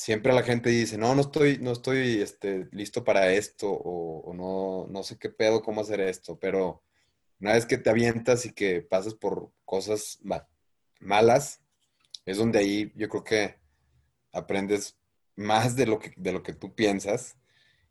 siempre 0.00 0.32
la 0.32 0.42
gente 0.42 0.70
dice, 0.70 0.96
no, 0.96 1.14
no 1.14 1.20
estoy, 1.20 1.58
no 1.58 1.72
estoy 1.72 2.22
este, 2.22 2.68
listo 2.72 3.04
para 3.04 3.32
esto 3.32 3.70
o, 3.70 4.32
no, 4.32 4.86
no 4.90 5.02
sé 5.02 5.18
qué 5.18 5.28
pedo, 5.28 5.62
cómo 5.62 5.82
hacer 5.82 6.00
esto, 6.00 6.38
pero 6.38 6.82
una 7.38 7.52
vez 7.52 7.66
que 7.66 7.76
te 7.76 7.90
avientas 7.90 8.46
y 8.46 8.52
que 8.52 8.80
pasas 8.80 9.12
por 9.14 9.52
cosas 9.66 10.18
malas, 11.00 11.60
es 12.24 12.38
donde 12.38 12.60
ahí 12.60 12.92
yo 12.96 13.10
creo 13.10 13.24
que 13.24 13.56
aprendes 14.32 14.96
más 15.36 15.76
de 15.76 15.86
lo 15.86 15.98
que, 15.98 16.14
de 16.16 16.32
lo 16.32 16.42
que 16.42 16.54
tú 16.54 16.74
piensas 16.74 17.36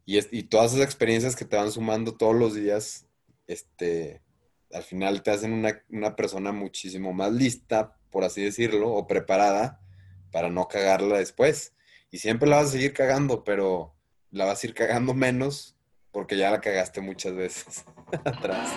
y, 0.04 0.18
y 0.36 0.44
todas 0.44 0.72
esas 0.74 0.86
experiencias 0.86 1.36
que 1.36 1.46
te 1.46 1.58
van 1.58 1.72
sumando 1.72 2.18
todos 2.18 2.36
los 2.36 2.56
días, 2.56 3.06
este, 3.46 4.24
al 4.74 4.84
final 4.84 5.22
te 5.22 5.30
hacen 5.30 5.54
una, 5.54 5.84
una 5.90 6.16
persona 6.16 6.52
muchísimo 6.52 7.14
más 7.14 7.32
lista, 7.32 8.00
por 8.10 8.24
así 8.24 8.44
decirlo, 8.44 8.94
o 8.94 9.06
preparada 9.06 9.80
para 10.32 10.50
no 10.50 10.68
cagarla 10.68 11.20
después. 11.20 11.74
Y 12.12 12.18
siempre 12.18 12.50
la 12.50 12.58
vas 12.58 12.70
a 12.70 12.72
seguir 12.72 12.94
cagando, 12.94 13.44
pero 13.44 13.94
la 14.32 14.46
vas 14.46 14.64
a 14.64 14.68
ir 14.68 14.74
cagando 14.74 15.14
menos 15.14 15.76
porque 16.12 16.38
ya 16.38 16.52
la 16.52 16.62
cagaste 16.62 17.02
muchas 17.02 17.36
veces 17.36 17.86
atrás. 18.26 18.70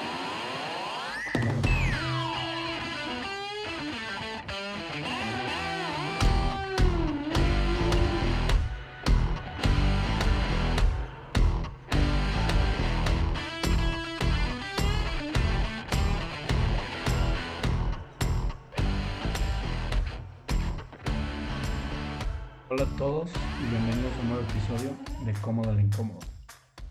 Al 25.42 25.80
Incómodo. 25.80 26.20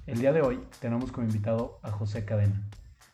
El 0.06 0.20
día 0.20 0.34
de 0.34 0.42
hoy 0.42 0.60
tenemos 0.82 1.14
como 1.14 1.26
invitado 1.26 1.80
a 1.84 1.90
José 1.90 2.26
Cadena. 2.26 2.62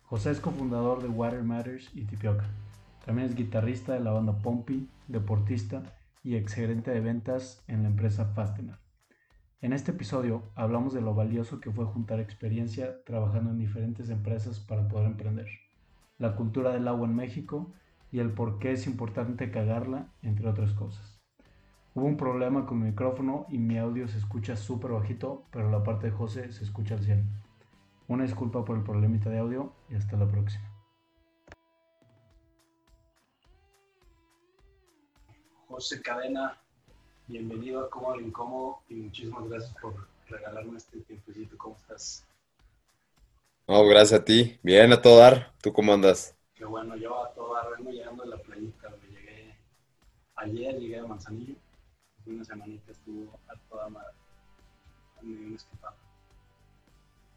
José 0.05 0.31
es 0.31 0.39
cofundador 0.39 1.03
de 1.03 1.09
Water 1.09 1.43
Matters 1.43 1.91
y 1.93 2.05
Tipioca. 2.05 2.45
También 3.05 3.29
es 3.29 3.35
guitarrista 3.35 3.93
de 3.93 3.99
la 3.99 4.11
banda 4.11 4.39
Pompi, 4.39 4.89
deportista 5.07 5.83
y 6.23 6.35
exgerente 6.35 6.89
de 6.89 7.01
ventas 7.01 7.63
en 7.67 7.83
la 7.83 7.89
empresa 7.89 8.25
Fastener. 8.33 8.79
En 9.61 9.73
este 9.73 9.91
episodio 9.91 10.41
hablamos 10.55 10.95
de 10.95 11.01
lo 11.01 11.13
valioso 11.13 11.59
que 11.59 11.71
fue 11.71 11.85
juntar 11.85 12.19
experiencia 12.19 13.03
trabajando 13.03 13.51
en 13.51 13.59
diferentes 13.59 14.09
empresas 14.09 14.59
para 14.59 14.87
poder 14.87 15.05
emprender, 15.05 15.47
la 16.17 16.35
cultura 16.35 16.71
del 16.71 16.87
agua 16.87 17.07
en 17.07 17.15
México 17.15 17.71
y 18.11 18.19
el 18.19 18.31
por 18.31 18.57
qué 18.57 18.71
es 18.71 18.87
importante 18.87 19.51
cagarla, 19.51 20.07
entre 20.23 20.49
otras 20.49 20.73
cosas. 20.73 21.16
Hubo 21.97 22.05
un 22.05 22.15
problema 22.15 22.63
con 22.67 22.77
mi 22.77 22.89
micrófono 22.89 23.47
y 23.49 23.57
mi 23.57 23.79
audio 23.79 24.07
se 24.07 24.19
escucha 24.19 24.55
súper 24.55 24.91
bajito, 24.91 25.45
pero 25.51 25.71
la 25.71 25.83
parte 25.83 26.05
de 26.05 26.11
José 26.11 26.53
se 26.53 26.63
escucha 26.63 26.93
al 26.93 27.03
100. 27.03 27.27
Una 28.07 28.23
disculpa 28.23 28.63
por 28.63 28.77
el 28.77 28.83
problemita 28.83 29.31
de 29.31 29.39
audio 29.39 29.73
y 29.89 29.95
hasta 29.95 30.15
la 30.15 30.27
próxima. 30.27 30.63
José 35.67 35.99
Cadena, 36.03 36.61
bienvenido 37.25 37.85
a 37.85 37.89
Cómodo 37.89 38.19
Incómodo 38.19 38.81
y 38.89 38.93
muchísimas 38.93 39.49
gracias 39.49 39.73
por 39.81 40.07
regalarme 40.29 40.77
este 40.77 40.99
tiempecito. 40.99 41.57
¿Cómo 41.57 41.77
estás? 41.77 42.27
No, 43.67 43.83
gracias 43.87 44.21
a 44.21 44.23
ti. 44.23 44.59
Bien, 44.61 44.93
a 44.93 45.01
todo 45.01 45.17
dar. 45.17 45.51
¿Tú 45.63 45.73
cómo 45.73 45.93
andas? 45.93 46.37
Qué 46.53 46.63
bueno, 46.63 46.95
yo 46.95 47.25
a 47.25 47.33
todo 47.33 47.55
dar 47.55 47.75
vengo 47.75 47.89
llegando 47.89 48.21
de 48.21 48.29
la 48.29 48.37
playita. 48.37 48.87
Me 49.01 49.17
llegué 49.17 49.55
ayer, 50.35 50.79
llegué 50.79 50.99
a 50.99 51.07
Manzanillo 51.07 51.55
una 52.29 52.43
semanita 52.43 52.91
estuvo 52.91 53.39
a 53.47 53.55
toda 53.69 53.89
madre. 53.89 54.13
Me 55.21 55.57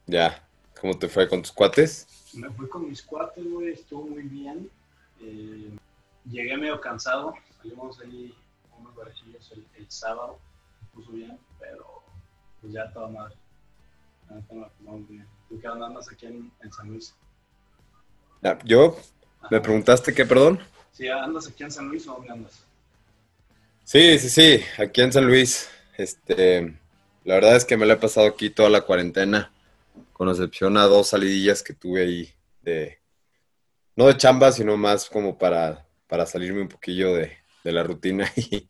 Ya, 0.07 0.47
¿cómo 0.81 0.99
te 0.99 1.09
fue 1.09 1.29
con 1.29 1.43
tus 1.43 1.53
cuates? 1.53 2.07
Me 2.35 2.51
fui 2.51 2.69
con 2.69 2.89
mis 2.89 3.03
cuates, 3.03 3.45
güey, 3.50 3.73
estuvo 3.73 4.06
muy 4.06 4.23
bien. 4.23 4.71
Eh, 5.21 5.71
llegué 6.25 6.56
medio 6.56 6.81
cansado, 6.81 7.34
salimos 7.59 8.00
ahí 8.00 8.34
unos 8.79 8.95
barajillos 8.95 9.50
el, 9.53 9.67
el, 9.75 9.91
sábado, 9.91 10.39
me 10.81 10.89
puso 10.89 11.12
bien, 11.12 11.39
pero 11.59 12.03
pues 12.61 12.73
ya 12.73 12.93
toda 12.93 13.09
madre. 13.09 13.37
¿Tú 15.49 15.61
qué 15.61 15.67
andas 15.67 16.09
aquí 16.11 16.27
en, 16.27 16.73
San 16.73 16.89
Luis? 16.89 17.15
¿Yo? 18.65 18.97
¿Me 19.50 19.61
preguntaste 19.61 20.15
qué, 20.15 20.25
perdón? 20.25 20.61
Sí, 20.93 21.09
¿andas 21.09 21.49
aquí 21.49 21.65
en 21.65 21.71
San 21.71 21.89
Luis 21.89 22.06
o 22.06 22.15
dónde 22.15 22.31
andas? 22.31 22.65
Sí, 23.93 24.21
sí, 24.21 24.28
sí, 24.28 24.65
aquí 24.78 25.01
en 25.01 25.12
San 25.12 25.27
Luis. 25.27 25.69
Este, 25.99 26.78
la 27.25 27.34
verdad 27.34 27.56
es 27.56 27.65
que 27.65 27.77
me 27.77 27.87
la 27.87 27.95
he 27.95 27.97
pasado 27.97 28.28
aquí 28.28 28.49
toda 28.49 28.71
la 28.71 28.83
cuarentena, 28.83 29.53
con 30.12 30.28
excepción 30.28 30.77
a 30.77 30.84
dos 30.84 31.09
salidillas 31.09 31.65
que 31.65 31.75
tuve 31.75 32.03
ahí 32.03 32.29
de, 32.62 33.00
no 33.97 34.06
de 34.06 34.17
chamba, 34.17 34.53
sino 34.53 34.77
más 34.77 35.11
como 35.11 35.37
para, 35.37 35.89
para 36.06 36.25
salirme 36.25 36.61
un 36.61 36.69
poquillo 36.69 37.15
de, 37.15 37.37
la 37.65 37.83
rutina 37.83 38.31
y, 38.37 38.69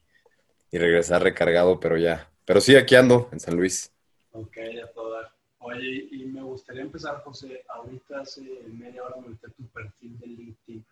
regresar 0.78 1.22
recargado, 1.22 1.78
pero 1.78 1.98
ya. 1.98 2.32
Pero 2.46 2.62
sí, 2.62 2.74
aquí 2.74 2.94
ando, 2.94 3.28
en 3.30 3.40
San 3.40 3.56
Luis. 3.56 3.92
Ok, 4.32 4.56
a 4.82 4.90
toda. 4.94 5.36
Oye, 5.58 6.08
y 6.12 6.24
me 6.24 6.40
gustaría 6.40 6.80
empezar, 6.80 7.22
José, 7.24 7.62
ahorita 7.68 8.22
hace 8.22 8.40
media 8.72 9.04
hora 9.04 9.16
me 9.20 9.28
metí 9.28 9.52
tu 9.52 9.68
perfil 9.68 10.18
de 10.18 10.26
LinkedIn 10.28 10.86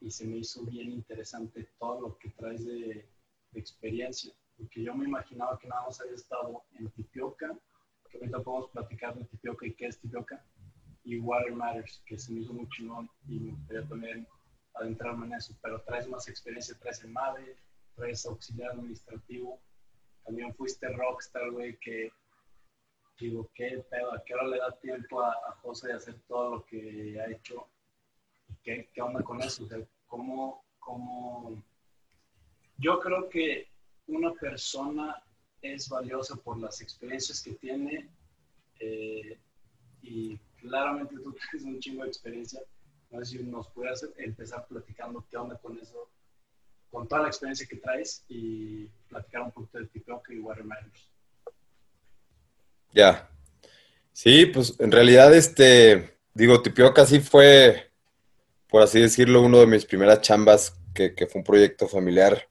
y 0.00 0.10
se 0.10 0.24
me 0.24 0.38
hizo 0.38 0.62
bien 0.62 0.92
interesante 0.92 1.68
todo 1.78 2.00
lo 2.00 2.16
que 2.16 2.30
traes 2.30 2.64
de 2.64 3.04
experiencia, 3.60 4.32
porque 4.56 4.82
yo 4.82 4.94
me 4.94 5.04
imaginaba 5.04 5.58
que 5.58 5.68
nada 5.68 5.86
más 5.86 6.00
había 6.00 6.14
estado 6.14 6.62
en 6.78 6.90
Tipioca, 6.90 7.56
que 8.10 8.18
ahorita 8.18 8.40
podemos 8.40 8.70
platicar 8.70 9.16
de 9.16 9.24
Tipioca 9.24 9.66
y 9.66 9.74
qué 9.74 9.86
es 9.86 9.98
Tipioca, 9.98 10.44
y 11.04 11.18
Water 11.18 11.52
Matters, 11.52 12.02
que 12.06 12.18
se 12.18 12.32
me 12.32 12.40
hizo 12.40 12.52
muy 12.52 12.68
chingón 12.70 13.10
y 13.28 13.38
me 13.40 13.52
gustaría 13.52 13.88
también 13.88 14.26
adentrarme 14.74 15.26
en 15.26 15.34
eso, 15.34 15.56
pero 15.62 15.80
traes 15.82 16.08
más 16.08 16.28
experiencia, 16.28 16.76
traes 16.80 17.02
el 17.04 17.10
MAVE, 17.10 17.56
traes 17.94 18.26
auxiliar 18.26 18.70
administrativo, 18.72 19.60
también 20.24 20.54
fuiste 20.54 20.88
rockstar, 20.88 21.50
güey, 21.50 21.78
que 21.78 22.10
digo, 23.18 23.50
¿qué 23.54 23.84
pedo? 23.90 24.12
¿A 24.12 24.24
qué 24.24 24.34
hora 24.34 24.46
le 24.48 24.58
da 24.58 24.72
tiempo 24.80 25.22
a, 25.22 25.34
José 25.62 25.88
de 25.88 25.94
hacer 25.94 26.20
todo 26.26 26.56
lo 26.56 26.64
que 26.64 27.20
ha 27.20 27.30
hecho? 27.30 27.68
¿Qué, 28.62 28.90
qué 28.92 29.02
onda 29.02 29.22
con 29.22 29.40
eso? 29.40 29.64
O 29.64 29.66
sea, 29.66 29.78
¿cómo, 30.06 30.64
cómo 30.78 31.62
yo 32.78 33.00
creo 33.00 33.28
que 33.28 33.68
una 34.06 34.32
persona 34.32 35.22
es 35.62 35.88
valiosa 35.88 36.36
por 36.36 36.58
las 36.58 36.80
experiencias 36.80 37.42
que 37.42 37.52
tiene 37.52 38.08
eh, 38.80 39.38
y 40.02 40.36
claramente 40.60 41.14
tú 41.16 41.34
tienes 41.50 41.66
un 41.66 41.80
chingo 41.80 42.02
de 42.02 42.08
experiencia. 42.08 42.60
No 43.10 43.24
sé 43.24 43.38
si 43.38 43.44
nos 43.44 43.68
puedes 43.68 44.06
empezar 44.16 44.66
platicando 44.66 45.24
qué 45.30 45.36
onda 45.36 45.56
con 45.58 45.78
eso, 45.78 46.10
con 46.90 47.06
toda 47.06 47.22
la 47.22 47.28
experiencia 47.28 47.66
que 47.66 47.76
traes 47.76 48.24
y 48.28 48.86
platicar 49.08 49.42
un 49.42 49.52
poquito 49.52 49.78
de 49.78 49.86
Tipioca 49.86 50.32
y 50.34 50.40
Watermelons. 50.40 51.10
Ya. 52.92 53.30
Sí, 54.12 54.46
pues 54.46 54.78
en 54.78 54.92
realidad, 54.92 55.34
este, 55.34 56.18
digo, 56.34 56.62
Tipioca 56.62 57.06
sí 57.06 57.20
fue, 57.20 57.92
por 58.68 58.82
así 58.82 59.00
decirlo, 59.00 59.42
uno 59.42 59.58
de 59.58 59.66
mis 59.66 59.84
primeras 59.84 60.20
chambas, 60.20 60.76
que 60.94 61.26
fue 61.28 61.40
un 61.40 61.44
proyecto 61.44 61.88
familiar 61.88 62.48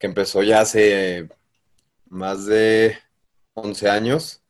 que 0.00 0.06
empezó 0.08 0.42
ya 0.42 0.62
hace 0.62 1.28
más 2.06 2.46
de 2.46 2.98
11 3.54 3.88
años. 3.88 4.42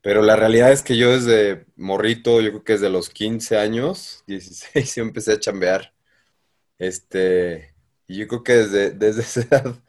Pero 0.00 0.22
la 0.22 0.36
realidad 0.36 0.72
es 0.72 0.82
que 0.82 0.96
yo 0.96 1.12
desde 1.12 1.66
morrito, 1.76 2.40
yo 2.40 2.50
creo 2.50 2.64
que 2.64 2.72
desde 2.74 2.90
los 2.90 3.10
15 3.10 3.58
años, 3.58 4.24
16, 4.26 4.96
yo 4.96 5.02
empecé 5.04 5.32
a 5.34 5.40
chambear. 5.40 5.94
Este, 6.78 7.74
y 8.08 8.18
yo 8.18 8.28
creo 8.28 8.42
que 8.42 8.52
desde, 8.54 8.90
desde 8.90 9.22
esa 9.22 9.40
edad 9.42 9.82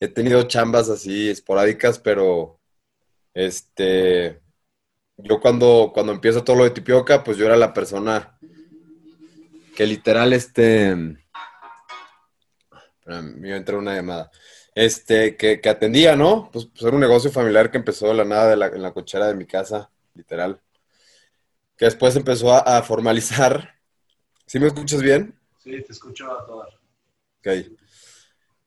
he 0.00 0.08
tenido 0.08 0.42
chambas 0.44 0.88
así 0.88 1.28
esporádicas, 1.28 1.98
pero 1.98 2.60
este, 3.34 4.40
yo 5.18 5.40
cuando, 5.40 5.90
cuando 5.92 6.12
empiezo 6.12 6.44
todo 6.44 6.56
lo 6.56 6.64
de 6.64 6.70
Tipioca, 6.70 7.24
pues 7.24 7.36
yo 7.36 7.46
era 7.46 7.56
la 7.56 7.74
persona 7.74 8.38
que 9.76 9.86
literal, 9.86 10.32
este, 10.32 11.18
me 13.22 13.48
iba 13.48 13.56
a 13.56 13.58
entrar 13.58 13.78
una 13.78 13.94
llamada. 13.94 14.30
Este, 14.74 15.36
que, 15.36 15.60
atendía, 15.68 16.16
¿no? 16.16 16.48
Pues, 16.52 16.66
pues, 16.66 16.82
era 16.82 16.94
un 16.94 17.00
negocio 17.00 17.30
familiar 17.30 17.70
que 17.70 17.78
empezó 17.78 18.08
de 18.08 18.14
la 18.14 18.24
nada 18.24 18.52
en 18.52 18.82
la 18.82 18.92
cochera 18.92 19.26
de 19.26 19.34
mi 19.34 19.46
casa, 19.46 19.90
literal. 20.14 20.60
Que 21.76 21.86
después 21.86 22.14
empezó 22.16 22.52
a, 22.52 22.82
formalizar. 22.82 23.74
¿Sí 24.46 24.58
me 24.58 24.68
escuchas 24.68 25.02
bien? 25.02 25.38
Sí, 25.58 25.82
te 25.82 25.92
escucho 25.92 26.30
a 26.30 26.46
todas. 26.46 26.74
Ok. 27.38 27.76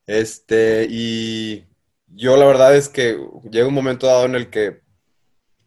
Este, 0.05 0.87
y 0.89 1.65
yo 2.07 2.35
la 2.37 2.45
verdad 2.45 2.75
es 2.75 2.89
que 2.89 3.17
llega 3.49 3.67
un 3.67 3.73
momento 3.73 4.07
dado 4.07 4.25
en 4.25 4.35
el 4.35 4.49
que, 4.49 4.81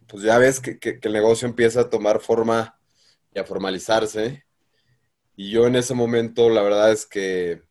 pues 0.06 0.22
ya 0.22 0.38
ves 0.38 0.60
que, 0.60 0.78
que 0.78 1.00
el 1.02 1.12
negocio 1.12 1.48
empieza 1.48 1.82
a 1.82 1.90
tomar 1.90 2.20
forma 2.20 2.78
y 3.32 3.38
a 3.38 3.44
formalizarse. 3.44 4.44
Y 5.36 5.50
yo 5.50 5.66
en 5.66 5.76
ese 5.76 5.94
momento, 5.94 6.50
la 6.50 6.62
verdad 6.62 6.92
es 6.92 7.06
que 7.06 7.65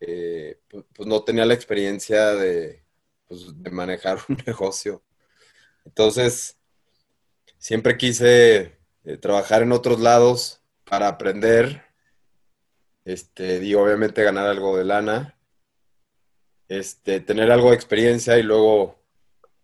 eh, 0.00 0.60
pues, 0.68 1.06
no 1.06 1.22
tenía 1.24 1.44
la 1.44 1.54
experiencia 1.54 2.34
de, 2.34 2.84
pues, 3.26 3.54
manejar 3.70 4.18
un 4.28 4.38
negocio. 4.46 5.02
Entonces, 5.84 6.58
siempre 7.58 7.96
quise 7.96 8.78
eh, 9.04 9.16
trabajar 9.18 9.62
en 9.62 9.72
otros 9.72 10.00
lados 10.00 10.62
para 10.84 11.08
aprender, 11.08 11.84
este, 13.04 13.64
y 13.64 13.74
obviamente 13.74 14.22
ganar 14.22 14.46
algo 14.46 14.76
de 14.76 14.84
lana, 14.84 15.38
este, 16.68 17.20
tener 17.20 17.50
algo 17.52 17.70
de 17.70 17.76
experiencia 17.76 18.38
y 18.38 18.42
luego 18.42 19.00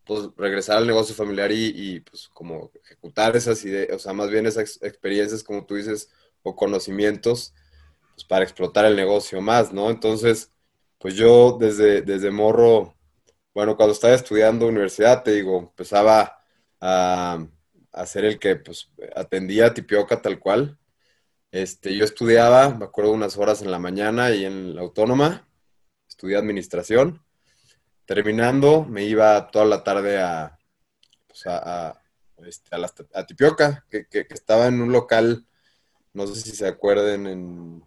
pues, 0.04 0.28
regresar 0.36 0.78
al 0.78 0.86
negocio 0.86 1.14
familiar 1.14 1.50
y, 1.52 2.00
pues 2.00 2.28
como 2.28 2.70
ejecutar 2.84 3.36
esas 3.36 3.64
ideas, 3.64 3.96
o 3.96 3.98
sea, 3.98 4.12
más 4.12 4.30
bien 4.30 4.46
esas 4.46 4.80
experiencias, 4.82 5.42
como 5.42 5.64
tú 5.64 5.74
dices, 5.76 6.10
o 6.42 6.56
conocimientos, 6.56 7.54
pues 8.22 8.28
para 8.28 8.44
explotar 8.44 8.84
el 8.84 8.96
negocio 8.96 9.40
más, 9.40 9.72
¿no? 9.72 9.90
Entonces, 9.90 10.52
pues 10.98 11.14
yo 11.14 11.56
desde, 11.58 12.02
desde 12.02 12.30
morro, 12.30 12.96
bueno, 13.54 13.76
cuando 13.76 13.92
estaba 13.92 14.14
estudiando 14.14 14.66
universidad, 14.66 15.22
te 15.22 15.32
digo, 15.32 15.58
empezaba 15.58 16.44
a, 16.80 17.46
a 17.92 18.06
ser 18.06 18.24
el 18.24 18.38
que 18.38 18.56
pues 18.56 18.90
atendía 19.16 19.66
a 19.66 19.74
Tipioca 19.74 20.22
tal 20.22 20.38
cual. 20.38 20.78
Este, 21.50 21.96
yo 21.96 22.04
estudiaba, 22.04 22.70
me 22.74 22.84
acuerdo, 22.86 23.12
unas 23.12 23.36
horas 23.36 23.62
en 23.62 23.70
la 23.70 23.78
mañana 23.78 24.30
y 24.30 24.44
en 24.44 24.74
la 24.74 24.82
autónoma, 24.82 25.48
estudié 26.08 26.36
administración 26.36 27.22
terminando, 28.06 28.84
me 28.84 29.04
iba 29.04 29.50
toda 29.50 29.64
la 29.64 29.84
tarde 29.84 30.20
a, 30.20 30.58
pues 31.26 31.46
a, 31.46 32.00
este, 32.46 33.04
Tipioca, 33.26 33.86
que, 33.90 34.06
estaba 34.30 34.66
en 34.66 34.80
un 34.82 34.92
local, 34.92 35.46
no 36.12 36.26
sé 36.26 36.40
si 36.40 36.56
se 36.56 36.66
acuerden, 36.66 37.26
en, 37.26 37.84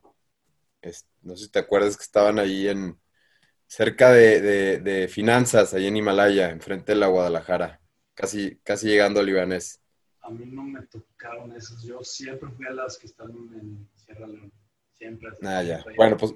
no 1.21 1.35
sé 1.35 1.45
si 1.45 1.51
te 1.51 1.59
acuerdas 1.59 1.97
que 1.97 2.03
estaban 2.03 2.39
ahí 2.39 2.67
en, 2.67 2.97
cerca 3.67 4.11
de, 4.11 5.09
finanzas, 5.11 5.73
ahí 5.73 5.87
en 5.87 5.97
Himalaya, 5.97 6.49
enfrente 6.49 6.93
de 6.93 6.99
la 6.99 7.07
Guadalajara, 7.07 7.81
casi, 8.13 8.57
casi 8.63 8.87
llegando 8.87 9.19
al 9.19 9.25
libanés. 9.25 9.81
A 10.21 10.29
mí 10.29 10.45
no 10.45 10.63
me 10.63 10.81
tocaron 10.87 11.51
esos, 11.55 11.83
yo 11.83 12.03
siempre 12.03 12.49
fui 12.49 12.65
a 12.65 12.71
las 12.71 12.97
que 12.97 13.07
están 13.07 13.29
en 13.29 13.87
Sierra 13.95 14.27
Leona, 14.27 14.51
siempre. 14.93 15.29
Ah, 15.43 15.61
ya. 15.61 15.83
Bueno, 15.95 16.17
pues 16.17 16.33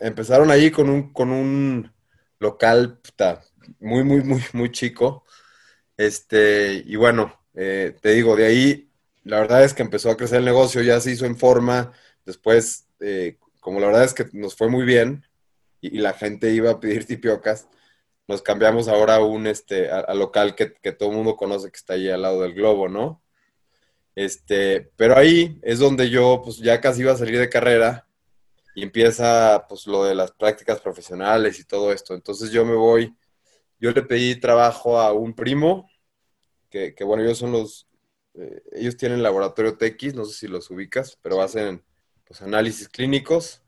empezaron 0.00 0.50
ahí 0.50 0.70
con 0.70 0.88
un, 0.88 1.12
con 1.12 1.30
un 1.30 1.92
local 2.38 2.98
puta, 2.98 3.42
muy, 3.78 4.04
muy, 4.04 4.22
muy, 4.22 4.42
muy 4.52 4.70
chico. 4.70 5.24
Este, 5.96 6.82
y 6.86 6.96
bueno, 6.96 7.44
eh, 7.54 7.94
te 8.00 8.12
digo, 8.12 8.36
de 8.36 8.46
ahí 8.46 8.90
la 9.24 9.40
verdad 9.40 9.64
es 9.64 9.74
que 9.74 9.82
empezó 9.82 10.10
a 10.10 10.16
crecer 10.16 10.38
el 10.38 10.46
negocio, 10.46 10.80
ya 10.80 10.98
se 11.00 11.10
hizo 11.10 11.26
en 11.26 11.36
forma. 11.36 11.92
Después, 12.24 12.88
eh, 13.00 13.38
como 13.60 13.80
la 13.80 13.86
verdad 13.86 14.04
es 14.04 14.14
que 14.14 14.26
nos 14.32 14.56
fue 14.56 14.68
muy 14.68 14.84
bien 14.84 15.24
y, 15.80 15.98
la 15.98 16.12
gente 16.12 16.52
iba 16.52 16.70
a 16.72 16.80
pedir 16.80 17.06
tipiocas, 17.06 17.68
nos 18.26 18.42
cambiamos 18.42 18.88
ahora 18.88 19.16
a 19.16 19.24
un 19.24 19.46
este, 19.46 19.90
a, 19.90 20.12
local 20.14 20.54
que, 20.54 20.66
todo 20.92 21.10
el 21.10 21.16
mundo 21.16 21.36
conoce 21.36 21.70
que 21.70 21.76
está 21.76 21.94
ahí 21.94 22.08
al 22.08 22.22
lado 22.22 22.42
del 22.42 22.54
globo, 22.54 22.88
¿no? 22.88 23.22
Este, 24.14 24.90
pero 24.96 25.16
ahí 25.16 25.58
es 25.62 25.78
donde 25.78 26.10
yo 26.10 26.42
pues 26.44 26.58
ya 26.58 26.80
casi 26.80 27.02
iba 27.02 27.12
a 27.12 27.16
salir 27.16 27.38
de 27.38 27.48
carrera 27.48 28.06
y 28.74 28.82
empieza 28.82 29.66
pues 29.68 29.86
lo 29.86 30.04
de 30.04 30.14
las 30.14 30.32
prácticas 30.32 30.80
profesionales 30.80 31.58
y 31.58 31.64
todo 31.64 31.92
esto. 31.92 32.14
Entonces 32.14 32.50
yo 32.50 32.64
me 32.64 32.74
voy, 32.74 33.16
yo 33.78 33.90
le 33.92 34.02
pedí 34.02 34.36
trabajo 34.36 35.00
a 35.00 35.12
un 35.12 35.34
primo, 35.34 35.88
que, 36.70 36.94
bueno, 37.04 37.24
ellos 37.24 37.38
son 37.38 37.52
los, 37.52 37.88
eh, 38.34 38.62
ellos 38.72 38.96
tienen 38.96 39.22
laboratorio 39.22 39.76
TX, 39.76 40.14
no 40.14 40.24
sé 40.24 40.34
si 40.34 40.48
los 40.48 40.70
ubicas, 40.70 41.18
pero 41.20 41.42
hacen 41.42 41.84
pues 42.30 42.42
análisis 42.42 42.88
clínicos. 42.88 43.60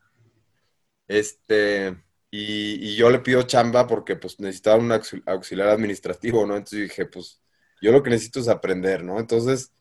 Este, 1.08 2.00
y, 2.30 2.94
yo 2.94 3.10
le 3.10 3.18
pido 3.18 3.42
chamba 3.42 3.88
porque 3.88 4.14
pues 4.14 4.38
necesitaba 4.38 4.76
un 4.76 4.92
auxiliar 5.26 5.68
administrativo, 5.68 6.46
¿no? 6.46 6.56
Entonces 6.56 6.82
dije, 6.82 7.06
pues 7.06 7.42
yo 7.80 7.90
lo 7.90 8.04
que 8.04 8.10
necesito 8.10 8.38
es 8.38 8.46
aprender, 8.46 9.02
¿no? 9.02 9.18
Entonces 9.18 9.72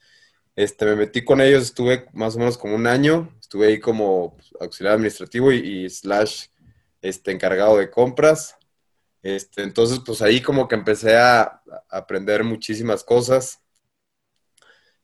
este, 0.56 0.86
me 0.86 0.96
metí 0.96 1.24
con 1.24 1.42
ellos, 1.42 1.62
estuve 1.62 2.08
más 2.14 2.36
o 2.36 2.40
menos 2.40 2.58
como 2.58 2.76
un 2.76 2.88
año, 2.88 3.32
estuve 3.40 3.68
ahí 3.68 3.80
como 3.80 4.36
auxiliar 4.60 4.96
administrativo 4.96 5.52
y, 5.52 5.88
slash 5.88 6.48
este, 7.04 7.32
encargado 7.32 7.78
de 7.78 7.92
compras. 7.92 8.58
Este, 9.22 9.62
entonces, 9.62 10.00
pues 10.04 10.24
ahí 10.24 10.42
como 10.42 10.68
que 10.68 10.74
empecé 10.74 11.18
a, 11.18 11.62
aprender 11.88 12.44
muchísimas 12.44 13.04
cosas. 13.04 13.62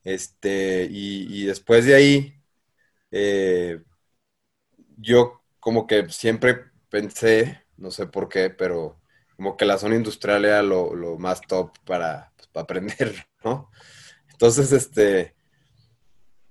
Este, 0.03 0.87
y, 0.89 1.45
después 1.45 1.85
de 1.85 1.93
ahí, 1.93 2.36
eh, 3.11 3.81
yo 4.97 5.41
como 5.59 5.87
que 5.87 6.09
siempre 6.09 6.71
pensé, 6.89 7.63
no 7.77 7.91
sé 7.91 8.07
por 8.07 8.29
qué, 8.29 8.49
pero 8.49 8.99
como 9.35 9.55
que 9.55 9.65
la 9.65 9.77
zona 9.77 9.95
industrial 9.95 10.45
era 10.45 10.63
lo, 10.63 11.17
más 11.19 11.41
top 11.41 11.77
para, 11.85 12.31
pues, 12.35 12.47
para 12.47 12.63
aprender, 12.63 13.15
¿no? 13.43 13.69
Entonces, 14.31 14.71
este, 14.71 15.35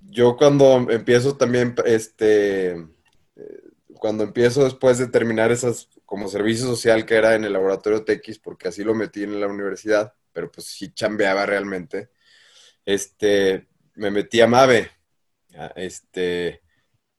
yo 0.00 0.36
cuando 0.36 0.90
empiezo 0.90 1.36
también, 1.36 1.74
este, 1.84 2.72
eh, 2.72 3.62
cuando 3.98 4.24
empiezo 4.24 4.64
después 4.64 4.98
de 4.98 5.08
terminar 5.08 5.50
esas 5.50 5.88
como 6.04 6.28
servicio 6.28 6.66
social 6.66 7.04
que 7.04 7.16
era 7.16 7.34
en 7.34 7.44
el 7.44 7.52
laboratorio 7.52 8.04
TX, 8.04 8.38
porque 8.38 8.68
así 8.68 8.84
lo 8.84 8.94
metí 8.94 9.24
en 9.24 9.40
la 9.40 9.48
universidad, 9.48 10.14
pero 10.32 10.50
pues 10.50 10.66
sí 10.66 10.92
chambeaba 10.92 11.46
realmente, 11.46 12.10
este, 12.84 13.66
me 13.94 14.10
metí 14.10 14.40
a 14.40 14.46
MAVE, 14.46 14.90
este, 15.76 16.62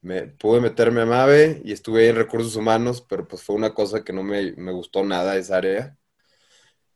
me, 0.01 0.27
pude 0.27 0.61
meterme 0.61 1.01
a 1.01 1.05
MAVE 1.05 1.61
y 1.65 1.71
estuve 1.71 2.03
ahí 2.03 2.09
en 2.09 2.15
recursos 2.15 2.55
humanos, 2.55 3.05
pero 3.07 3.27
pues 3.27 3.43
fue 3.43 3.55
una 3.55 3.73
cosa 3.73 4.03
que 4.03 4.13
no 4.13 4.23
me, 4.23 4.53
me 4.53 4.71
gustó 4.71 5.03
nada 5.03 5.37
esa 5.37 5.57
área. 5.57 5.97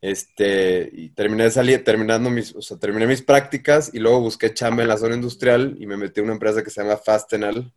Este, 0.00 0.90
y 0.92 1.10
terminé 1.10 1.48
salir, 1.50 1.84
terminando 1.84 2.28
mis, 2.28 2.54
o 2.56 2.62
sea, 2.62 2.76
terminé 2.76 3.06
mis 3.06 3.22
prácticas 3.22 3.90
y 3.94 4.00
luego 4.00 4.20
busqué 4.20 4.52
chamba 4.52 4.82
en 4.82 4.88
la 4.88 4.96
zona 4.98 5.14
industrial 5.14 5.76
y 5.78 5.86
me 5.86 5.96
metí 5.96 6.20
a 6.20 6.24
una 6.24 6.32
empresa 6.32 6.64
que 6.64 6.70
se 6.70 6.82
llama 6.82 6.96
Fastenal, 6.96 7.72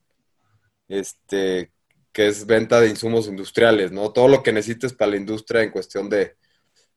este, 0.88 1.72
que 2.12 2.28
es 2.28 2.46
venta 2.48 2.82
de 2.82 2.90
insumos 2.90 3.28
industriales, 3.28 3.92
¿no? 3.92 4.12
Todo 4.12 4.28
lo 4.28 4.42
que 4.42 4.54
necesites 4.54 4.94
para 4.94 5.12
la 5.12 5.18
industria 5.18 5.62
en 5.62 5.72
cuestión 5.72 6.10
de, 6.10 6.36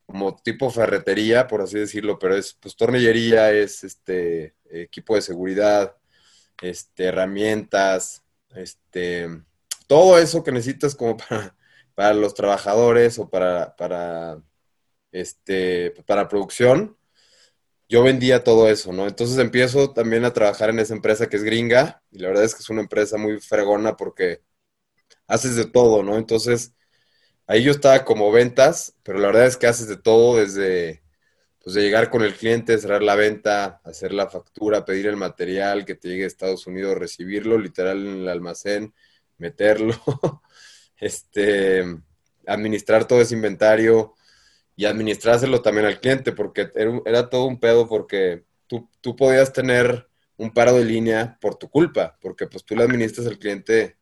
como 0.07 0.37
tipo 0.37 0.71
ferretería, 0.71 1.47
por 1.47 1.61
así 1.63 1.79
decirlo, 1.79 2.19
pero 2.19 2.37
es, 2.37 2.55
pues, 2.55 2.77
tornillería, 2.77 3.53
es, 3.53 3.85
este, 3.85 4.55
equipo 4.71 5.15
de 5.15 5.23
seguridad, 5.23 5.95
este, 6.63 7.05
herramientas, 7.07 8.23
este, 8.55 9.29
todo 9.87 10.19
eso 10.19 10.43
que 10.45 10.53
necesitas 10.53 10.95
como 10.95 11.17
para, 11.17 11.57
para 11.95 12.15
los 12.15 12.35
trabajadores 12.35 13.19
o 13.19 13.29
para, 13.29 13.75
para 13.77 14.43
este, 15.13 15.93
para 16.07 16.29
producción, 16.29 16.97
yo 17.89 18.03
vendía 18.03 18.45
todo 18.45 18.69
eso, 18.69 18.93
¿no? 18.93 19.07
Entonces 19.07 19.39
empiezo 19.39 19.93
también 19.93 20.25
a 20.25 20.33
trabajar 20.33 20.71
en 20.71 20.79
esa 20.79 20.95
empresa 20.95 21.29
que 21.29 21.37
es 21.37 21.45
gringa 21.45 22.03
y 22.11 22.19
la 22.19 22.29
verdad 22.29 22.45
es 22.45 22.55
que 22.55 22.61
es 22.61 22.71
una 22.71 22.83
empresa 22.83 23.17
muy 23.17 23.41
fregona 23.41 23.97
porque 23.97 24.43
haces 25.27 25.57
de 25.57 25.67
todo, 25.67 26.03
¿no? 26.03 26.17
Entonces 26.19 26.75
ahí 27.47 27.65
yo 27.65 27.73
estaba 27.73 28.05
como 28.05 28.31
ventas, 28.33 28.95
pero 29.03 29.19
la 29.19 29.29
verdad 29.29 29.47
es 29.47 29.57
que 29.57 29.67
haces 29.67 29.89
de 29.89 29.97
todo 29.97 30.37
desde 30.39 31.03
pues 31.69 31.75
de 31.75 31.83
llegar 31.83 32.09
con 32.09 32.23
el 32.23 32.35
cliente, 32.35 32.79
cerrar 32.79 33.03
la 33.03 33.15
venta, 33.15 33.83
hacer 33.85 34.15
la 34.15 34.27
factura, 34.27 34.87
pedir 34.87 35.07
el 35.07 35.17
material 35.17 35.85
que 35.85 35.97
te 35.97 36.09
llegue 36.09 36.25
a 36.25 36.27
Estados 36.27 36.67
Unidos, 36.67 36.97
recibirlo 36.97 37.59
literal 37.59 38.07
en 38.07 38.23
el 38.23 38.29
almacén, 38.29 38.95
meterlo, 39.37 39.95
este, 40.97 41.85
administrar 42.47 43.07
todo 43.07 43.21
ese 43.21 43.35
inventario, 43.35 44.15
y 44.77 44.87
administrárselo 44.87 45.61
también 45.61 45.87
al 45.87 46.01
cliente, 46.01 46.33
porque 46.33 46.71
era, 47.05 47.29
todo 47.29 47.45
un 47.45 47.61
pedo 47.61 47.87
porque 47.87 48.45
tú, 48.67 48.89
tú, 49.03 49.15
podías 49.15 49.53
tener 49.53 50.09
un 50.39 50.55
paro 50.55 50.73
de 50.73 50.87
línea 50.87 51.37
por 51.39 51.57
tu 51.57 51.69
culpa, 51.69 52.17
porque 52.23 52.47
pues 52.47 52.65
tú 52.65 52.77
le 52.77 52.85
administras 52.85 53.27
al 53.27 53.39
cliente 53.39 53.99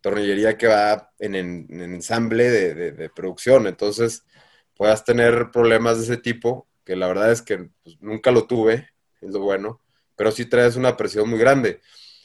tornillería 0.00 0.58
que 0.58 0.66
va 0.66 1.12
en, 1.20 1.36
ensamble 1.70 2.50
de, 2.50 3.10
producción, 3.10 3.68
entonces 3.68 4.24
puedas 4.74 5.04
tener 5.04 5.50
problemas 5.52 5.98
de 5.98 6.04
ese 6.04 6.16
tipo, 6.16 6.66
que 6.84 6.96
la 6.96 7.06
verdad 7.08 7.32
es 7.32 7.42
que 7.42 7.70
pues, 7.82 8.00
nunca 8.00 8.30
lo 8.30 8.46
tuve, 8.46 8.88
es 9.20 9.30
lo 9.30 9.40
bueno, 9.40 9.80
pero 10.16 10.30
sí 10.30 10.46
traes 10.46 10.76
una 10.76 10.96
presión 10.96 11.28
muy 11.28 11.38
grande. 11.38 11.80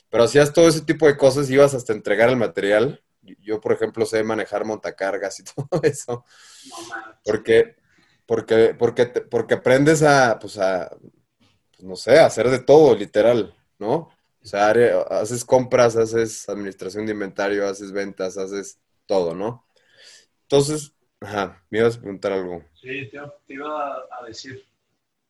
Pero 0.09 0.24
hacías 0.24 0.53
todo 0.53 0.67
ese 0.67 0.81
tipo 0.81 1.07
de 1.07 1.17
cosas, 1.17 1.50
ibas 1.50 1.74
hasta 1.74 1.93
entregar 1.93 2.29
el 2.29 2.38
material 2.38 3.01
yo, 3.41 3.59
por 3.59 3.74
ejemplo, 3.74 4.05
sé 4.05 4.24
manejar 4.24 4.65
montacargas 4.65 5.39
y 5.39 5.43
todo 5.55 5.81
eso. 5.83 6.25
porque, 7.24 7.75
porque, 8.25 8.75
porque, 8.77 9.05
porque 9.05 9.53
aprendes 9.55 10.03
a, 10.03 10.39
pues 10.39 10.57
a, 10.57 10.89
pues 11.71 11.83
no 11.83 11.95
sé, 11.95 12.19
a 12.19 12.27
hacer 12.27 12.50
de 12.50 12.59
todo, 12.59 12.95
literal, 12.95 13.55
¿no? 13.79 14.09
O 14.41 14.47
sea, 14.47 14.74
haces 15.09 15.43
compras, 15.43 15.95
haces 15.95 16.47
administración 16.50 17.05
de 17.05 17.13
inventario, 17.13 17.67
haces 17.67 17.91
ventas, 17.91 18.38
haces 18.38 18.79
todo, 19.07 19.33
¿no? 19.33 19.65
Entonces, 20.43 20.93
ajá, 21.25 21.63
me 21.70 21.79
ibas 21.79 21.98
a 21.98 22.01
preguntar 22.01 22.32
algo. 22.32 22.63
Sí, 22.74 23.10
te, 23.10 23.53
iba 23.53 23.98
a 23.98 24.25
decir 24.25 24.65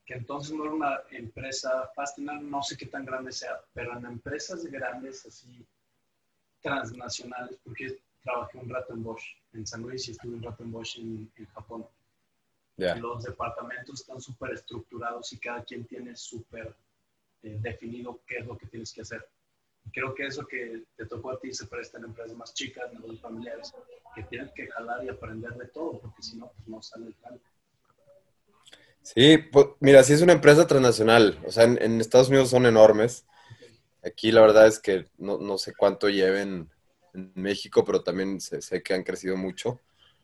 que 0.06 0.14
entonces 0.14 0.54
no 0.54 0.66
era 0.66 0.74
una 0.74 1.00
empresa, 1.12 1.90
Fastener, 1.96 2.42
no 2.42 2.62
sé 2.62 2.78
qué 2.78 2.86
tan 2.86 3.06
grande 3.06 3.32
sea, 3.32 3.60
pero 3.74 3.98
en 3.98 4.06
empresas 4.06 4.66
grandes 4.66 5.26
así 5.26 5.66
transnacionales, 6.62 7.58
porque 7.64 8.00
trabajé 8.24 8.58
un 8.58 8.70
rato 8.70 8.94
en 8.94 9.04
Bosch, 9.04 9.24
en 9.54 9.66
San 9.66 9.82
Luis 9.82 10.08
y 10.08 10.12
estuve 10.12 10.36
un 10.36 10.44
rato 10.44 10.64
en 10.64 10.72
Bosch 10.72 10.98
en, 10.98 11.32
Japón. 11.54 11.86
Los 12.78 13.24
departamentos 13.24 14.02
están 14.02 14.20
súper 14.20 14.52
estructurados 14.52 15.32
y 15.32 15.40
cada 15.40 15.64
quien 15.64 15.86
tiene 15.86 16.16
súper 16.16 16.76
eh, 17.44 17.58
definido 17.62 18.20
qué 18.28 18.40
es 18.40 18.46
lo 18.46 18.58
que 18.58 18.68
tienes 18.68 18.92
que 18.92 19.02
hacer. 19.02 19.26
Creo 19.94 20.14
que 20.14 20.28
eso 20.28 20.46
que 20.46 20.84
te 20.96 21.06
tocó 21.06 21.32
a 21.32 21.40
ti 21.40 21.54
se 21.54 21.68
presta 21.68 21.98
en 21.98 22.06
empresas 22.06 22.36
más 22.36 22.54
chicas, 22.54 22.92
los 23.06 23.20
familiares, 23.20 23.74
que 24.14 24.24
tienen 24.24 24.52
que 24.56 24.68
jalar 24.68 25.04
y 25.04 25.10
aprender 25.10 25.54
de 25.54 25.68
todo, 25.68 26.00
porque 26.00 26.22
si 26.22 26.38
no, 26.38 26.52
pues 26.56 26.68
no 26.68 26.82
sale 26.82 27.08
el 27.08 27.14
plan. 27.14 27.40
Sí, 29.06 29.38
pues, 29.38 29.68
mira, 29.80 30.04
sí 30.04 30.14
es 30.14 30.22
una 30.22 30.34
empresa 30.34 30.66
transnacional. 30.66 31.40
O 31.46 31.52
sea, 31.52 31.66
en, 31.66 32.02
Estados 32.02 32.30
Unidos 32.30 32.50
son 32.50 32.66
enormes. 32.66 33.26
Aquí 34.04 34.32
la 34.32 34.42
verdad 34.42 34.68
es 34.68 34.80
que 34.80 35.06
no, 35.18 35.38
no 35.38 35.58
sé 35.60 35.74
cuánto 35.76 36.10
lleven 36.10 36.72
en 37.14 37.32
México, 37.36 37.86
pero 37.86 38.02
también 38.04 38.42
sé, 38.42 38.62
sé, 38.64 38.82
que 38.82 38.96
han 38.96 39.04
crecido 39.04 39.38
mucho. 39.38 39.80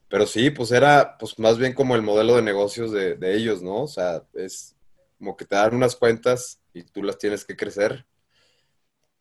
Pero 0.10 0.25
sí, 0.25 0.50
pues 0.50 0.72
era 0.72 1.18
pues 1.18 1.38
más 1.38 1.58
bien 1.58 1.74
como 1.74 1.96
el 1.96 2.01
modelo 2.01 2.36
de 2.36 2.41
negocios 2.41 2.91
de, 2.91 3.15
de, 3.15 3.36
ellos, 3.36 3.62
¿no? 3.62 3.84
O 3.84 3.88
sea, 3.88 4.24
es 4.34 4.75
como 5.20 5.38
que 5.38 5.46
te 5.46 5.56
dan 5.56 5.75
unas 5.75 5.96
cuentas 5.96 6.60
y 6.74 6.84
tú 6.84 7.03
las 7.03 7.20
tienes 7.20 7.46
que 7.46 7.56
crecer. 7.56 8.06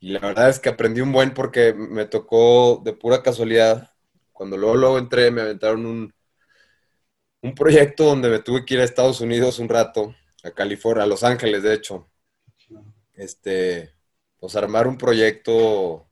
Y 0.01 0.09
la 0.11 0.19
verdad 0.19 0.49
es 0.49 0.59
que 0.59 0.67
aprendí 0.69 0.99
un 1.01 1.13
buen 1.13 1.33
porque 1.33 1.73
me 1.73 2.05
tocó 2.05 2.81
de 2.83 2.91
pura 2.93 3.23
casualidad. 3.23 3.93
Cuando 4.33 4.57
luego, 4.57 4.75
luego 4.75 4.97
entré, 4.99 5.31
me 5.31 5.41
aventaron 5.41 5.85
un, 5.85 6.13
un 7.43 7.53
proyecto 7.53 8.05
donde 8.05 8.29
me 8.31 8.39
tuve 8.39 8.65
que 8.65 8.73
ir 8.73 8.79
a 8.79 8.83
Estados 8.83 9.21
Unidos 9.21 9.59
un 9.59 9.69
rato, 9.69 10.15
a 10.43 10.49
California, 10.51 11.03
a 11.03 11.07
Los 11.07 11.23
Ángeles, 11.23 11.61
de 11.61 11.75
hecho. 11.75 12.09
Este, 13.13 13.93
pues 14.39 14.55
armar 14.55 14.87
un 14.87 14.97
proyecto 14.97 16.07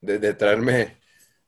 de, 0.00 0.18
de 0.18 0.34
traerme 0.34 0.98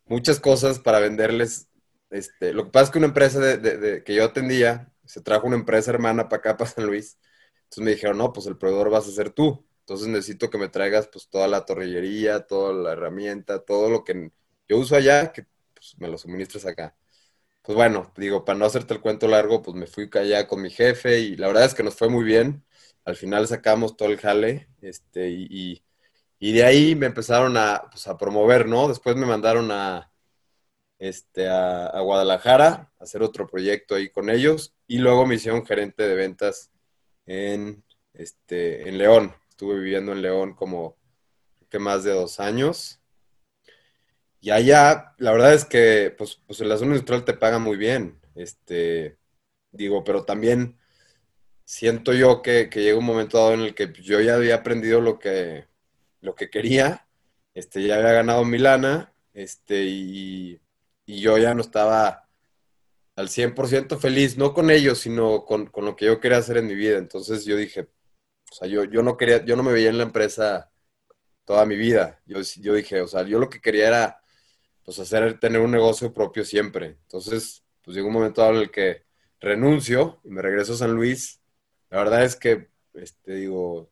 muchas 0.06 0.40
cosas 0.40 0.78
para 0.80 1.00
venderles 1.00 1.68
este, 2.10 2.52
lo 2.54 2.64
que 2.66 2.70
pasa 2.72 2.86
es 2.86 2.90
que 2.92 2.98
una 2.98 3.08
empresa 3.08 3.40
de, 3.40 4.04
que 4.04 4.14
yo 4.14 4.24
atendía, 4.24 4.92
se 5.06 5.22
trajo 5.22 5.46
una 5.48 5.56
empresa 5.56 5.90
hermana 5.90 6.28
para 6.28 6.40
acá, 6.40 6.56
para 6.58 6.70
San 6.70 6.86
Luis. 6.86 7.18
Entonces 7.64 7.84
me 7.84 7.90
dijeron, 7.92 8.18
no, 8.18 8.32
pues 8.32 8.46
el 8.46 8.58
proveedor 8.58 8.90
vas 8.90 9.08
a 9.08 9.12
ser 9.12 9.30
tú. 9.32 9.66
Entonces 9.82 10.08
necesito 10.08 10.50
que 10.50 10.58
me 10.58 10.68
traigas 10.68 11.08
pues 11.08 11.28
toda 11.28 11.48
la 11.48 11.64
torrillería, 11.66 12.46
toda 12.46 12.72
la 12.72 12.92
herramienta, 12.92 13.60
todo 13.64 13.90
lo 13.90 14.04
que 14.04 14.30
yo 14.68 14.78
uso 14.78 14.96
allá, 14.96 15.32
que 15.32 15.46
pues, 15.74 15.96
me 15.98 16.08
lo 16.08 16.18
suministres 16.18 16.66
acá. 16.66 16.96
Pues 17.62 17.76
bueno, 17.76 18.12
digo, 18.16 18.44
para 18.44 18.58
no 18.58 18.64
hacerte 18.66 18.94
el 18.94 19.00
cuento 19.00 19.28
largo, 19.28 19.62
pues 19.62 19.76
me 19.76 19.86
fui 19.86 20.10
allá 20.14 20.48
con 20.48 20.62
mi 20.62 20.70
jefe 20.70 21.20
y 21.20 21.36
la 21.36 21.48
verdad 21.48 21.64
es 21.66 21.74
que 21.74 21.82
nos 21.84 21.96
fue 21.96 22.08
muy 22.08 22.24
bien. 22.24 22.64
Al 23.04 23.16
final 23.16 23.46
sacamos 23.48 23.96
todo 23.96 24.08
el 24.10 24.18
jale, 24.18 24.68
este, 24.80 25.30
y, 25.30 25.82
y, 26.38 26.52
de 26.52 26.64
ahí 26.64 26.94
me 26.94 27.06
empezaron 27.06 27.56
a, 27.56 27.84
pues, 27.90 28.06
a 28.08 28.16
promover, 28.18 28.68
¿no? 28.68 28.88
Después 28.88 29.16
me 29.16 29.26
mandaron 29.26 29.70
a, 29.72 30.12
este, 30.98 31.48
a, 31.48 32.00
Guadalajara, 32.00 32.92
a 32.98 33.04
hacer 33.04 33.22
otro 33.22 33.46
proyecto 33.48 33.96
ahí 33.96 34.08
con 34.10 34.30
ellos, 34.30 34.74
y 34.86 34.98
luego 34.98 35.26
me 35.26 35.36
hicieron 35.36 35.66
gerente 35.66 36.04
de 36.04 36.14
ventas 36.14 36.70
en, 37.26 37.84
este, 38.14 38.88
en 38.88 38.98
León. 38.98 39.34
Estuve 39.62 39.78
viviendo 39.78 40.10
en 40.10 40.22
León 40.22 40.54
como 40.54 40.96
que 41.70 41.78
más 41.78 42.02
de 42.02 42.10
dos 42.10 42.40
años. 42.40 43.00
Y 44.40 44.50
allá, 44.50 45.14
la 45.18 45.30
verdad 45.30 45.54
es 45.54 45.64
que, 45.64 46.12
pues, 46.18 46.42
pues 46.48 46.58
la 46.58 46.76
zona 46.76 46.96
industrial 46.96 47.24
te 47.24 47.34
paga 47.34 47.60
muy 47.60 47.76
bien. 47.76 48.20
Este, 48.34 49.18
digo, 49.70 50.02
pero 50.02 50.24
también 50.24 50.80
siento 51.64 52.12
yo 52.12 52.42
que, 52.42 52.68
que 52.70 52.82
llega 52.82 52.98
un 52.98 53.04
momento 53.04 53.38
dado 53.38 53.54
en 53.54 53.60
el 53.60 53.74
que 53.76 53.92
yo 54.02 54.20
ya 54.20 54.34
había 54.34 54.56
aprendido 54.56 55.00
lo 55.00 55.20
que, 55.20 55.68
lo 56.20 56.34
que 56.34 56.50
quería, 56.50 57.06
este, 57.54 57.86
ya 57.86 57.98
había 57.98 58.14
ganado 58.14 58.44
mi 58.44 58.58
lana, 58.58 59.14
este, 59.32 59.84
y, 59.84 60.60
y 61.06 61.20
yo 61.20 61.38
ya 61.38 61.54
no 61.54 61.60
estaba 61.60 62.28
al 63.14 63.28
100% 63.28 63.96
feliz, 64.00 64.36
no 64.36 64.54
con 64.54 64.72
ellos, 64.72 64.98
sino 64.98 65.44
con, 65.44 65.70
lo 65.72 65.94
que 65.94 66.06
yo 66.06 66.18
quería 66.18 66.38
hacer 66.38 66.56
en 66.56 66.66
mi 66.66 66.74
vida. 66.74 66.98
Entonces 66.98 67.44
yo 67.44 67.56
dije, 67.56 67.86
o 68.52 68.54
sea, 68.54 68.68
yo, 68.68 68.84
yo 68.84 69.02
no 69.02 69.16
quería, 69.16 69.44
yo 69.44 69.56
no 69.56 69.62
me 69.62 69.72
veía 69.72 69.88
en 69.90 69.96
la 69.98 70.04
empresa 70.04 70.70
toda 71.44 71.66
mi 71.66 71.76
vida. 71.76 72.20
Yo, 72.26 72.38
yo 72.60 72.74
dije, 72.74 73.00
o 73.02 73.08
sea, 73.08 73.24
yo 73.24 73.38
lo 73.40 73.50
que 73.50 73.60
quería 73.60 73.88
era, 73.88 74.22
pues, 74.84 74.98
hacer, 75.00 75.40
tener 75.40 75.60
un 75.62 75.72
negocio 75.72 76.12
propio 76.14 76.44
siempre. 76.44 76.98
Entonces, 77.02 77.64
pues 77.84 77.96
llegó 77.96 78.08
un 78.08 78.14
momento 78.14 78.48
en 78.50 78.56
el 78.56 78.70
que 78.72 79.04
renuncio 79.40 80.20
y 80.24 80.30
me 80.30 80.42
regreso 80.42 80.74
a 80.74 80.76
San 80.78 80.94
Luis. 80.94 81.40
La 81.90 81.98
verdad 81.98 82.24
es 82.24 82.36
que, 82.36 82.68
este, 82.94 83.34
digo, 83.36 83.90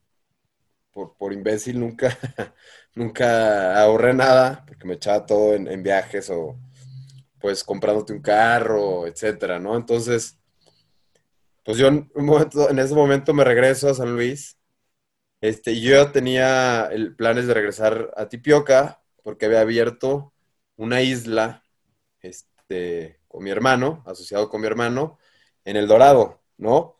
por, 0.92 1.16
por 1.16 1.32
imbécil 1.32 1.80
nunca, 1.80 2.16
nunca 2.94 3.80
ahorré 3.82 4.14
nada, 4.14 4.64
porque 4.66 4.86
me 4.86 4.94
echaba 4.94 5.26
todo 5.26 5.54
en, 5.54 5.68
en 5.68 5.82
viajes 5.82 6.30
o 6.30 6.58
pues 7.40 7.64
comprándote 7.64 8.14
un 8.14 8.22
carro, 8.22 9.06
etcétera, 9.08 9.60
¿no? 9.60 9.76
Entonces, 9.76 10.39
pues 11.64 11.78
yo 11.78 11.88
en, 11.88 12.10
en 12.14 12.78
ese 12.78 12.94
momento 12.94 13.34
me 13.34 13.44
regreso 13.44 13.88
a 13.90 13.94
San 13.94 14.14
Luis, 14.14 14.58
este, 15.40 15.80
yo 15.80 16.12
tenía 16.12 16.90
planes 17.16 17.46
de 17.46 17.54
regresar 17.54 18.12
a 18.16 18.28
Tipioca, 18.28 19.02
porque 19.22 19.46
había 19.46 19.60
abierto 19.60 20.32
una 20.76 21.02
isla, 21.02 21.62
este, 22.20 23.20
con 23.28 23.42
mi 23.44 23.50
hermano, 23.50 24.02
asociado 24.06 24.48
con 24.48 24.60
mi 24.60 24.66
hermano, 24.66 25.18
en 25.64 25.76
El 25.76 25.88
Dorado, 25.88 26.40
¿no? 26.58 26.96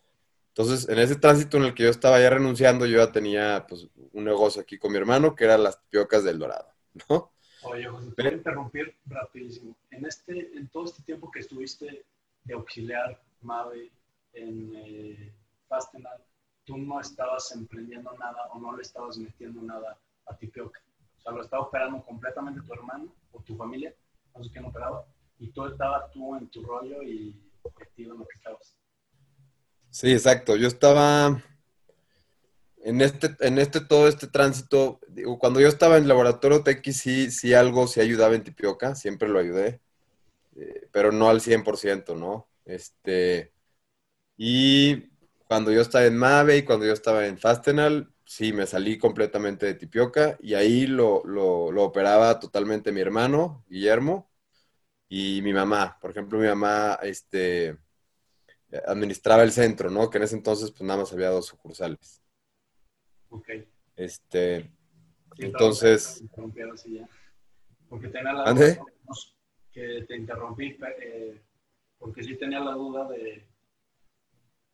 Entonces, 0.49 0.88
en 0.88 0.99
ese 0.99 1.17
tránsito 1.17 1.57
en 1.57 1.64
el 1.64 1.75
que 1.75 1.85
yo 1.85 1.90
estaba 1.90 2.21
ya 2.21 2.31
renunciando, 2.31 2.87
yo 2.87 2.99
ya 2.99 3.12
tenía, 3.12 3.67
pues, 3.69 3.88
un 4.12 4.25
negocio 4.25 4.62
aquí 4.62 4.79
con 4.79 4.93
mi 4.93 4.99
hermano, 4.99 5.35
que 5.35 5.45
eran 5.45 5.62
las 5.62 5.81
Tipiocas 5.83 6.25
del 6.25 6.38
Dorado, 6.38 6.73
¿no? 7.09 7.33
Oye, 7.62 7.87
José, 7.87 8.11
te 8.17 8.23
voy 8.23 8.33
a 8.33 8.35
interrumpir 8.35 8.97
rapidísimo. 9.07 9.76
En, 9.90 10.07
este, 10.07 10.50
en 10.57 10.69
todo 10.69 10.87
este 10.87 11.02
tiempo 11.02 11.31
que 11.31 11.40
estuviste 11.40 12.05
de 12.45 12.55
auxiliar 12.55 13.23
Mave 13.43 13.90
en 14.32 14.72
eh, 14.76 15.34
Fastenal, 15.68 16.25
tú 16.64 16.78
no 16.78 17.00
estabas 17.00 17.52
emprendiendo 17.52 18.12
nada 18.18 18.49
o 18.52 18.58
no 18.58 18.76
le 18.76 18.82
estabas 18.82 19.18
metiendo 19.18 19.62
nada 19.62 19.99
a 20.26 20.37
Tipioca. 20.37 20.80
O 21.18 21.20
sea, 21.20 21.32
lo 21.32 21.42
estaba 21.42 21.64
operando 21.64 22.04
completamente 22.04 22.60
tu 22.62 22.72
hermano 22.72 23.14
o 23.32 23.40
tu 23.42 23.56
familia, 23.56 23.94
no 24.34 24.42
sé 24.42 24.50
quién 24.50 24.64
operaba, 24.64 25.04
y 25.38 25.50
tú 25.50 25.66
estabas 25.66 26.10
tú 26.12 26.37
en 26.37 26.49
tu 26.49 26.62
rollo 26.62 27.02
y 27.02 27.40
metido 27.78 28.12
en 28.14 28.20
lo 28.20 28.26
que 28.26 28.37
estabas. 28.37 28.76
Sí, 29.90 30.12
exacto. 30.12 30.56
Yo 30.56 30.68
estaba 30.68 31.42
en 32.82 33.00
este, 33.00 33.37
en 33.40 33.58
este, 33.58 33.80
todo 33.80 34.08
este 34.08 34.26
tránsito, 34.26 35.00
cuando 35.38 35.60
yo 35.60 35.68
estaba 35.68 35.96
en 35.96 36.04
el 36.04 36.08
laboratorio 36.08 36.62
TX, 36.62 36.96
sí, 36.96 37.30
sí 37.30 37.54
algo 37.54 37.87
sí 37.87 38.00
ayudaba 38.00 38.34
en 38.34 38.44
Tipioca, 38.44 38.94
siempre 38.94 39.28
lo 39.28 39.38
ayudé, 39.38 39.80
eh, 40.56 40.88
pero 40.90 41.12
no 41.12 41.28
al 41.28 41.40
100%, 41.40 42.16
¿no? 42.16 42.49
Este, 42.64 43.52
y 44.42 45.11
cuando 45.47 45.70
yo 45.70 45.82
estaba 45.82 46.06
en 46.06 46.16
Mave 46.16 46.56
y 46.56 46.62
cuando 46.62 46.87
yo 46.87 46.94
estaba 46.94 47.26
en 47.26 47.37
Fastenal, 47.37 48.11
sí, 48.25 48.54
me 48.54 48.66
salí 48.66 48.97
completamente 48.97 49.66
de 49.66 49.75
Tipioca 49.75 50.38
y 50.40 50.54
ahí 50.54 50.87
lo, 50.87 51.23
lo, 51.26 51.70
lo 51.70 51.85
operaba 51.85 52.40
totalmente 52.40 52.90
mi 52.90 53.02
hermano, 53.02 53.62
Guillermo, 53.68 54.30
y 55.11 55.42
mi 55.42 55.52
mamá. 55.52 55.99
Por 56.00 56.12
ejemplo, 56.12 56.38
mi 56.38 56.47
mamá, 56.47 56.99
este, 57.02 57.76
administraba 58.87 59.42
el 59.42 59.52
centro, 59.52 59.90
¿no? 59.90 60.09
Que 60.09 60.16
en 60.16 60.25
ese 60.25 60.37
entonces, 60.37 60.70
pues 60.70 60.80
nada 60.85 61.00
más 61.00 61.12
había 61.12 61.28
dos 61.28 61.44
sucursales. 61.44 62.23
Ok. 63.28 63.47
Este, 63.94 64.70
entonces... 65.37 66.25
Porque 67.90 68.09
tenía 68.09 68.32
la 68.32 68.54
duda 68.54 68.87
que 69.70 70.06
te 70.09 70.16
interrumpí, 70.16 70.78
eh, 71.02 71.42
porque 71.99 72.25
sí 72.25 72.37
tenía 72.37 72.61
la 72.61 72.73
duda 72.73 73.06
de, 73.06 73.50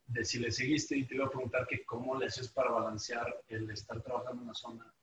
de 0.06 0.24
si 0.24 0.38
le 0.38 0.50
seguiste 0.50 0.96
y 0.96 1.06
te 1.06 1.16
iba 1.16 1.26
a 1.26 1.30
preguntar 1.30 1.66
que 1.66 1.84
cómo 1.84 2.16
le 2.16 2.26
haces 2.26 2.48
para 2.48 2.70
balancear 2.70 3.42
el 3.48 3.70
estar 3.70 4.00
trabajando 4.02 4.42
en 4.42 4.48
la 4.48 4.54
zona 4.54 4.94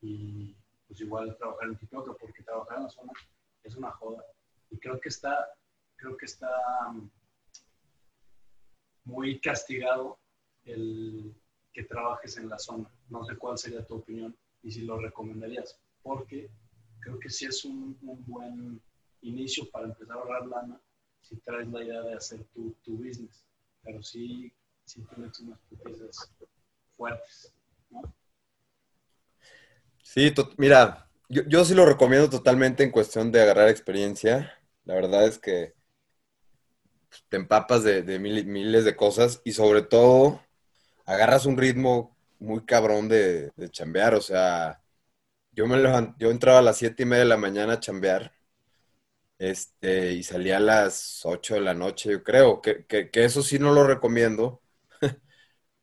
y 0.00 0.54
pues 0.86 1.00
igual 1.00 1.36
trabajar 1.38 1.68
en 1.68 1.76
Tipioca, 1.76 2.12
porque 2.12 2.42
trabajar 2.42 2.78
en 2.78 2.84
la 2.84 2.90
zona 2.90 3.12
es 3.62 3.74
una 3.74 3.90
joda. 3.92 4.24
Y 4.70 4.78
creo 4.78 5.00
que 5.00 5.08
está, 5.08 5.48
creo 5.96 6.16
que 6.16 6.26
está 6.26 6.50
mm, 6.92 7.10
muy 9.04 9.40
castigado 9.40 10.18
el, 10.64 11.34
que 11.74 11.84
trabajes 11.84 12.36
en 12.36 12.48
la 12.48 12.58
zona. 12.58 12.88
No 13.08 13.24
sé 13.24 13.36
cuál 13.36 13.58
sería 13.58 13.84
tu 13.84 13.96
opinión 13.96 14.34
y 14.62 14.70
si 14.70 14.82
lo 14.82 14.98
recomendarías, 14.98 15.78
porque 16.02 16.50
creo 17.00 17.18
que 17.18 17.28
sí 17.28 17.46
es 17.46 17.64
un, 17.64 17.98
buen 18.00 18.80
inicio 19.20 19.68
para 19.70 19.86
empezar 19.86 20.16
a 20.16 20.20
ahorrar 20.20 20.46
lana 20.46 20.80
si 21.20 21.36
traes 21.36 21.68
la 21.68 21.82
idea 21.82 22.02
de 22.02 22.14
hacer 22.14 22.44
tu, 22.54 22.74
tu 22.82 22.96
business, 22.98 23.44
pero 23.84 24.02
sí, 24.02 24.52
sí 24.84 25.04
tienes 25.14 25.38
unas 25.40 25.58
putizas 25.68 26.32
fuertes, 26.96 27.54
¿no? 27.90 28.14
Sí, 30.02 30.32
mira, 30.58 31.08
yo, 31.28 31.42
yo, 31.48 31.64
sí 31.64 31.74
lo 31.74 31.86
recomiendo 31.86 32.30
totalmente 32.30 32.84
en 32.84 32.90
cuestión 32.90 33.32
de 33.32 33.42
agarrar 33.42 33.68
experiencia. 33.68 34.52
La 34.84 34.94
verdad 34.94 35.26
es 35.26 35.38
que 35.38 35.74
te 37.28 37.36
empapas 37.36 37.82
de, 37.82 38.02
de 38.02 38.18
miles 38.18 38.84
de 38.84 38.96
cosas 38.96 39.40
y 39.44 39.52
sobre 39.52 39.82
todo 39.82 40.40
agarras 41.06 41.46
un 41.46 41.56
ritmo 41.56 42.16
muy 42.38 42.64
cabrón 42.64 43.08
de, 43.08 43.52
chambear. 43.70 44.14
O 44.14 44.20
sea, 44.20 44.82
yo 45.52 45.66
me 45.66 45.82
yo 46.18 46.30
entraba 46.30 46.58
a 46.58 46.62
las 46.62 46.76
siete 46.76 47.02
y 47.04 47.06
media 47.06 47.24
de 47.24 47.28
la 47.30 47.36
mañana 47.36 47.74
a 47.74 47.80
chambear. 47.80 48.32
Este, 49.50 50.12
y 50.12 50.22
salía 50.22 50.58
a 50.58 50.60
las 50.60 51.20
8 51.24 51.54
de 51.54 51.60
la 51.60 51.74
noche, 51.74 52.10
yo 52.12 52.22
creo, 52.24 52.62
que, 52.62 52.86
que, 52.86 53.10
eso 53.24 53.42
sí 53.42 53.58
no 53.58 53.72
lo 53.72 53.86
recomiendo, 53.86 54.62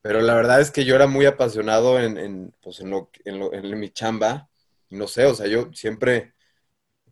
pero 0.01 0.21
la 0.21 0.35
verdad 0.35 0.61
es 0.61 0.71
que 0.71 0.85
yo 0.85 0.95
era 0.95 1.07
muy 1.07 1.25
apasionado 1.25 1.99
en, 1.99 2.17
en, 2.17 2.55
pues 2.61 2.79
en, 2.81 2.91
lo, 2.91 3.11
en, 3.25 3.39
lo, 3.39 3.53
en 3.53 3.79
mi 3.79 3.89
chamba, 3.91 4.49
no 4.89 5.07
sé, 5.07 5.25
o 5.25 5.35
sea, 5.35 5.47
yo 5.47 5.71
siempre, 5.73 6.33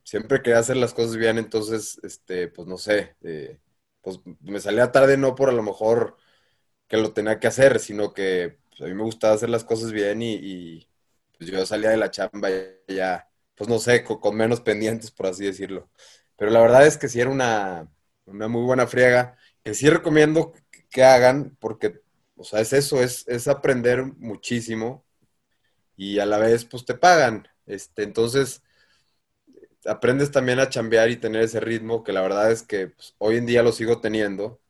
siempre 0.04 0.42
quería 0.42 0.60
hacer 0.60 0.78
las 0.78 0.94
cosas 0.94 1.18
bien, 1.18 1.38
entonces, 1.38 2.00
este, 2.04 2.48
pues 2.50 2.68
no 2.68 2.78
sé, 2.78 3.16
eh, 3.24 3.60
pues 4.02 4.20
me 4.42 4.60
salía 4.60 4.92
tarde 4.92 5.18
no 5.18 5.36
por 5.36 5.50
a 5.50 5.54
lo 5.54 5.64
mejor 5.64 6.18
que 6.88 6.98
lo 6.98 7.14
tenía 7.14 7.40
que 7.40 7.48
hacer, 7.48 7.80
sino 7.80 8.14
que 8.14 8.60
pues, 8.70 8.82
a 8.82 8.86
mí 8.86 8.94
me 8.94 9.04
gustaba 9.04 9.34
hacer 9.36 9.50
las 9.50 9.64
cosas 9.64 9.92
bien 9.92 10.22
y, 10.22 10.88
pues 11.38 11.50
yo 11.52 11.66
salía 11.66 11.90
de 11.92 11.98
la 11.98 12.12
chamba 12.12 12.50
ya, 12.88 13.30
pues 13.56 13.70
no 13.70 13.80
sé, 13.80 14.04
con, 14.04 14.36
menos 14.36 14.62
pendientes, 14.62 15.12
por 15.12 15.28
así 15.28 15.46
decirlo. 15.46 15.90
Pero 16.40 16.52
la 16.52 16.62
verdad 16.62 16.88
es 16.88 16.98
que 16.98 17.10
sí 17.10 17.20
era 17.20 17.30
una, 17.30 17.88
muy 18.26 18.64
buena 18.64 18.88
friega, 18.88 19.38
que 19.64 19.74
sí 19.74 19.90
recomiendo 19.90 20.54
que, 20.90 21.04
hagan, 21.04 21.56
porque, 21.60 22.02
o 22.38 22.44
sea, 22.44 22.62
es 22.62 22.74
eso, 22.74 23.04
es, 23.04 23.28
es 23.28 23.48
aprender 23.48 24.06
muchísimo 24.18 25.06
y 25.98 26.20
a 26.20 26.26
la 26.26 26.38
vez, 26.40 26.64
pues 26.64 26.86
te 26.86 26.96
pagan. 26.96 27.48
Este, 27.68 28.04
entonces, 28.04 28.64
aprendes 29.86 30.32
también 30.32 30.60
a 30.60 30.70
chambear 30.70 31.10
y 31.10 31.18
tener 31.18 31.44
ese 31.44 31.60
ritmo, 31.60 32.04
que 32.06 32.14
la 32.14 32.22
verdad 32.22 32.52
es 32.52 32.64
que 32.64 32.88
pues, 32.88 33.16
hoy 33.18 33.36
en 33.38 33.46
día 33.46 33.62
lo 33.62 33.74
sigo 33.74 34.00
teniendo. 34.00 34.62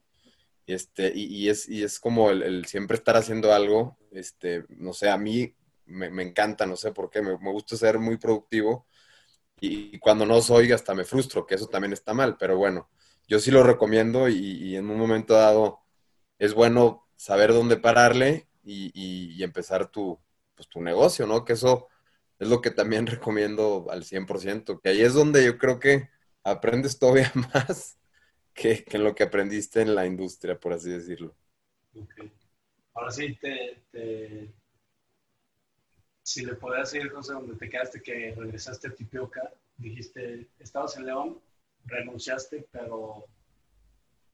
Este, 0.65 1.11
y, 1.15 1.49
es, 1.49 1.69
y 1.69 1.83
es 1.83 1.99
como 1.99 2.31
el, 2.31 2.65
siempre 2.65 2.97
estar 2.97 3.15
haciendo 3.15 3.53
algo, 3.53 3.97
este, 4.11 4.65
no 4.69 4.93
sé, 4.93 5.09
a 5.09 5.17
mí 5.17 5.55
me, 5.85 6.23
encanta, 6.23 6.65
no 6.65 6.75
sé 6.75 6.91
por 6.91 7.09
qué, 7.09 7.21
me, 7.21 7.33
gusta 7.35 7.75
ser 7.75 7.99
muy 7.99 8.17
productivo 8.17 8.85
y, 9.61 9.99
cuando 9.99 10.25
no 10.25 10.41
soy 10.41 10.71
hasta 10.71 10.93
me 10.93 11.05
frustro, 11.05 11.45
que 11.45 11.55
eso 11.55 11.67
también 11.67 11.93
está 11.93 12.13
mal, 12.13 12.37
pero 12.37 12.57
bueno, 12.57 12.89
yo 13.27 13.39
sí 13.39 13.51
lo 13.51 13.63
recomiendo 13.63 14.29
y, 14.29 14.75
en 14.75 14.89
un 14.89 14.97
momento 14.97 15.33
dado 15.33 15.81
es 16.37 16.53
bueno 16.53 17.07
saber 17.15 17.53
dónde 17.53 17.77
pararle 17.77 18.47
y, 18.63 19.43
empezar 19.43 19.89
tu, 19.91 20.19
pues, 20.55 20.67
tu 20.69 20.81
negocio, 20.81 21.25
¿no? 21.27 21.45
Que 21.45 21.53
eso 21.53 21.87
es 22.39 22.47
lo 22.47 22.61
que 22.61 22.71
también 22.71 23.07
recomiendo 23.07 23.87
al 23.89 24.03
100%, 24.03 24.79
que 24.81 24.89
ahí 24.89 25.01
es 25.01 25.13
donde 25.13 25.45
yo 25.45 25.57
creo 25.57 25.79
que 25.79 26.09
aprendes 26.43 26.97
todavía 26.99 27.31
más 27.53 27.99
que, 28.53 28.83
en 28.87 29.03
lo 29.03 29.15
que 29.15 29.23
aprendiste 29.23 29.81
en 29.81 29.95
la 29.95 30.05
industria, 30.05 30.59
por 30.59 30.73
así 30.73 30.89
decirlo. 30.89 31.35
Ahora 32.93 33.11
sí, 33.11 33.37
si 36.29 36.45
le 36.45 36.53
podías 36.53 36.91
decir, 36.91 37.09
José, 37.09 37.33
donde 37.33 37.55
te 37.55 37.67
quedaste, 37.67 38.03
que 38.03 38.35
regresaste 38.37 38.89
a 38.89 38.93
Tipioca, 38.93 39.51
dijiste, 39.77 40.47
estabas 40.59 40.95
en 40.95 41.07
León, 41.07 41.41
renunciaste, 41.85 42.67
pero 42.71 43.25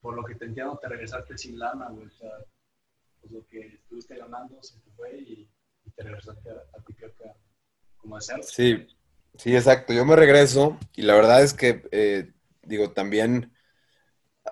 por 0.02 0.14
lo 0.14 0.26
que 0.26 0.36
te 0.36 0.44
entiendo, 0.44 0.78
te 0.78 0.90
regresaste 0.90 1.38
sin 1.38 1.58
lana, 1.58 1.88
O 1.88 2.10
sea, 2.10 2.32
pues 3.22 3.32
lo 3.32 3.48
que 3.48 3.68
estuviste 3.68 4.18
ganando 4.18 4.62
se 4.62 4.78
te 4.82 4.92
fue 4.92 5.16
y, 5.16 5.50
te 5.96 6.04
regresaste 6.04 6.50
a, 6.50 6.78
a 6.78 6.82
Tipioca 6.84 7.34
Sí, 8.42 8.86
sí, 9.38 9.56
exacto. 9.56 9.94
Yo 9.94 10.04
me 10.04 10.18
regreso 10.18 10.78
y 10.98 11.04
la 11.04 11.16
verdad 11.16 11.44
es 11.44 11.54
que, 11.54 11.88
eh, 11.92 12.34
digo, 12.64 12.92
también 12.92 13.54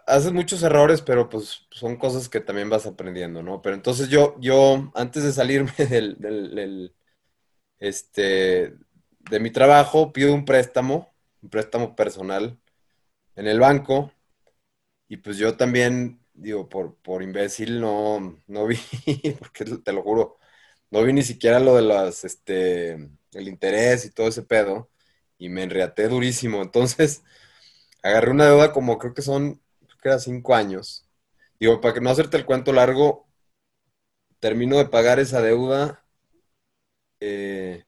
haces 0.07 0.31
muchos 0.31 0.63
errores, 0.63 1.01
pero 1.01 1.27
pues 1.27 1.67
son 1.71 1.97
cosas 1.97 2.29
que 2.29 2.39
también 2.39 2.69
vas 2.69 2.85
aprendiendo, 2.85 3.43
¿no? 3.43 3.61
Pero 3.61 3.75
entonces 3.75 4.07
yo, 4.07 4.37
yo 4.39 4.93
antes 4.95 5.23
de 5.23 5.33
salirme 5.33 5.73
del, 5.77 6.95
este, 7.83 8.75
de 9.29 9.39
mi 9.41 9.51
trabajo, 9.51 10.13
pido 10.13 10.33
un 10.33 10.45
préstamo, 10.45 11.13
un 11.41 11.49
préstamo 11.49 11.95
personal 11.95 12.57
en 13.35 13.47
el 13.47 13.59
banco 13.59 14.11
y 15.07 15.17
pues 15.17 15.37
yo 15.37 15.57
también, 15.57 16.21
digo, 16.33 16.69
por, 16.69 16.95
por 16.97 17.23
imbécil 17.23 17.81
no, 17.81 18.37
no 18.47 18.67
vi, 18.67 18.77
porque 19.39 19.65
te 19.65 19.93
lo 19.93 20.03
juro, 20.03 20.37
no 20.91 21.03
vi 21.03 21.13
ni 21.13 21.23
siquiera 21.23 21.59
lo 21.59 21.75
de 21.75 21.83
las, 21.83 22.23
este, 22.25 22.93
el 23.33 23.47
interés 23.47 24.05
y 24.05 24.11
todo 24.11 24.27
ese 24.29 24.43
pedo, 24.43 24.89
y 25.37 25.49
me 25.49 25.63
enriaté 25.63 26.07
durísimo. 26.07 26.61
Entonces, 26.61 27.23
agarré 28.03 28.31
una 28.31 28.47
deuda 28.47 28.73
como 28.73 28.97
creo 28.99 29.13
que 29.13 29.21
son, 29.23 29.61
creo 29.87 29.97
que 30.01 30.09
era 30.09 30.19
cinco 30.19 30.55
años. 30.55 31.07
Digo, 31.59 31.81
para 31.81 31.93
que 31.95 32.01
no 32.01 32.09
hacerte 32.11 32.37
el 32.37 32.45
cuento 32.45 32.73
largo, 32.73 33.27
termino 34.39 34.77
de 34.77 34.85
pagar 34.85 35.19
esa 35.19 35.41
deuda 35.41 36.02
eh, 37.25 37.85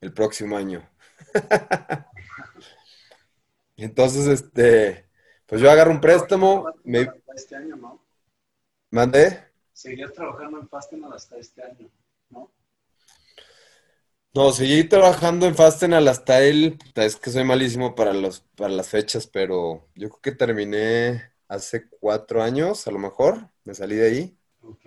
el 0.00 0.12
próximo 0.12 0.56
año. 0.56 0.86
Entonces, 3.76 4.26
este, 4.26 5.06
pues 5.46 5.60
yo 5.60 5.70
agarro 5.70 5.90
un 5.90 6.00
préstamo. 6.00 6.70
Me... 6.84 7.08
Este 7.34 7.56
año, 7.56 7.76
¿no? 7.76 8.04
¿Mandé? 8.90 9.44
Seguías 9.72 10.12
trabajando 10.12 10.58
en 10.58 10.68
Fastenal 10.68 11.12
hasta 11.12 11.36
este 11.36 11.62
año, 11.62 11.88
¿no? 12.30 12.50
No, 14.34 14.52
seguí 14.52 14.84
trabajando 14.84 15.46
en 15.46 15.54
Fastenal 15.54 16.06
hasta 16.08 16.42
él. 16.42 16.78
Es 16.94 17.16
que 17.16 17.30
soy 17.30 17.44
malísimo 17.44 17.94
para, 17.94 18.12
los, 18.12 18.40
para 18.56 18.70
las 18.70 18.88
fechas, 18.88 19.26
pero 19.26 19.88
yo 19.94 20.10
creo 20.10 20.20
que 20.20 20.32
terminé 20.32 21.32
hace 21.48 21.88
cuatro 21.88 22.42
años, 22.42 22.86
a 22.86 22.90
lo 22.90 22.98
mejor. 22.98 23.48
Me 23.64 23.74
salí 23.74 23.96
de 23.96 24.06
ahí. 24.06 24.38
Ok. 24.62 24.84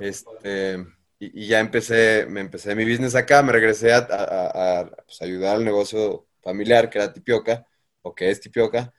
Este, 0.00 0.84
y, 1.18 1.46
ya 1.46 1.60
empecé, 1.60 2.26
me 2.28 2.40
empecé 2.40 2.74
mi 2.74 2.84
business 2.84 3.14
acá, 3.14 3.42
me 3.42 3.52
regresé 3.52 3.92
a, 3.92 4.90
pues, 5.06 5.22
ayudar 5.22 5.56
al 5.56 5.64
negocio 5.64 6.28
familiar, 6.42 6.90
que 6.90 6.98
era 6.98 7.12
Tipioca, 7.12 7.66
o 8.02 8.14
que 8.14 8.30
es 8.30 8.40
Tipioca, 8.40 8.92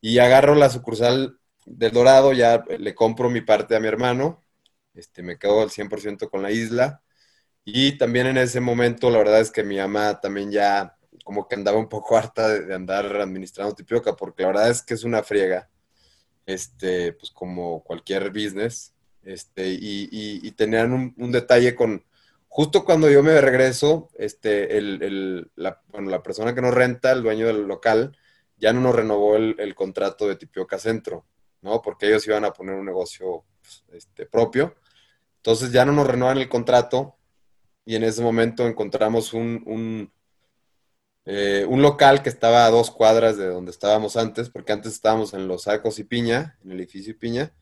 y 0.00 0.18
agarro 0.18 0.54
la 0.54 0.70
sucursal 0.70 1.38
del 1.66 1.92
Dorado, 1.92 2.32
ya 2.32 2.64
le 2.78 2.94
compro 2.94 3.30
mi 3.30 3.40
parte 3.42 3.76
a 3.76 3.80
mi 3.80 3.88
hermano, 3.88 4.44
este, 4.94 5.22
me 5.22 5.38
quedo 5.38 5.62
al 5.62 5.70
100% 5.70 6.28
con 6.30 6.42
la 6.42 6.50
isla, 6.50 7.02
y 7.64 7.98
también 7.98 8.26
en 8.26 8.38
ese 8.38 8.60
momento, 8.60 9.10
la 9.10 9.18
verdad 9.18 9.40
es 9.40 9.50
que 9.52 9.62
mi 9.64 9.78
mamá 9.78 10.20
también 10.20 10.50
ya 10.50 10.96
como 11.24 11.46
que 11.48 11.54
andaba 11.54 11.78
un 11.78 11.88
poco 11.88 12.16
harta 12.16 12.48
de, 12.48 12.74
andar 12.74 13.06
administrando 13.16 13.74
Tipioca, 13.74 14.16
porque 14.16 14.42
la 14.42 14.48
verdad 14.48 14.70
es 14.70 14.82
que 14.82 14.94
es 14.94 15.04
una 15.04 15.22
friega, 15.22 15.70
este, 16.46 17.12
pues 17.14 17.30
como 17.32 17.82
cualquier 17.84 18.30
business, 18.30 18.91
este, 19.24 19.68
y, 19.68 20.50
tenían 20.52 21.14
un, 21.16 21.32
detalle 21.32 21.74
con, 21.74 22.04
justo 22.48 22.84
cuando 22.84 23.10
yo 23.10 23.22
me 23.22 23.40
regreso, 23.40 24.10
este, 24.18 24.76
el, 24.76 25.50
la, 25.56 25.80
bueno, 25.88 26.10
la 26.10 26.22
persona 26.22 26.54
que 26.54 26.62
nos 26.62 26.74
renta, 26.74 27.12
el 27.12 27.22
dueño 27.22 27.46
del 27.46 27.62
local, 27.62 28.16
ya 28.58 28.72
no 28.72 28.80
nos 28.80 28.94
renovó 28.94 29.36
el, 29.36 29.74
contrato 29.74 30.28
de 30.28 30.36
Tipioca 30.36 30.78
Centro, 30.78 31.26
¿no? 31.62 31.82
Porque 31.82 32.06
ellos 32.06 32.26
iban 32.26 32.44
a 32.44 32.52
poner 32.52 32.76
un 32.76 32.86
negocio 32.86 33.44
pues, 33.60 33.84
este, 33.92 34.26
propio. 34.26 34.76
Entonces 35.38 35.72
ya 35.72 35.84
no 35.84 35.92
nos 35.92 36.06
renovan 36.06 36.38
el 36.38 36.48
contrato 36.48 37.16
y 37.84 37.96
en 37.96 38.04
ese 38.04 38.22
momento 38.22 38.66
encontramos 38.68 39.32
un, 39.32 39.62
un, 39.66 40.12
eh, 41.24 41.66
un, 41.68 41.82
local 41.82 42.22
que 42.22 42.28
estaba 42.28 42.64
a 42.64 42.70
dos 42.70 42.92
cuadras 42.92 43.36
de 43.36 43.46
donde 43.46 43.72
estábamos 43.72 44.16
antes, 44.16 44.50
porque 44.50 44.72
antes 44.72 44.92
estábamos 44.92 45.34
en 45.34 45.48
Los 45.48 45.66
Arcos 45.66 45.98
y 45.98 46.04
Piña, 46.04 46.56
en 46.64 46.72
el 46.72 46.78
edificio 46.78 47.18
Piña, 47.18 47.52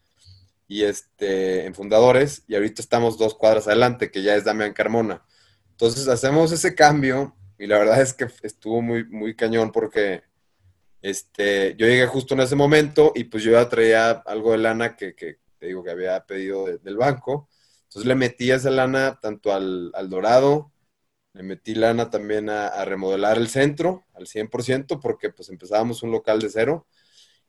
y 0.71 0.85
este, 0.85 1.67
en 1.67 1.75
Fundadores, 1.75 2.45
y 2.49 2.55
ahorita 2.55 2.81
estamos 2.81 3.19
dos 3.19 3.35
cuadras 3.35 3.67
adelante, 3.67 4.11
que 4.11 4.23
ya 4.23 4.37
es 4.37 4.45
Damián 4.45 4.73
Carmona. 4.73 5.23
Entonces 5.73 6.09
hacemos 6.09 6.53
ese 6.53 6.75
cambio 6.75 7.37
y 7.59 7.67
la 7.67 7.79
verdad 7.79 8.01
es 8.01 8.15
que 8.15 8.29
estuvo 8.43 8.81
muy, 8.81 9.05
muy 9.05 9.37
cañón 9.37 9.73
porque 9.73 10.23
este, 11.03 11.75
yo 11.77 11.87
llegué 11.87 12.07
justo 12.07 12.35
en 12.35 12.41
ese 12.41 12.57
momento 12.57 13.13
y 13.15 13.25
pues 13.25 13.43
yo 13.43 13.53
ya 13.53 13.69
traía 13.69 14.11
algo 14.11 14.53
de 14.53 14.59
lana 14.59 14.97
que, 14.97 15.15
que 15.15 15.39
te 15.59 15.67
digo 15.67 15.85
que 15.85 15.91
había 15.91 16.25
pedido 16.25 16.67
del 16.67 16.97
banco 16.97 17.51
entonces 17.91 18.07
le 18.07 18.15
metí 18.15 18.53
esa 18.53 18.71
lana 18.71 19.19
tanto 19.21 19.53
al, 19.53 19.91
Dorado, 20.09 20.73
le 21.33 21.43
metí 21.43 21.75
lana 21.75 22.09
también 22.09 22.49
a, 22.49 22.85
remodelar 22.85 23.37
el 23.37 23.49
centro 23.49 24.05
al 24.15 24.29
100%, 24.29 25.01
porque 25.01 25.31
pues 25.31 25.49
empezábamos 25.49 26.05
un 26.05 26.13
local 26.13 26.39
de 26.41 26.51
cero. 26.51 26.87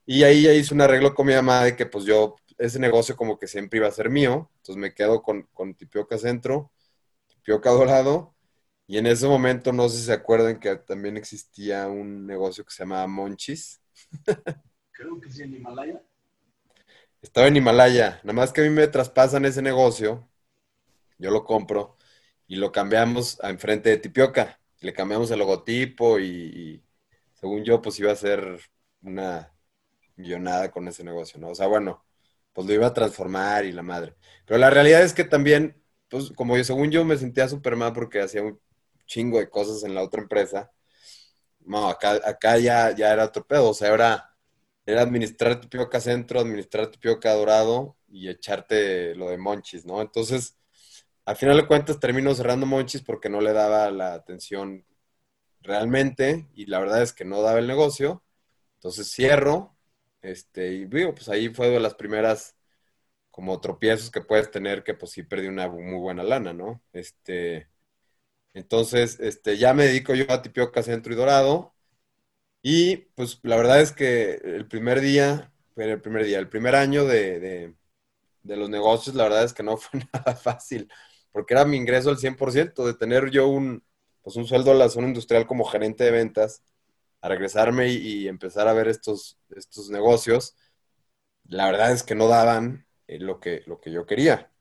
Y 0.03 0.23
ahí 0.23 0.41
ya 0.41 0.53
hice 0.53 0.73
un 0.73 0.81
arreglo 0.81 1.13
con 1.13 1.27
mi 1.27 1.35
mamá 1.35 1.63
de 1.63 1.75
que 1.75 1.85
pues 1.85 2.05
yo, 2.05 2.35
ese 2.61 2.79
negocio 2.79 3.15
como 3.15 3.37
que 3.39 3.47
siempre 3.47 3.79
iba 3.79 3.87
a 3.87 3.91
ser 3.91 4.09
mío. 4.09 4.49
Entonces 4.57 4.77
me 4.77 4.93
quedo 4.93 5.21
con, 5.21 5.43
con 5.53 5.75
Tipioca 5.75 6.17
Centro, 6.17 6.71
Tipioca 7.27 7.71
Dorado. 7.71 8.35
Y 8.87 8.97
en 8.97 9.07
ese 9.07 9.27
momento, 9.27 9.71
no 9.71 9.87
sé 9.89 9.97
si 9.99 10.05
se 10.05 10.13
acuerdan 10.13 10.59
que 10.59 10.75
también 10.75 11.17
existía 11.17 11.87
un 11.87 12.27
negocio 12.27 12.65
que 12.65 12.71
se 12.71 12.83
llamaba 12.83 13.07
Monchis. 13.07 13.81
Creo 14.91 15.19
que 15.19 15.29
sí, 15.29 15.43
en 15.43 15.55
Himalaya. 15.55 16.01
Estaba 17.21 17.47
en 17.47 17.55
Himalaya. 17.55 18.19
Nada 18.23 18.33
más 18.33 18.51
que 18.51 18.61
a 18.61 18.63
mí 18.63 18.69
me 18.69 18.87
traspasan 18.87 19.45
ese 19.45 19.61
negocio 19.61 20.27
yo 21.21 21.31
lo 21.31 21.45
compro 21.45 21.97
y 22.47 22.55
lo 22.57 22.71
cambiamos 22.71 23.39
a 23.43 23.49
enfrente 23.49 23.89
de 23.89 23.97
Tipioca. 23.97 24.59
Le 24.81 24.93
cambiamos 24.93 25.31
el 25.31 25.39
logotipo 25.39 26.19
y, 26.19 26.83
según 27.35 27.63
yo, 27.63 27.81
pues 27.81 27.99
iba 27.99 28.11
a 28.11 28.15
ser 28.15 28.59
una 29.03 29.53
millonada 30.15 30.71
con 30.71 30.87
ese 30.87 31.03
negocio, 31.03 31.39
¿no? 31.39 31.49
O 31.49 31.55
sea, 31.55 31.67
bueno, 31.67 32.03
pues 32.53 32.67
lo 32.67 32.73
iba 32.73 32.87
a 32.87 32.93
transformar 32.93 33.65
y 33.65 33.71
la 33.71 33.83
madre. 33.83 34.15
Pero 34.45 34.59
la 34.59 34.69
realidad 34.69 35.03
es 35.03 35.13
que 35.13 35.23
también, 35.23 35.81
pues 36.09 36.31
como 36.35 36.61
según 36.63 36.91
yo 36.91 37.05
me 37.05 37.17
sentía 37.17 37.47
súper 37.47 37.75
mal 37.75 37.93
porque 37.93 38.21
hacía 38.21 38.43
un 38.43 38.59
chingo 39.05 39.39
de 39.39 39.49
cosas 39.49 39.83
en 39.83 39.95
la 39.95 40.03
otra 40.03 40.21
empresa, 40.21 40.71
no, 41.61 41.89
acá, 41.89 42.19
acá 42.25 42.57
ya, 42.57 42.91
ya 42.95 43.13
era 43.13 43.25
otro 43.25 43.45
pedo, 43.45 43.69
o 43.69 43.73
sea, 43.73 43.93
era, 43.93 44.35
era 44.85 45.01
administrar 45.01 45.59
Tipioca 45.61 45.99
Centro, 46.01 46.39
administrar 46.39 46.87
Tipioca 46.87 47.33
Dorado 47.33 47.97
y 48.07 48.29
echarte 48.29 49.15
lo 49.15 49.29
de 49.29 49.37
Monchis, 49.37 49.85
¿no? 49.85 50.01
Entonces, 50.01 50.57
al 51.25 51.35
final 51.35 51.57
de 51.57 51.67
cuentas 51.67 51.99
termino 51.99 52.33
cerrando 52.35 52.65
Monchis 52.65 53.03
porque 53.03 53.29
no 53.29 53.41
le 53.41 53.53
daba 53.53 53.91
la 53.91 54.13
atención 54.13 54.85
realmente 55.61 56.49
y 56.55 56.65
la 56.65 56.79
verdad 56.79 57.03
es 57.03 57.13
que 57.13 57.25
no 57.25 57.41
daba 57.41 57.59
el 57.59 57.67
negocio. 57.67 58.23
Entonces 58.75 59.11
cierro, 59.11 59.77
este, 60.21 60.73
y 60.73 60.85
digo, 60.85 61.13
pues 61.15 61.29
ahí 61.29 61.49
fue 61.49 61.69
de 61.69 61.79
las 61.79 61.95
primeras 61.95 62.55
como 63.31 63.61
tropiezos 63.61 64.11
que 64.11 64.21
puedes 64.21 64.51
tener 64.51 64.83
que 64.83 64.93
pues 64.93 65.11
sí 65.13 65.23
perdí 65.23 65.47
una 65.47 65.69
muy 65.69 65.99
buena 65.99 66.23
lana, 66.23 66.53
¿no? 66.53 66.83
Este, 66.93 67.69
entonces, 68.53 69.19
este, 69.19 69.57
ya 69.57 69.73
me 69.73 69.85
dedico 69.85 70.13
yo 70.15 70.25
a 70.31 70.41
Tipioca 70.41 70.83
Centro 70.83 71.13
y 71.13 71.15
Dorado. 71.15 71.73
Y 72.61 72.97
pues 73.15 73.39
la 73.43 73.57
verdad 73.57 73.81
es 73.81 73.91
que 73.91 74.33
el 74.43 74.67
primer 74.67 75.01
día, 75.01 75.51
el 75.77 76.01
primer 76.01 76.25
día, 76.25 76.39
el 76.39 76.49
primer 76.49 76.75
año 76.75 77.05
de, 77.05 77.75
los 78.43 78.69
negocios, 78.69 79.15
la 79.15 79.23
verdad 79.25 79.45
es 79.45 79.53
que 79.53 79.63
no 79.63 79.77
fue 79.77 80.01
nada 80.13 80.35
fácil, 80.35 80.89
porque 81.31 81.53
era 81.55 81.65
mi 81.65 81.77
ingreso 81.77 82.09
al 82.09 82.17
100%, 82.19 82.85
de 82.85 82.93
tener 82.95 83.31
yo 83.31 83.47
un, 83.47 83.83
pues 84.23 84.35
un 84.35 84.47
sueldo 84.47 84.71
a 84.71 84.75
la 84.75 84.89
zona 84.89 85.07
industrial 85.07 85.47
como 85.47 85.65
gerente 85.65 86.03
de 86.03 86.11
ventas, 86.11 86.63
a 87.21 87.29
regresarme 87.29 87.89
y, 87.89 88.27
empezar 88.27 88.67
a 88.67 88.73
ver 88.73 88.87
estos, 88.87 89.39
estos 89.55 89.89
negocios, 89.89 90.55
la 91.45 91.67
verdad 91.71 91.91
es 91.91 92.03
que 92.03 92.15
no 92.15 92.27
daban 92.27 92.87
eh, 93.07 93.19
lo, 93.19 93.39
que, 93.39 93.63
lo 93.67 93.79
que 93.79 93.91
yo 93.91 94.05
quería. 94.05 94.51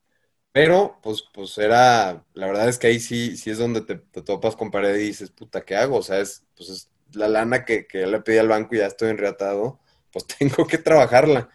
Pero, 0.52 0.98
pues, 1.02 1.24
pues 1.32 1.56
era, 1.58 2.24
la 2.34 2.46
verdad 2.46 2.68
es 2.68 2.78
que 2.78 2.88
ahí 2.88 3.00
sí, 3.00 3.36
sí 3.36 3.50
es 3.50 3.58
donde 3.58 3.82
te, 3.82 3.96
topas 4.22 4.56
con 4.56 4.70
pared 4.70 4.96
y 4.96 5.04
dices, 5.04 5.30
puta, 5.30 5.64
¿qué 5.64 5.76
hago? 5.76 5.98
O 5.98 6.02
sea, 6.02 6.20
es, 6.20 6.44
pues 6.56 6.70
es 6.70 6.90
la 7.12 7.28
lana 7.28 7.64
que, 7.64 7.86
que 7.86 8.06
le 8.06 8.20
pedí 8.20 8.38
al 8.38 8.48
banco 8.48 8.74
y 8.74 8.78
ya 8.78 8.86
estoy 8.86 9.10
enreatado, 9.10 9.80
pues 10.12 10.26
tengo 10.38 10.66
que 10.66 10.78
trabajarla. 10.78 11.50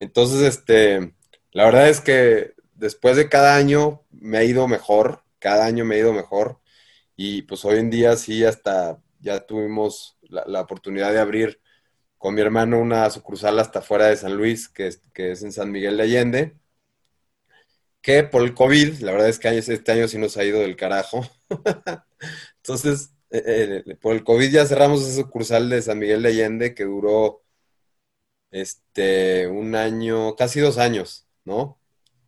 Entonces, 0.00 0.42
este, 0.42 1.14
la 1.52 1.64
verdad 1.66 1.88
es 1.88 2.00
que 2.00 2.54
después 2.74 3.16
de 3.16 3.28
cada 3.28 3.56
año 3.56 4.04
me 4.10 4.38
ha 4.38 4.44
ido 4.44 4.66
mejor, 4.68 5.22
cada 5.38 5.66
año 5.66 5.84
me 5.84 5.96
ha 5.96 5.98
ido 5.98 6.12
mejor. 6.12 6.60
Y 7.16 7.42
pues 7.42 7.64
hoy 7.64 7.78
en 7.78 7.90
día 7.90 8.16
sí, 8.16 8.44
hasta 8.44 9.02
ya 9.20 9.46
tuvimos 9.46 10.18
la, 10.30 10.60
oportunidad 10.60 11.12
de 11.12 11.20
abrir 11.20 11.60
con 12.18 12.34
mi 12.34 12.40
hermano 12.40 12.78
una 12.78 13.08
sucursal 13.10 13.58
hasta 13.58 13.82
fuera 13.82 14.06
de 14.06 14.16
San 14.16 14.36
Luis, 14.36 14.68
que 14.68 14.88
es, 14.88 15.02
que 15.12 15.32
es 15.32 15.42
en 15.42 15.52
San 15.52 15.70
Miguel 15.72 15.96
de 15.96 16.02
Allende 16.02 16.60
que 18.02 18.24
por 18.24 18.42
el 18.42 18.54
COVID, 18.54 19.00
la 19.00 19.12
verdad 19.12 19.28
es 19.28 19.38
que 19.38 19.56
este 19.56 19.92
año 19.92 20.08
sí 20.08 20.18
nos 20.18 20.36
ha 20.36 20.44
ido 20.44 20.60
del 20.60 20.76
carajo. 20.76 21.28
Entonces, 22.56 23.12
eh, 23.30 23.84
eh, 23.86 23.96
por 23.96 24.14
el 24.14 24.24
COVID 24.24 24.50
ya 24.50 24.66
cerramos 24.66 25.02
ese 25.02 25.22
sucursal 25.22 25.68
de 25.68 25.82
San 25.82 25.98
Miguel 25.98 26.22
de 26.22 26.30
Allende 26.30 26.74
que 26.74 26.84
duró 26.84 27.42
este 28.50 29.48
un 29.48 29.74
año, 29.74 30.34
casi 30.36 30.60
dos 30.60 30.78
años, 30.78 31.26
¿no? 31.44 31.78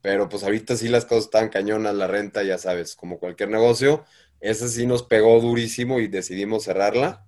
Pero 0.03 0.29
pues 0.29 0.43
ahorita 0.45 0.77
sí 0.77 0.89
las 0.89 1.05
cosas 1.05 1.25
están 1.25 1.49
cañonas, 1.49 1.95
la 1.95 2.07
renta, 2.07 2.43
ya 2.43 2.59
sabes, 2.59 2.97
como 2.97 3.19
cualquier 3.19 3.51
negocio. 3.51 4.05
Ese 4.41 4.69
sí 4.69 4.87
nos 4.87 5.05
pegó 5.05 5.41
durísimo 5.41 6.01
y 6.01 6.09
decidimos 6.09 6.65
cerrarla. 6.65 7.27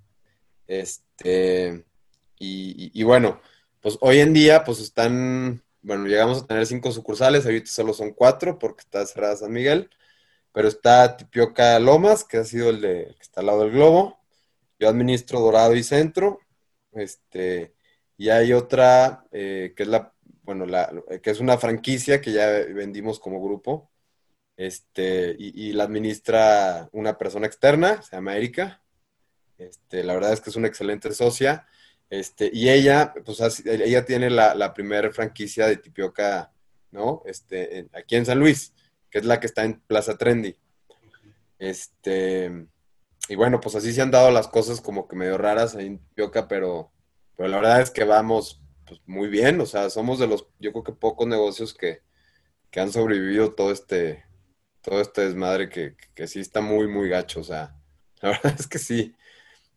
Este, 0.66 1.84
y, 2.38 2.90
y 2.98 3.02
bueno, 3.04 3.40
pues 3.80 3.98
hoy 4.00 4.20
en 4.20 4.32
día 4.32 4.64
pues 4.64 4.80
están 4.80 5.64
bueno, 5.84 6.06
llegamos 6.06 6.42
a 6.42 6.46
tener 6.46 6.66
cinco 6.66 6.90
sucursales, 6.92 7.44
ahorita 7.44 7.70
solo 7.70 7.92
son 7.92 8.12
cuatro 8.12 8.58
porque 8.58 8.80
está 8.82 9.04
cerrada 9.06 9.36
San 9.36 9.52
Miguel, 9.52 9.90
pero 10.52 10.68
está 10.68 11.16
Tipioca 11.16 11.78
Lomas, 11.78 12.24
que 12.24 12.38
ha 12.38 12.44
sido 12.44 12.70
el 12.70 12.80
de 12.80 13.14
que 13.16 13.22
está 13.22 13.40
al 13.40 13.46
lado 13.46 13.60
del 13.62 13.72
globo. 13.72 14.18
Yo 14.78 14.88
administro 14.88 15.40
Dorado 15.40 15.74
y 15.76 15.82
Centro, 15.84 16.40
este, 16.92 17.74
y 18.16 18.30
hay 18.30 18.52
otra 18.54 19.26
eh, 19.32 19.74
que 19.76 19.84
es 19.84 19.88
la, 19.90 20.14
bueno, 20.42 20.66
la, 20.66 20.90
que 21.22 21.30
es 21.30 21.40
una 21.40 21.58
franquicia 21.58 22.20
que 22.20 22.32
ya 22.32 22.48
vendimos 22.74 23.20
como 23.20 23.42
grupo, 23.44 23.90
este, 24.56 25.36
y, 25.38 25.72
la 25.72 25.84
administra 25.84 26.88
una 26.92 27.18
persona 27.18 27.46
externa, 27.46 28.02
se 28.02 28.16
llama 28.16 28.36
Erika. 28.36 28.83
Este, 29.58 30.02
la 30.02 30.14
verdad 30.14 30.32
es 30.32 30.40
que 30.40 30.50
es 30.50 30.56
una 30.56 30.68
excelente 30.68 31.12
socia 31.12 31.66
este, 32.10 32.50
y 32.52 32.68
ella, 32.70 33.12
pues 33.24 33.64
ella 33.66 34.04
tiene 34.04 34.30
la, 34.30 34.54
la 34.54 34.74
primera 34.74 35.10
franquicia 35.10 35.66
de 35.66 35.78
Tipioca, 35.78 36.52
¿no? 36.90 37.22
Este, 37.24 37.88
aquí 37.92 38.16
en 38.16 38.26
San 38.26 38.38
Luis, 38.38 38.72
que 39.10 39.18
es 39.18 39.24
la 39.24 39.40
que 39.40 39.46
está 39.46 39.64
en 39.64 39.80
Plaza 39.80 40.16
Trendy. 40.16 40.56
Este, 41.58 42.66
y 43.28 43.34
bueno, 43.34 43.60
pues 43.60 43.74
así 43.74 43.92
se 43.92 44.02
han 44.02 44.10
dado 44.10 44.30
las 44.30 44.48
cosas 44.48 44.80
como 44.80 45.08
que 45.08 45.16
medio 45.16 45.38
raras 45.38 45.74
ahí 45.74 45.86
en 45.86 45.98
Tipioca, 45.98 46.46
pero, 46.46 46.92
pero 47.36 47.48
la 47.48 47.56
verdad 47.56 47.80
es 47.80 47.90
que 47.90 48.04
vamos 48.04 48.62
pues, 48.86 49.00
muy 49.06 49.28
bien, 49.28 49.60
o 49.60 49.66
sea, 49.66 49.90
somos 49.90 50.18
de 50.18 50.26
los, 50.26 50.46
yo 50.60 50.72
creo 50.72 50.84
que 50.84 50.92
pocos 50.92 51.26
negocios 51.26 51.74
que, 51.74 52.02
que 52.70 52.80
han 52.80 52.92
sobrevivido 52.92 53.54
todo 53.54 53.72
este, 53.72 54.24
todo 54.82 55.00
este 55.00 55.22
desmadre 55.22 55.68
que, 55.68 55.96
que, 56.14 56.26
sí 56.26 56.40
está 56.40 56.60
muy, 56.60 56.86
muy 56.86 57.08
gacho, 57.08 57.40
o 57.40 57.44
sea, 57.44 57.76
la 58.20 58.30
verdad 58.30 58.54
es 58.58 58.68
que 58.68 58.78
sí, 58.78 59.16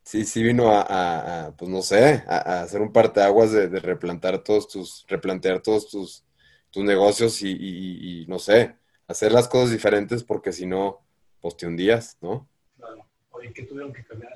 sí, 0.07 0.23
sí 0.23 0.41
vino 0.41 0.71
a, 0.71 1.53
pues 1.57 1.69
no 1.69 1.81
sé, 1.81 2.23
a, 2.27 2.61
hacer 2.61 2.81
un 2.81 2.93
parteaguas 2.93 3.51
de, 3.51 3.67
replantar 3.79 4.41
todos 4.41 4.69
tus, 4.69 5.05
replantear 5.09 5.61
todos 5.61 5.89
tus, 5.89 6.23
tus 6.71 6.83
negocios 6.85 7.41
y, 7.41 8.25
no 8.29 8.39
sé, 8.39 8.77
hacer 9.07 9.33
las 9.33 9.49
cosas 9.49 9.71
diferentes 9.71 10.23
porque 10.23 10.53
si 10.53 10.65
no, 10.65 11.01
pues 11.41 11.57
te 11.57 11.67
hundías, 11.67 12.17
¿no? 12.21 12.47
Claro. 12.77 13.05
Oye, 13.31 13.51
¿qué 13.51 13.63
tuvieron 13.63 13.91
que 13.91 14.05
cambiar? 14.05 14.33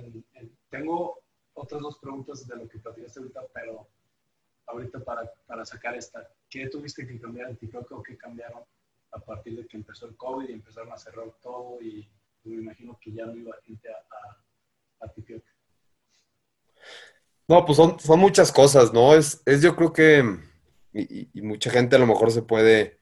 Tengo 0.69 1.21
otras 1.53 1.81
dos 1.81 1.97
preguntas 1.99 2.45
de 2.45 2.55
lo 2.57 2.67
que 2.67 2.79
platicaste 2.79 3.19
ahorita, 3.19 3.41
pero 3.53 3.87
ahorita 4.67 4.99
para, 4.99 5.31
para 5.47 5.63
sacar 5.63 5.95
esta, 5.95 6.29
¿qué 6.49 6.67
tuviste 6.67 7.07
que 7.07 7.19
cambiar 7.19 7.49
en 7.49 7.55
TikTok 7.55 7.89
o 7.93 8.03
qué 8.03 8.17
cambiaron 8.17 8.63
a 9.11 9.19
partir 9.19 9.55
de 9.55 9.65
que 9.67 9.77
empezó 9.77 10.05
el 10.05 10.17
COVID 10.17 10.49
y 10.49 10.53
empezaron 10.53 10.91
a 10.91 10.97
cerrar 10.97 11.31
todo 11.41 11.81
y 11.81 12.09
me 12.43 12.55
imagino 12.55 12.99
que 13.01 13.13
ya 13.13 13.25
no 13.25 13.37
iba 13.37 13.55
gente 13.63 13.87
a, 13.89 13.95
a, 13.95 15.05
a? 15.05 15.13
No, 17.51 17.65
pues 17.65 17.75
son, 17.75 17.99
son 17.99 18.17
muchas 18.17 18.49
cosas, 18.49 18.93
¿no? 18.93 19.13
Es, 19.13 19.41
es 19.45 19.61
yo 19.61 19.75
creo 19.75 19.91
que, 19.91 20.23
y, 20.93 21.41
mucha 21.41 21.69
gente 21.69 21.97
a 21.97 21.99
lo 21.99 22.07
mejor 22.07 22.31
se 22.31 22.43
puede, 22.43 22.97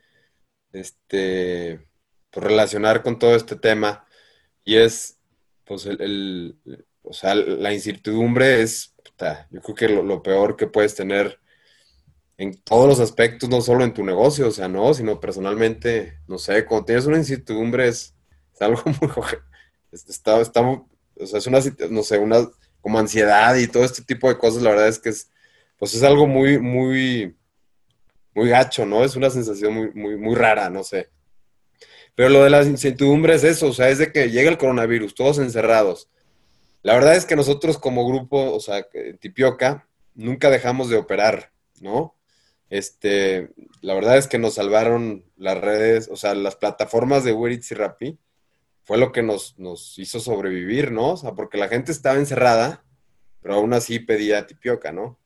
este, 0.74 1.88
pues, 2.32 2.44
relacionar 2.48 3.04
con 3.04 3.20
todo 3.20 3.36
este 3.36 3.56
tema, 3.56 4.08
y 4.66 4.78
es, 4.78 5.20
pues, 5.66 5.86
el, 5.86 6.58
o 7.04 7.14
sea, 7.14 7.36
la 7.36 7.72
incertidumbre 7.74 8.64
es, 8.64 8.96
yo 9.52 9.62
creo 9.62 9.76
que 9.76 9.90
lo, 9.90 10.24
peor 10.24 10.56
que 10.56 10.66
puedes 10.66 10.96
tener 10.96 11.40
en 12.38 12.60
todos 12.64 12.88
los 12.88 13.00
aspectos, 13.00 13.50
no 13.50 13.62
solo 13.62 13.84
en 13.84 13.94
tu 13.94 14.04
negocio, 14.04 14.48
o 14.48 14.52
sea, 14.52 14.68
no, 14.68 14.96
sino 14.96 15.20
personalmente, 15.20 16.22
no 16.28 16.40
sé, 16.40 16.66
cuando 16.66 16.86
tienes 16.86 17.06
una 17.06 17.18
incertidumbre 17.18 17.88
es, 17.88 18.16
algo 18.60 18.82
muy, 19.00 19.12
está, 19.92 20.38
o 20.38 21.26
sea, 21.28 21.38
es 21.38 21.46
una, 21.46 21.60
no 21.92 22.02
sé, 22.02 22.18
una 22.18 22.50
como 22.82 23.00
ansiedad 23.00 23.56
y 23.56 23.68
todo 23.68 23.84
este 23.84 24.04
tipo 24.04 24.30
de 24.30 24.38
cosas, 24.38 24.62
la 24.62 24.72
verdad 24.72 24.88
es 24.88 25.00
que 25.00 25.10
es, 25.10 25.30
pues 25.78 25.94
es 25.94 26.04
algo 26.04 26.28
muy, 26.28 26.60
muy, 26.60 27.36
muy 28.34 28.50
gacho, 28.50 28.86
¿no? 28.86 29.04
Es 29.04 29.16
una 29.16 29.30
sensación 29.30 29.74
muy, 29.74 29.92
muy, 29.94 30.18
muy 30.18 30.36
rara, 30.36 30.70
no 30.70 30.84
sé. 30.84 31.10
Pero 32.16 32.30
lo 32.30 32.44
de 32.44 32.50
la 32.50 32.64
incertidumbre 32.64 33.36
es 33.36 33.44
eso, 33.44 33.68
o 33.68 33.74
sea, 33.74 33.90
es 33.90 33.98
de 33.98 34.12
que 34.12 34.30
llega 34.30 34.50
el 34.50 34.58
coronavirus, 34.58 35.16
todos 35.16 35.40
encerrados. 35.40 36.10
La 36.82 36.94
verdad 36.94 37.16
es 37.16 37.26
que 37.26 37.36
nosotros 37.36 37.78
como 37.78 38.08
grupo, 38.08 38.54
o 38.54 38.60
sea, 38.60 38.86
Tipioca, 39.20 39.88
nunca 40.16 40.50
dejamos 40.50 40.90
de 40.90 40.98
operar, 40.98 41.52
¿no? 41.82 42.16
Este, 42.70 43.50
la 43.82 43.96
verdad 43.96 44.18
es 44.18 44.28
que 44.28 44.38
nos 44.38 44.56
salvaron 44.56 45.26
las 45.38 45.58
redes, 45.60 46.10
o 46.12 46.16
sea, 46.16 46.36
las 46.36 46.56
plataformas 46.56 47.24
de 47.24 47.34
Uber 47.34 47.52
y 47.52 47.74
Rappi 47.74 48.20
fue 48.90 48.98
lo 48.98 49.12
que 49.12 49.22
nos, 49.22 49.54
hizo 50.00 50.20
sobrevivir, 50.20 50.92
¿no? 50.92 51.12
O 51.12 51.18
sea, 51.18 51.36
porque 51.36 51.60
la 51.60 51.68
gente 51.68 51.92
estaba 51.92 52.18
encerrada, 52.18 52.84
pero 53.40 53.54
aún 53.54 53.72
así 53.74 54.00
pedía 54.00 54.48
tipioca, 54.48 54.92
¿no? 54.92 55.20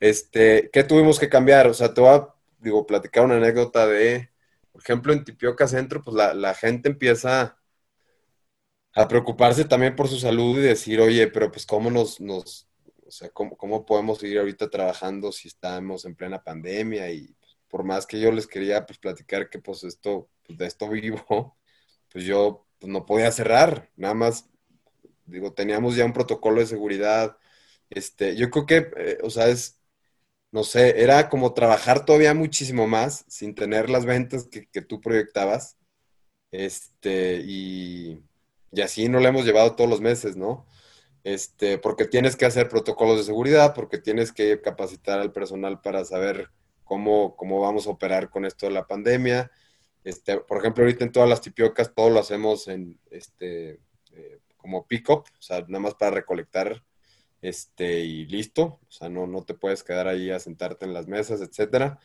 Este, 0.00 0.68
¿qué 0.72 0.82
tuvimos 0.82 1.20
que 1.20 1.28
cambiar? 1.28 1.68
O 1.68 1.74
sea, 1.74 1.94
te 1.94 2.00
voy 2.00 2.10
a, 2.10 2.34
digo, 2.58 2.84
platicar 2.84 3.24
una 3.24 3.36
anécdota 3.36 3.86
de, 3.86 4.30
por 4.72 4.82
ejemplo, 4.82 5.12
en 5.12 5.22
Tipioca 5.22 5.68
Centro, 5.68 6.02
pues 6.02 6.16
la, 6.16 6.54
gente 6.54 6.88
empieza 6.88 7.56
a 8.96 9.06
preocuparse 9.06 9.64
también 9.64 9.94
por 9.94 10.08
su 10.08 10.18
salud 10.18 10.58
y 10.58 10.62
decir, 10.62 11.00
oye, 11.00 11.28
pero 11.28 11.52
pues 11.52 11.64
cómo 11.64 11.88
nos, 11.88 12.20
nos 12.20 12.66
o 13.06 13.12
sea, 13.12 13.30
cómo, 13.30 13.56
cómo 13.56 13.86
podemos 13.86 14.18
seguir 14.18 14.40
ahorita 14.40 14.68
trabajando 14.70 15.30
si 15.30 15.46
estamos 15.46 16.04
en 16.04 16.16
plena 16.16 16.42
pandemia 16.42 17.12
y 17.12 17.28
pues, 17.28 17.56
por 17.68 17.84
más 17.84 18.06
que 18.06 18.18
yo 18.18 18.32
les 18.32 18.48
quería 18.48 18.84
pues 18.86 18.98
platicar 18.98 19.48
que 19.48 19.60
pues 19.60 19.84
esto, 19.84 20.28
pues 20.44 20.58
de 20.58 20.66
esto 20.66 20.88
vivo, 20.88 21.56
pues 22.12 22.24
yo 22.24 22.66
pues 22.82 22.92
no 22.92 23.06
podía 23.06 23.30
cerrar, 23.32 23.90
nada 23.96 24.14
más, 24.14 24.50
digo, 25.26 25.52
teníamos 25.54 25.96
ya 25.96 26.04
un 26.04 26.12
protocolo 26.12 26.60
de 26.60 26.66
seguridad, 26.66 27.38
este, 27.90 28.36
yo 28.36 28.50
creo 28.50 28.66
que, 28.66 28.90
eh, 28.96 29.18
o 29.22 29.30
sea, 29.30 29.48
es, 29.48 29.80
no 30.52 30.64
sé, 30.64 31.02
era 31.02 31.28
como 31.30 31.54
trabajar 31.54 32.04
todavía 32.04 32.34
muchísimo 32.34 32.88
más 32.88 33.24
sin 33.28 33.54
tener 33.54 33.90
las 33.90 34.06
ventas 34.06 34.48
que, 34.48 34.82
tú 34.82 35.00
proyectabas, 35.00 35.78
este, 36.52 37.42
y, 37.46 38.20
y, 38.72 38.80
así 38.82 39.08
no 39.08 39.20
lo 39.20 39.28
hemos 39.28 39.46
llevado 39.46 39.76
todos 39.76 39.90
los 39.90 40.00
meses, 40.00 40.36
¿no? 40.36 40.66
este, 41.24 41.78
porque 41.78 42.06
tienes 42.06 42.36
que 42.36 42.46
hacer 42.46 42.68
protocolos 42.68 43.18
de 43.18 43.24
seguridad, 43.24 43.74
porque 43.74 43.98
tienes 43.98 44.32
que 44.32 44.60
capacitar 44.60 45.20
al 45.20 45.32
personal 45.32 45.80
para 45.80 46.04
saber 46.04 46.50
cómo, 46.84 47.36
cómo 47.36 47.60
vamos 47.60 47.86
a 47.86 47.90
operar 47.90 48.30
con 48.30 48.44
esto 48.44 48.66
de 48.66 48.72
la 48.72 48.86
pandemia. 48.86 49.50
Este, 50.04 50.38
por 50.40 50.58
ejemplo, 50.58 50.84
ahorita 50.84 51.04
en 51.04 51.12
todas 51.12 51.28
las 51.28 51.40
tipiocas 51.40 51.94
todo 51.94 52.10
lo 52.10 52.20
hacemos 52.20 52.68
en 52.68 52.98
este 53.10 53.80
eh, 54.12 54.40
como 54.56 54.86
pick-up, 54.86 55.24
o 55.38 55.42
sea, 55.42 55.60
nada 55.62 55.80
más 55.80 55.94
para 55.94 56.12
recolectar 56.12 56.82
este, 57.42 58.00
y 58.00 58.26
listo. 58.26 58.80
O 58.88 58.90
sea, 58.90 59.08
no, 59.08 59.44
te 59.44 59.54
puedes 59.54 59.82
quedar 59.82 60.08
ahí 60.08 60.30
a 60.30 60.40
sentarte 60.40 60.86
en 60.86 60.94
las 60.94 61.08
mesas, 61.08 61.40
etcétera. 61.40 61.98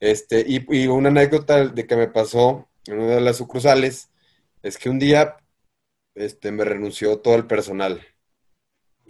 Este, 0.00 0.44
y, 0.46 0.64
y 0.76 0.88
una 0.88 1.08
anécdota 1.10 1.66
de 1.68 1.86
que 1.86 1.96
me 1.96 2.08
pasó 2.08 2.68
en 2.86 3.00
una 3.00 3.14
de 3.14 3.20
las 3.20 3.36
sucursales 3.36 4.10
es 4.62 4.78
que 4.78 4.90
un 4.90 4.98
día 4.98 5.36
este, 6.14 6.52
me 6.52 6.64
renunció 6.64 7.20
todo 7.20 7.36
el 7.36 7.46
personal. 7.46 8.06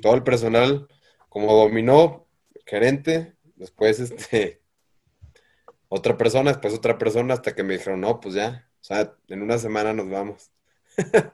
Todo 0.01 0.15
el 0.15 0.23
personal, 0.23 0.89
como 1.29 1.55
dominó, 1.55 2.29
gerente, 2.67 3.37
después 3.57 4.01
este, 4.01 4.62
otra 5.95 6.17
persona, 6.17 6.51
después 6.53 6.75
otra 6.75 6.99
persona, 6.99 7.35
hasta 7.35 7.55
que 7.55 7.63
me 7.63 7.75
dijeron, 7.75 8.01
no, 8.01 8.21
pues 8.21 8.35
ya, 8.35 8.69
o 8.81 8.85
sea, 8.85 9.15
en 9.29 9.43
una 9.43 9.59
semana 9.59 9.93
nos 9.93 10.09
vamos. 10.09 10.51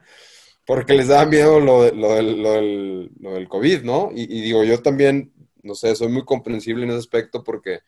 Porque 0.65 0.93
les 0.93 1.07
daba 1.07 1.25
miedo 1.25 1.59
lo, 1.59 1.85
lo, 1.91 2.21
lo, 2.21 2.53
del, 2.53 3.11
lo 3.19 3.33
del, 3.33 3.47
COVID, 3.47 3.83
¿no? 3.83 4.11
Y, 4.13 4.23
y, 4.23 4.41
digo, 4.41 4.63
yo 4.63 4.81
también, 4.81 5.33
no 5.63 5.75
sé, 5.75 5.95
soy 5.95 6.09
muy 6.09 6.25
comprensible 6.25 6.83
en 6.83 6.91
ese 6.91 6.99
aspecto 6.99 7.43
porque 7.43 7.79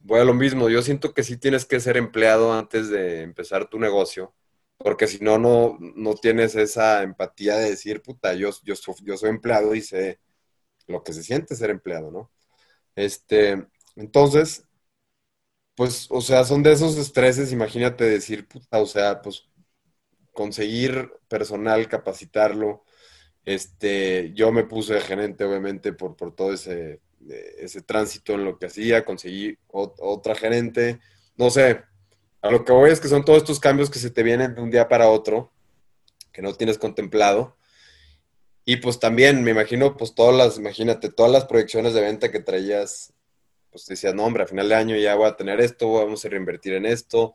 voy 0.00 0.20
a 0.20 0.24
lo 0.24 0.34
mismo, 0.34 0.68
yo 0.68 0.82
siento 0.82 1.14
que 1.14 1.22
sí 1.22 1.36
tienes 1.38 1.64
que 1.64 1.80
ser 1.80 1.96
empleado 1.96 2.52
antes 2.52 2.90
de 2.90 3.22
empezar 3.22 3.68
tu 3.68 3.78
negocio 3.78 4.34
porque 4.82 5.06
si 5.06 5.22
no, 5.22 5.38
no, 5.38 5.78
no 5.80 6.14
tienes 6.14 6.54
esa 6.56 7.02
empatía 7.02 7.56
de 7.56 7.70
decir, 7.70 8.02
puta, 8.02 8.34
yo, 8.34 8.50
yo, 8.64 8.74
yo 9.02 9.16
soy 9.16 9.30
empleado 9.30 9.74
y 9.74 9.80
sé 9.80 10.20
lo 10.86 11.02
que 11.02 11.12
se 11.12 11.22
siente 11.22 11.54
ser 11.54 11.70
empleado, 11.70 12.10
¿no? 12.10 12.30
Este, 12.96 13.64
entonces, 13.96 14.64
pues, 15.74 16.06
o 16.10 16.20
sea, 16.20 16.44
son 16.44 16.62
de 16.62 16.72
esos 16.72 16.96
estreses, 16.96 17.52
imagínate 17.52 18.04
decir, 18.04 18.46
puta, 18.46 18.80
o 18.80 18.86
sea, 18.86 19.22
pues 19.22 19.48
conseguir 20.32 21.12
personal, 21.28 21.88
capacitarlo. 21.88 22.84
Este, 23.44 24.32
yo 24.34 24.52
me 24.52 24.64
puse 24.64 24.94
de 24.94 25.00
gerente, 25.00 25.44
obviamente, 25.44 25.92
por, 25.92 26.16
por 26.16 26.34
todo 26.34 26.52
ese, 26.52 27.00
ese 27.58 27.82
tránsito 27.82 28.34
en 28.34 28.44
lo 28.44 28.58
que 28.58 28.66
hacía, 28.66 29.04
conseguí 29.04 29.58
otra 29.68 30.34
gerente, 30.34 31.00
no 31.36 31.50
sé, 31.50 31.82
a 32.40 32.50
lo 32.50 32.64
que 32.64 32.72
voy 32.72 32.90
es 32.90 33.00
que 33.00 33.08
son 33.08 33.24
todos 33.24 33.38
estos 33.38 33.60
cambios 33.60 33.90
que 33.90 33.98
se 33.98 34.10
te 34.10 34.22
vienen 34.22 34.54
de 34.54 34.62
un 34.62 34.70
día 34.70 34.88
para 34.88 35.08
otro, 35.08 35.52
que 36.32 36.42
no 36.42 36.54
tienes 36.54 36.78
contemplado. 36.78 37.56
Y 38.64 38.76
pues 38.76 38.98
también, 38.98 39.42
me 39.42 39.52
imagino, 39.52 39.96
pues 39.96 40.14
todas 40.14 40.36
las, 40.36 40.58
imagínate, 40.58 41.10
todas 41.10 41.30
las 41.30 41.44
proyecciones 41.44 41.94
de 41.94 42.00
venta 42.00 42.30
que 42.30 42.40
traías, 42.40 43.12
pues 43.72 43.86
decías, 43.86 44.14
no, 44.14 44.24
hombre, 44.24 44.44
a 44.44 44.46
final 44.46 44.68
de 44.68 44.74
año 44.76 44.96
ya 44.96 45.16
voy 45.16 45.26
a 45.28 45.36
tener 45.36 45.60
esto, 45.60 45.92
vamos 45.92 46.24
a 46.24 46.28
reinvertir 46.28 46.74
en 46.74 46.86
esto, 46.86 47.34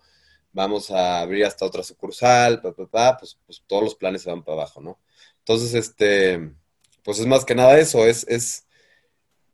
vamos 0.53 0.91
a 0.91 1.21
abrir 1.21 1.45
hasta 1.45 1.65
otra 1.65 1.83
sucursal, 1.83 2.61
pa, 2.61 2.73
pa, 2.73 3.17
pues, 3.17 3.37
pues 3.45 3.63
todos 3.67 3.83
los 3.83 3.95
planes 3.95 4.21
se 4.21 4.29
van 4.29 4.43
para 4.43 4.61
abajo, 4.61 4.81
¿no? 4.81 4.99
Entonces, 5.39 5.73
este, 5.73 6.51
pues 7.03 7.19
es 7.19 7.25
más 7.25 7.45
que 7.45 7.55
nada 7.55 7.77
eso, 7.79 8.05
es, 8.05 8.65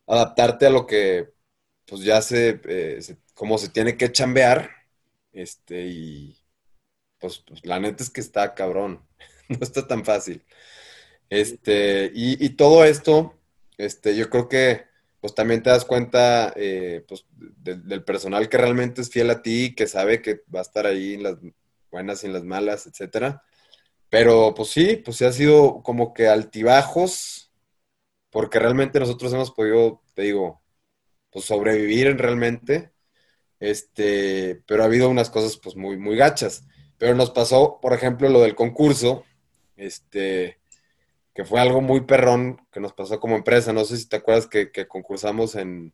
adaptarte 0.07 0.67
a 0.67 0.69
lo 0.69 0.85
que, 0.85 1.29
pues 1.85 2.01
ya 2.03 2.21
se, 2.21 2.59
eh, 2.65 2.99
como 3.33 3.57
se 3.57 3.69
tiene 3.69 3.97
que 3.97 4.11
chambear 4.11 4.69
este, 5.33 5.87
y 5.87 6.37
pues, 7.19 7.39
pues, 7.39 7.65
la 7.65 7.79
neta 7.79 8.03
es 8.03 8.09
que 8.09 8.21
está 8.21 8.53
cabrón, 8.53 9.05
no 9.49 9.57
está 9.61 9.87
tan 9.87 10.05
fácil. 10.05 10.43
Este, 11.29 12.11
y, 12.13 12.49
todo 12.49 12.85
esto, 12.85 13.39
este, 13.77 14.15
yo 14.15 14.29
creo 14.29 14.49
que 14.49 14.85
pues 15.23 15.33
también 15.33 15.63
te 15.63 15.69
das 15.69 15.85
cuenta 15.85 16.51
eh, 16.57 17.05
pues, 17.07 17.25
del 17.31 18.03
personal 18.03 18.49
que 18.49 18.57
realmente 18.57 18.99
es 18.99 19.09
fiel 19.09 19.29
a 19.29 19.41
ti, 19.41 19.73
que 19.73 19.87
sabe 19.87 20.21
que 20.21 20.41
va 20.53 20.59
a 20.59 20.63
estar 20.63 20.85
ahí 20.85 21.13
en 21.13 21.23
las 21.23 21.37
buenas 21.89 22.23
y 22.23 22.27
en 22.27 22.33
las 22.33 22.43
malas, 22.43 22.87
etcétera. 22.87 23.41
Pero 24.09 24.53
pues 24.53 24.69
sí, 24.69 24.97
pues 24.97 25.15
sí 25.15 25.23
ha 25.23 25.31
sido 25.31 25.81
como 25.81 26.13
que 26.13 26.27
altibajos, 26.27 27.53
porque 28.31 28.59
realmente 28.59 28.99
nosotros 28.99 29.31
hemos 29.31 29.51
podido, 29.51 30.01
te 30.13 30.23
digo, 30.23 30.61
pues 31.31 31.45
sobrevivir 31.45 32.17
realmente 32.17 32.91
este, 33.63 34.61
pero 34.67 34.83
ha 34.83 34.87
habido 34.87 35.07
unas 35.07 35.29
cosas 35.29 35.55
pues 35.55 35.77
muy, 35.77 35.95
muy 35.95 36.17
gachas. 36.17 36.65
Pero 36.97 37.15
nos 37.15 37.31
pasó, 37.31 37.79
por 37.81 37.93
ejemplo, 37.93 38.27
lo 38.27 38.41
del 38.41 38.55
concurso, 38.55 39.23
este, 39.77 40.59
que 41.33 41.45
fue 41.45 41.59
algo 41.59 41.81
muy 41.81 42.01
perrón 42.01 42.61
que 42.71 42.79
nos 42.79 42.93
pasó 42.93 43.19
como 43.19 43.35
empresa. 43.35 43.73
No 43.73 43.85
sé 43.85 43.97
si 43.97 44.07
te 44.07 44.17
acuerdas 44.17 44.47
que, 44.47 44.71
concursamos 44.87 45.55
en, 45.55 45.93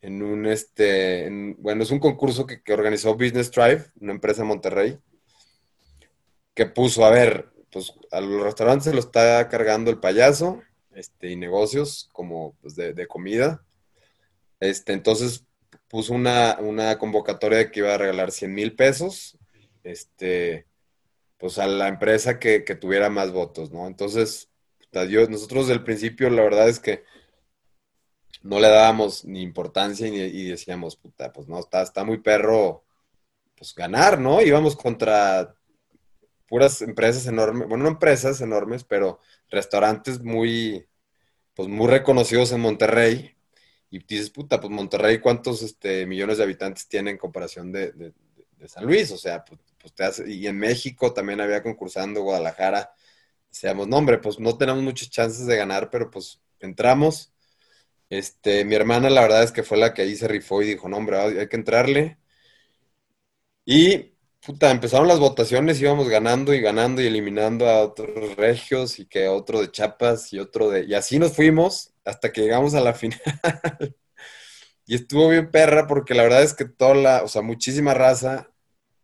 en 0.00 0.22
un, 0.22 0.46
este, 0.46 1.54
bueno, 1.58 1.82
es 1.82 1.90
un 1.90 2.00
concurso 2.00 2.46
que, 2.46 2.60
organizó 2.72 3.14
Business 3.14 3.50
Drive, 3.50 3.86
una 4.00 4.12
empresa 4.12 4.42
en 4.42 4.48
Monterrey, 4.48 4.98
que 6.54 6.66
puso, 6.66 7.04
a 7.04 7.10
ver, 7.10 7.50
pues 7.70 7.92
a 8.10 8.20
los 8.20 8.42
restaurantes 8.42 8.84
se 8.84 8.94
lo 8.94 9.00
está 9.00 9.48
cargando 9.48 9.90
el 9.90 9.98
payaso, 9.98 10.62
este, 10.94 11.30
y 11.30 11.36
negocios 11.36 12.08
como 12.12 12.54
pues, 12.60 12.76
de, 12.76 12.92
de 12.92 13.06
comida. 13.06 13.64
Este, 14.60 14.92
entonces 14.92 15.46
puso 15.92 16.14
una, 16.14 16.56
convocatoria 16.98 17.58
de 17.58 17.70
que 17.70 17.80
iba 17.80 17.94
a 17.94 17.98
regalar 17.98 18.32
100 18.32 18.54
mil 18.54 18.74
pesos, 18.74 19.36
este, 19.84 20.66
pues 21.42 21.58
a 21.58 21.66
la 21.66 21.88
empresa 21.88 22.38
que, 22.38 22.60
tuviera 22.80 23.10
más 23.10 23.32
votos, 23.32 23.72
¿no? 23.72 23.88
Entonces, 23.88 24.48
nosotros 24.92 25.66
desde 25.66 25.72
el 25.80 25.82
principio, 25.82 26.30
la 26.30 26.40
verdad 26.40 26.68
es 26.68 26.78
que 26.78 27.02
no 28.44 28.60
le 28.60 28.68
dábamos 28.68 29.24
ni 29.24 29.42
importancia 29.42 30.06
y, 30.06 30.44
decíamos, 30.44 30.94
puta, 30.94 31.32
pues 31.32 31.48
no, 31.48 31.58
está, 31.58 31.82
está 31.82 32.04
muy 32.04 32.18
perro, 32.18 32.84
pues 33.56 33.74
ganar, 33.74 34.20
¿no? 34.20 34.40
Íbamos 34.40 34.76
contra 34.76 35.56
puras 36.46 36.80
empresas 36.80 37.26
enormes, 37.26 37.66
bueno, 37.66 37.84
no 37.84 37.90
empresas 37.90 38.40
enormes, 38.40 38.84
pero 38.84 39.18
restaurantes 39.50 40.22
muy, 40.22 40.86
pues 41.54 41.68
muy 41.68 41.88
reconocidos 41.88 42.52
en 42.52 42.60
Monterrey, 42.60 43.34
y 43.90 43.98
dices, 43.98 44.30
puta, 44.30 44.60
pues 44.60 44.70
Monterrey, 44.70 45.18
¿cuántos 45.18 45.62
este, 45.62 46.06
millones 46.06 46.38
de 46.38 46.44
habitantes 46.44 46.86
tiene 46.86 47.10
en 47.10 47.18
comparación 47.18 47.72
de, 47.72 48.12
San 48.66 48.86
Luis? 48.86 49.10
O 49.10 49.18
sea, 49.18 49.44
pues, 49.44 49.60
pues, 49.82 50.22
y 50.26 50.46
en 50.46 50.58
México 50.58 51.12
también 51.12 51.40
había 51.40 51.62
concursando, 51.62 52.22
Guadalajara. 52.22 52.92
Decíamos, 53.50 53.88
no, 53.88 53.98
hombre, 53.98 54.18
pues 54.18 54.38
no 54.40 54.56
tenemos 54.56 54.82
muchas 54.82 55.10
chances 55.10 55.46
de 55.46 55.56
ganar, 55.56 55.90
pero 55.90 56.10
pues 56.10 56.40
entramos. 56.60 57.32
Este, 58.10 58.64
mi 58.64 58.74
hermana, 58.74 59.10
la 59.10 59.22
verdad 59.22 59.42
es 59.42 59.52
que 59.52 59.62
fue 59.62 59.78
la 59.78 59.94
que 59.94 60.02
ahí 60.02 60.16
se 60.16 60.28
rifó 60.28 60.62
y 60.62 60.66
dijo, 60.68 60.88
no, 60.88 60.98
hombre, 60.98 61.18
hay 61.18 61.48
que 61.48 61.56
entrarle. 61.56 62.18
Y, 63.64 64.14
puta, 64.44 64.70
empezaron 64.70 65.08
las 65.08 65.18
votaciones, 65.20 65.80
íbamos 65.80 66.08
ganando 66.08 66.52
y 66.54 66.60
ganando 66.60 67.00
y 67.02 67.06
eliminando 67.06 67.68
a 67.68 67.80
otros 67.82 68.36
regios 68.36 68.98
y 68.98 69.06
que 69.06 69.28
otro 69.28 69.60
de 69.60 69.70
Chapas 69.70 70.32
y 70.32 70.38
otro 70.38 70.68
de... 70.70 70.84
Y 70.84 70.94
así 70.94 71.18
nos 71.18 71.34
fuimos 71.34 71.94
hasta 72.04 72.32
que 72.32 72.42
llegamos 72.42 72.74
a 72.74 72.80
la 72.80 72.94
final. 72.94 73.20
y 74.86 74.94
estuvo 74.96 75.28
bien 75.28 75.50
perra 75.50 75.86
porque 75.86 76.14
la 76.14 76.24
verdad 76.24 76.42
es 76.42 76.54
que 76.54 76.64
toda 76.64 76.94
la, 76.94 77.22
o 77.24 77.28
sea, 77.28 77.42
muchísima 77.42 77.94
raza 77.94 78.51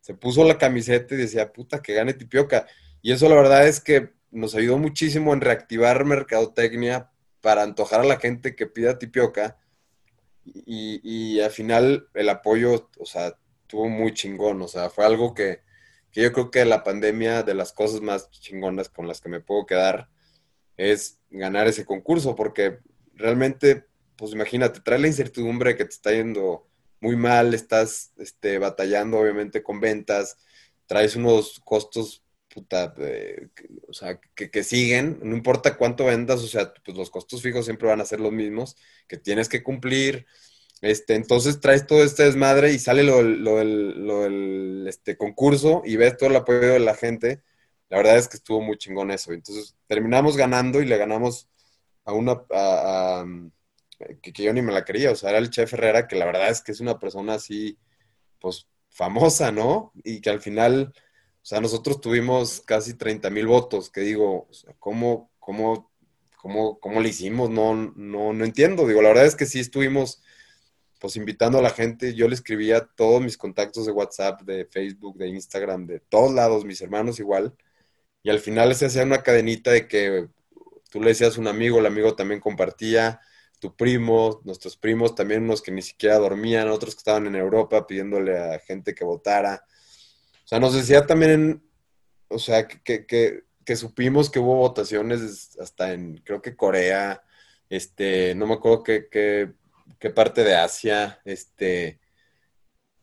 se 0.08 0.14
puso 0.14 0.42
la 0.42 0.56
camiseta 0.56 1.14
y 1.14 1.18
decía, 1.18 1.52
puta, 1.52 1.82
que 1.82 1.92
gane 1.92 2.14
Tipioca. 2.14 2.66
Y 3.02 3.12
eso 3.12 3.28
la 3.28 3.34
verdad 3.34 3.68
es 3.68 3.78
que 3.78 4.14
nos 4.30 4.54
ayudó 4.54 4.78
muchísimo 4.78 5.34
en 5.34 5.42
reactivar 5.42 6.06
mercadotecnia 6.06 7.10
para 7.42 7.62
antojar 7.62 8.00
a 8.00 8.04
la 8.04 8.18
gente 8.18 8.56
que 8.56 8.66
pida 8.66 8.98
Tipioca. 8.98 9.58
Y, 10.46 11.40
al 11.40 11.50
final 11.50 12.08
el 12.14 12.30
apoyo, 12.30 12.88
o 12.98 13.04
sea, 13.04 13.36
estuvo 13.60 13.86
muy 13.90 14.14
chingón. 14.14 14.62
O 14.62 14.68
sea, 14.68 14.88
fue 14.88 15.04
algo 15.04 15.34
que, 15.34 15.60
que 16.10 16.22
yo 16.22 16.32
creo 16.32 16.50
que 16.50 16.64
la 16.64 16.82
pandemia, 16.84 17.42
de 17.42 17.52
las 17.52 17.74
cosas 17.74 18.00
más 18.00 18.30
chingonas 18.30 18.88
con 18.88 19.06
las 19.06 19.20
que 19.20 19.28
me 19.28 19.40
puedo 19.40 19.66
quedar, 19.66 20.08
es 20.78 21.20
ganar 21.28 21.66
ese 21.66 21.84
concurso, 21.84 22.34
porque 22.34 22.78
realmente, 23.12 23.84
pues 24.16 24.32
imagínate, 24.32 24.80
trae 24.80 25.00
la 25.00 25.08
incertidumbre 25.08 25.76
que 25.76 25.84
te 25.84 25.90
está 25.90 26.12
yendo 26.12 26.66
muy 27.00 27.16
mal, 27.16 27.54
estás 27.54 28.12
este, 28.18 28.58
batallando 28.58 29.18
obviamente 29.18 29.62
con 29.62 29.80
ventas, 29.80 30.38
traes 30.86 31.16
unos 31.16 31.60
costos, 31.64 32.24
puta, 32.52 32.94
o 33.88 33.92
sea, 33.92 34.20
que, 34.34 34.62
siguen, 34.64 35.18
no 35.22 35.36
importa 35.36 35.76
cuánto 35.76 36.06
vendas, 36.06 36.40
o 36.42 36.46
sea, 36.48 36.72
pues 36.84 36.96
los 36.96 37.10
costos 37.10 37.42
fijos 37.42 37.64
siempre 37.64 37.88
van 37.88 38.00
a 38.00 38.06
ser 38.06 38.20
los 38.20 38.32
mismos, 38.32 38.76
que 39.06 39.16
tienes 39.18 39.48
que 39.48 39.62
cumplir, 39.62 40.26
este, 40.80 41.14
entonces 41.14 41.60
traes 41.60 41.86
todo 41.86 42.02
este 42.04 42.24
desmadre 42.24 42.72
y 42.72 42.78
sale 42.78 43.02
lo, 43.02 43.22
lo, 43.22 43.62
lo 43.64 44.22
del 44.22 44.86
este, 44.88 45.16
concurso 45.16 45.82
y 45.84 45.96
ves 45.96 46.16
todo 46.16 46.30
el 46.30 46.36
apoyo 46.36 46.68
de 46.72 46.78
la 46.80 46.94
gente, 46.94 47.42
la 47.88 47.98
verdad 47.98 48.18
es 48.18 48.28
que 48.28 48.36
estuvo 48.36 48.60
muy 48.60 48.76
chingón 48.78 49.10
eso. 49.10 49.32
Entonces 49.32 49.76
terminamos 49.86 50.36
ganando 50.36 50.82
y 50.82 50.86
le 50.86 50.96
ganamos 50.96 51.48
a 52.04 52.12
una, 52.12 52.42
que, 54.22 54.32
yo 54.32 54.52
ni 54.52 54.62
me 54.62 54.72
la 54.72 54.84
quería, 54.84 55.10
o 55.12 55.16
sea, 55.16 55.30
era 55.30 55.38
el 55.38 55.50
chef 55.50 55.72
Herrera, 55.74 56.06
que 56.08 56.16
la 56.16 56.26
verdad 56.26 56.50
es 56.50 56.62
que 56.62 56.72
es 56.72 56.80
una 56.80 56.98
persona 56.98 57.34
así, 57.34 57.78
pues 58.40 58.68
famosa, 58.90 59.52
¿no? 59.52 59.92
Y 60.04 60.20
que 60.20 60.30
al 60.30 60.40
final, 60.40 60.92
o 60.94 61.44
sea, 61.44 61.60
nosotros 61.60 62.00
tuvimos 62.00 62.60
casi 62.62 62.94
30 62.94 63.30
mil 63.30 63.46
votos, 63.46 63.90
que 63.90 64.00
digo, 64.02 64.46
o 64.48 64.52
sea, 64.52 64.74
¿cómo, 64.78 65.30
cómo 65.38 65.88
¿cómo, 66.38 66.78
cómo 66.80 67.00
le 67.00 67.10
hicimos? 67.10 67.50
No, 67.50 67.74
no, 67.74 68.32
no 68.32 68.44
entiendo. 68.44 68.86
Digo, 68.86 69.02
la 69.02 69.08
verdad 69.08 69.26
es 69.26 69.36
que 69.36 69.46
sí 69.46 69.60
estuvimos 69.60 70.22
pues 71.00 71.16
invitando 71.16 71.58
a 71.58 71.62
la 71.62 71.70
gente. 71.70 72.14
Yo 72.14 72.28
le 72.28 72.34
escribía 72.34 72.86
todos 72.96 73.20
mis 73.20 73.36
contactos 73.36 73.86
de 73.86 73.92
WhatsApp, 73.92 74.42
de 74.42 74.64
Facebook, 74.66 75.18
de 75.18 75.28
Instagram, 75.28 75.86
de 75.86 76.00
todos 76.00 76.32
lados, 76.32 76.64
mis 76.64 76.80
hermanos 76.80 77.20
igual. 77.20 77.54
Y 78.22 78.30
al 78.30 78.40
final 78.40 78.74
se 78.74 78.86
hacía 78.86 79.04
una 79.04 79.22
cadenita 79.22 79.70
de 79.70 79.86
que 79.86 80.28
tú 80.90 81.00
le 81.00 81.08
decías 81.08 81.38
un 81.38 81.48
amigo, 81.48 81.78
el 81.78 81.86
amigo 81.86 82.16
también 82.16 82.40
compartía, 82.40 83.20
tu 83.58 83.74
primo, 83.74 84.40
nuestros 84.44 84.76
primos, 84.76 85.14
también 85.14 85.44
unos 85.44 85.62
que 85.62 85.70
ni 85.70 85.82
siquiera 85.82 86.18
dormían, 86.18 86.68
otros 86.68 86.94
que 86.94 87.00
estaban 87.00 87.26
en 87.26 87.36
Europa 87.36 87.86
pidiéndole 87.86 88.38
a 88.38 88.58
gente 88.60 88.94
que 88.94 89.04
votara. 89.04 89.64
O 90.44 90.48
sea, 90.48 90.60
nos 90.60 90.74
decía 90.74 91.06
también, 91.06 91.62
o 92.28 92.38
sea, 92.38 92.66
que, 92.68 93.06
que, 93.06 93.44
que 93.64 93.76
supimos 93.76 94.30
que 94.30 94.38
hubo 94.38 94.56
votaciones 94.56 95.58
hasta 95.58 95.92
en, 95.92 96.18
creo 96.18 96.40
que 96.40 96.56
Corea, 96.56 97.22
este, 97.68 98.34
no 98.34 98.46
me 98.46 98.54
acuerdo 98.54 98.82
qué, 98.82 99.08
qué, 99.10 99.52
qué 99.98 100.10
parte 100.10 100.44
de 100.44 100.54
Asia, 100.56 101.20
este, 101.24 102.00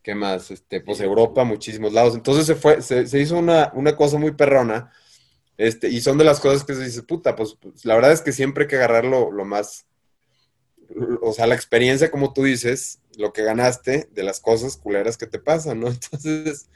¿qué 0.02 0.16
más? 0.16 0.52
Este, 0.52 0.82
pues 0.82 1.00
Europa, 1.02 1.44
muchísimos 1.44 1.94
lados. 1.94 2.16
Entonces 2.16 2.46
se 2.46 2.56
fue, 2.56 2.82
se, 2.82 3.08
se 3.08 3.20
hizo 3.20 3.38
una, 3.38 3.72
una, 3.74 3.96
cosa 3.96 4.18
muy 4.18 4.32
perrona, 4.32 4.92
este, 5.58 5.90
y 5.90 6.02
son 6.02 6.18
de 6.18 6.26
las 6.26 6.40
cosas 6.40 6.64
que 6.64 6.76
se 6.76 6.84
dice, 6.84 7.04
puta, 7.04 7.36
pues, 7.36 7.58
pues 7.60 7.86
la 7.86 7.96
verdad 7.96 8.12
es 8.12 8.22
que 8.22 8.32
siempre 8.32 8.64
hay 8.64 8.68
que 8.68 8.76
agarrarlo 8.78 9.32
lo 9.32 9.46
más, 9.46 9.86
o 11.22 11.34
sea, 11.34 11.48
la 11.48 11.56
experiencia, 11.56 12.12
como 12.12 12.34
tú 12.34 12.44
dices, 12.44 13.02
lo 13.18 13.34
que 13.34 13.44
ganaste 13.44 14.08
de 14.12 14.24
las 14.24 14.40
cosas 14.40 14.78
culeras 14.78 15.18
que 15.18 15.28
te 15.28 15.40
pasan, 15.40 15.80
¿no? 15.80 15.88
Entonces, 15.90 16.70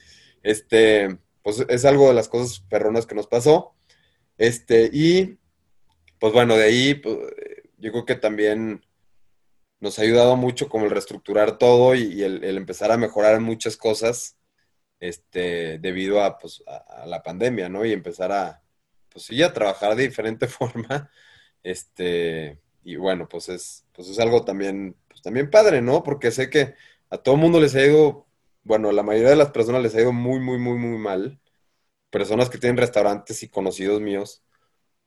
este, 0.43 1.17
pues 1.43 1.65
es 1.69 1.85
algo 1.85 2.07
de 2.07 2.13
las 2.13 2.27
cosas 2.27 2.61
perronas 2.69 3.05
que 3.05 3.15
nos 3.15 3.27
pasó. 3.27 3.75
Este, 4.37 4.89
y 4.93 5.37
pues 6.19 6.33
bueno, 6.33 6.55
de 6.57 6.63
ahí 6.63 6.95
pues, 6.95 7.17
yo 7.77 7.91
creo 7.91 8.05
que 8.05 8.15
también 8.15 8.85
nos 9.79 9.99
ha 9.99 10.01
ayudado 10.03 10.35
mucho 10.35 10.69
como 10.69 10.85
el 10.85 10.91
reestructurar 10.91 11.57
todo 11.57 11.95
y, 11.95 12.23
el, 12.23 12.43
empezar 12.57 12.91
a 12.91 12.97
mejorar 12.97 13.39
muchas 13.39 13.77
cosas 13.77 14.37
este, 14.99 15.79
debido 15.79 16.21
a, 16.23 16.37
pues, 16.37 16.63
a, 16.67 17.05
la 17.05 17.23
pandemia, 17.23 17.69
¿no? 17.69 17.85
Y 17.85 17.93
empezar 17.93 18.31
a, 18.31 18.61
pues 19.09 19.25
sí, 19.25 19.41
a 19.41 19.53
trabajar 19.53 19.95
de 19.95 20.03
diferente 20.03 20.47
forma. 20.47 21.09
Este, 21.63 22.59
y 22.83 22.95
bueno, 22.95 23.27
pues 23.29 23.49
es, 23.49 23.85
pues 23.93 24.09
es 24.09 24.19
algo 24.19 24.45
también, 24.45 24.95
pues 25.07 25.21
también 25.21 25.49
padre, 25.49 25.81
¿no? 25.81 26.03
Porque 26.03 26.31
sé 26.31 26.49
que 26.49 26.75
a 27.09 27.17
todo 27.17 27.35
el 27.35 27.41
mundo 27.41 27.59
les 27.59 27.75
ha 27.75 27.85
ido, 27.85 28.27
bueno, 28.63 28.89
a 28.89 28.93
la 28.93 29.03
mayoría 29.03 29.29
de 29.29 29.35
las 29.35 29.51
personas 29.51 29.81
les 29.83 29.95
ha 29.95 30.01
ido 30.01 30.13
muy, 30.13 30.39
muy, 30.39 30.57
muy, 30.59 30.77
muy 30.77 30.97
mal 30.97 31.39
personas 32.09 32.49
que 32.49 32.57
tienen 32.57 32.77
restaurantes 32.77 33.43
y 33.43 33.49
conocidos 33.49 34.01
míos. 34.01 34.43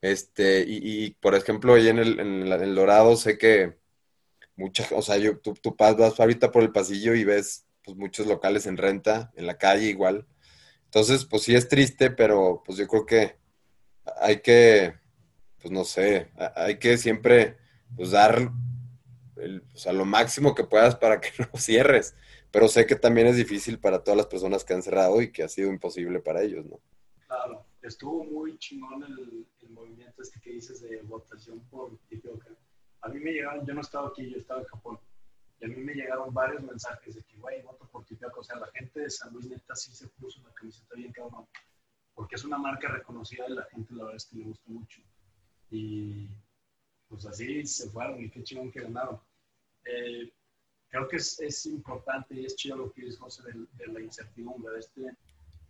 Este, 0.00 0.64
y, 0.66 1.12
por 1.20 1.34
ejemplo, 1.34 1.74
ahí 1.74 1.88
en 1.88 1.98
el, 1.98 2.20
en, 2.20 2.42
el, 2.48 2.74
Dorado 2.74 3.16
sé 3.16 3.38
que 3.38 3.78
muchas, 4.56 4.92
o 4.92 5.02
sea, 5.02 5.18
yo, 5.18 5.38
tú, 5.38 5.54
tú 5.54 5.76
vas 5.78 6.20
ahorita 6.20 6.50
por 6.52 6.62
el 6.62 6.72
pasillo 6.72 7.14
y 7.14 7.24
ves 7.24 7.66
pues, 7.84 7.96
muchos 7.96 8.26
locales 8.26 8.66
en 8.66 8.76
renta, 8.76 9.32
en 9.36 9.46
la 9.46 9.58
calle 9.58 9.86
igual. 9.86 10.26
Entonces, 10.86 11.24
pues 11.26 11.42
sí 11.44 11.54
es 11.54 11.68
triste, 11.68 12.10
pero 12.10 12.62
pues 12.64 12.78
yo 12.78 12.86
creo 12.88 13.06
que 13.06 13.38
hay 14.20 14.40
que, 14.42 14.94
pues 15.60 15.72
no 15.72 15.84
sé, 15.84 16.30
hay 16.56 16.78
que 16.78 16.98
siempre 16.98 17.56
pues 17.96 18.10
dar 18.10 18.50
el, 19.36 19.62
o 19.74 19.76
sea, 19.76 19.92
lo 19.92 20.04
máximo 20.04 20.54
que 20.54 20.64
puedas 20.64 20.96
para 20.96 21.20
que 21.20 21.30
no 21.38 21.58
cierres. 21.58 22.14
Pero 22.50 22.68
sé 22.68 22.86
que 22.86 22.96
también 22.96 23.26
es 23.26 23.36
difícil 23.36 23.78
para 23.78 24.02
todas 24.04 24.16
las 24.16 24.26
personas 24.26 24.64
que 24.64 24.74
han 24.74 24.82
cerrado 24.82 25.22
y 25.22 25.32
que 25.32 25.42
ha 25.42 25.48
sido 25.48 25.70
imposible 25.70 26.20
para 26.20 26.42
ellos, 26.42 26.66
¿no? 26.66 26.80
Claro, 27.26 27.64
estuvo 27.80 28.24
muy 28.24 28.58
chingón 28.58 29.02
el, 29.04 29.46
movimiento 29.70 30.20
este 30.20 30.38
que 30.38 30.50
dices 30.50 30.82
de 30.82 31.00
votación 31.02 31.60
por 31.70 31.98
Tipioca. 32.08 32.50
A 33.00 33.08
mí 33.08 33.18
me 33.18 33.32
llegaron, 33.32 33.66
yo 33.66 33.72
no 33.72 33.80
estaba 33.80 34.08
aquí, 34.08 34.30
yo 34.30 34.36
estaba 34.36 34.60
en 34.60 34.66
Japón, 34.66 34.98
y 35.58 35.64
a 35.64 35.68
mí 35.68 35.76
me 35.76 35.94
llegaron 35.94 36.32
varios 36.32 36.62
mensajes 36.62 37.14
de 37.14 37.22
que, 37.22 37.38
güey, 37.38 37.62
voto 37.62 37.88
por 37.90 38.04
Tipioca. 38.04 38.38
O 38.38 38.44
sea, 38.44 38.58
la 38.58 38.70
gente 38.72 39.00
de 39.00 39.10
San 39.10 39.32
Luis 39.32 39.46
neta 39.46 39.74
sí 39.74 39.92
se 39.92 40.08
puso 40.08 40.40
una 40.40 40.52
camiseta 40.52 40.94
bien 40.94 41.10
cabrón, 41.10 41.46
porque 42.14 42.34
es 42.34 42.44
una 42.44 42.58
marca 42.58 42.88
reconocida 42.88 43.48
y 43.48 43.54
la 43.54 43.64
gente 43.64 43.94
la 43.94 44.04
verdad 44.04 44.16
es 44.16 44.26
que 44.26 44.36
le 44.36 44.44
gusta 44.44 44.70
mucho. 44.70 45.00
Y 45.70 46.28
pues 47.12 47.26
así 47.26 47.66
se 47.66 47.90
fueron 47.90 48.22
y 48.22 48.30
qué 48.30 48.42
chingón 48.42 48.72
que 48.72 48.80
ganaron. 48.80 49.20
Eh, 49.84 50.32
creo 50.88 51.06
que 51.08 51.16
es, 51.16 51.38
es, 51.40 51.66
importante 51.66 52.34
y 52.34 52.46
es 52.46 52.56
chido 52.56 52.78
lo 52.78 52.92
que 52.92 53.02
dices, 53.02 53.20
José, 53.20 53.42
de, 53.42 53.66
de 53.74 53.92
la 53.92 54.00
incertidumbre, 54.00 54.72
de 54.72 54.80
este 54.80 55.16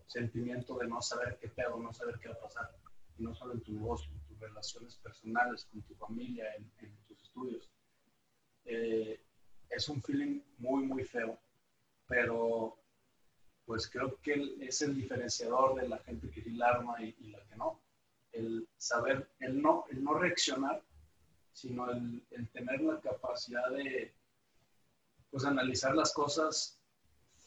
sentimiento 0.06 0.78
de 0.78 0.86
no 0.86 1.02
saber 1.02 1.36
qué 1.40 1.48
pedo, 1.48 1.78
no 1.78 1.92
saber 1.92 2.20
qué 2.20 2.28
va 2.28 2.34
a 2.34 2.40
pasar. 2.40 2.70
Y 3.18 3.24
no 3.24 3.34
solo 3.34 3.54
en 3.54 3.62
tu 3.62 3.72
negocio, 3.72 4.12
en 4.12 4.20
tus 4.20 4.38
relaciones 4.38 4.96
personales, 4.98 5.64
con 5.64 5.82
tu 5.82 5.94
familia, 5.96 6.54
en, 6.54 6.96
tus 7.08 7.20
estudios. 7.20 7.68
Eh, 8.64 9.20
es 9.68 9.88
un 9.88 10.00
feeling 10.00 10.40
muy, 10.58 10.84
muy 10.84 11.04
feo, 11.04 11.40
pero 12.06 12.78
pues 13.64 13.88
creo 13.90 14.20
que 14.20 14.56
es 14.60 14.80
el 14.82 14.94
diferenciador 14.94 15.74
de 15.74 15.88
la 15.88 15.98
gente 15.98 16.30
que 16.30 16.42
sí 16.42 16.60
arma 16.62 17.02
y, 17.02 17.30
la 17.30 17.42
que 17.46 17.56
no. 17.56 17.80
El 18.32 18.68
saber, 18.76 19.28
el 19.40 19.60
no, 19.60 19.86
el 19.90 20.04
no 20.04 20.14
reaccionar, 20.14 20.82
sino 21.52 21.90
el, 21.90 22.22
tener 22.52 22.80
la 22.80 23.00
capacidad 23.00 23.70
de 23.70 24.14
pues 25.30 25.44
analizar 25.44 25.94
las 25.94 26.12
cosas 26.12 26.78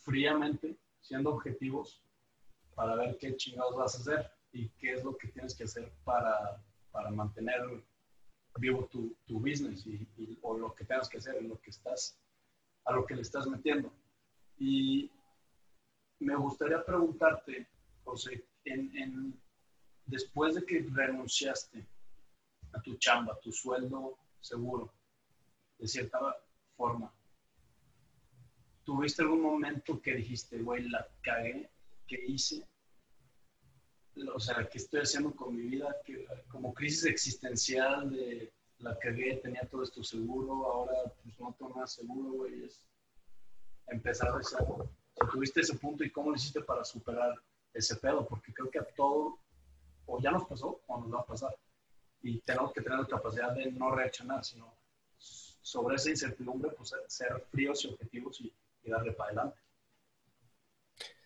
fríamente, 0.04 0.78
siendo 1.00 1.32
objetivos 1.32 2.02
para 2.74 2.96
ver 2.96 3.18
qué 3.18 3.36
chingados 3.36 3.76
vas 3.76 3.96
a 3.96 4.02
hacer 4.02 4.32
y 4.52 4.70
qué 4.70 4.94
es 4.94 5.04
lo 5.04 5.16
que 5.18 5.28
tienes 5.30 5.56
que 5.56 5.66
hacer 5.66 5.92
para, 6.04 6.64
para 6.92 7.12
mantener 7.12 7.84
vivo 8.58 8.88
tu, 8.88 9.16
tu 9.26 9.40
business 9.40 9.86
y, 9.86 10.08
o 10.42 10.58
lo 10.58 10.74
que 10.74 10.86
tengas 10.86 11.10
que 11.10 11.18
hacer, 11.18 11.42
lo 11.44 11.60
que 11.60 11.70
estás, 11.70 12.18
a 12.86 12.94
lo 12.94 13.06
que 13.06 13.16
le 13.16 13.22
estás 13.22 13.48
metiendo. 13.48 13.92
Y 14.58 15.12
me 16.20 16.36
gustaría 16.36 16.84
preguntarte, 16.84 17.68
José, 18.04 18.46
en, 18.64 18.96
en, 18.98 19.42
después 20.06 20.56
de 20.56 20.66
que 20.66 20.88
renunciaste 20.92 21.86
a 22.76 22.82
tu 22.82 22.96
chamba, 22.98 23.40
tu 23.40 23.52
sueldo 23.52 24.18
seguro, 24.42 24.94
de 25.78 25.88
cierta 25.88 26.20
forma, 26.76 27.14
¿tuviste 28.84 29.22
algún 29.22 29.42
momento 29.42 30.02
que 30.02 30.16
dijiste, 30.16 30.62
güey, 30.62 30.88
la 30.90 31.08
cagué 31.22 31.70
que 32.08 32.24
hice, 32.28 32.68
o 34.34 34.40
sea, 34.40 34.68
qué 34.70 34.78
estoy 34.78 35.02
haciendo 35.02 35.36
con 35.36 35.56
mi 35.56 35.64
vida, 35.64 35.96
como 36.50 36.74
crisis 36.74 37.06
existencial 37.06 38.10
de 38.10 38.54
la 38.80 38.98
cagué, 39.00 39.38
tenía 39.38 39.68
todo 39.70 39.84
esto 39.84 40.04
seguro, 40.04 40.66
ahora 40.66 41.14
pues 41.24 41.40
no 41.40 41.56
tengo 41.58 41.74
nada 41.76 41.88
seguro, 41.88 42.32
güey, 42.32 42.64
es 42.64 42.86
empezar 43.88 44.30
a 44.30 44.38
hacer, 44.38 44.60
si 44.60 45.28
tuviste 45.32 45.62
ese 45.62 45.76
punto 45.76 46.04
y 46.04 46.12
cómo 46.12 46.30
lo 46.30 46.36
hiciste 46.36 46.62
para 46.62 46.84
superar 46.84 47.34
ese 47.74 47.96
pedo, 47.96 48.26
porque 48.28 48.54
creo 48.54 48.70
que 48.70 48.80
a 48.80 48.86
todo, 48.96 49.40
o 50.06 50.20
ya 50.20 50.32
nos 50.32 50.46
pasó, 50.46 50.82
o 50.88 51.00
nos 51.00 51.14
va 51.14 51.22
a 51.22 51.26
pasar, 51.26 51.58
y 52.26 52.40
tenemos 52.40 52.74
que 52.74 52.82
tener 52.82 52.98
la 52.98 53.08
capacidad 53.08 53.54
de 53.54 53.72
no 53.72 53.92
reaccionar, 53.92 54.44
sino 54.44 54.76
sobre 55.20 55.96
esa 55.96 56.10
incertidumbre, 56.10 56.72
pues 56.72 56.92
ser 57.08 57.46
fríos 57.52 57.86
y 57.86 57.90
objetivos 57.90 58.42
y, 58.42 58.52
y 58.84 58.90
darle 58.90 59.12
para 59.12 59.30
adelante. 59.30 59.60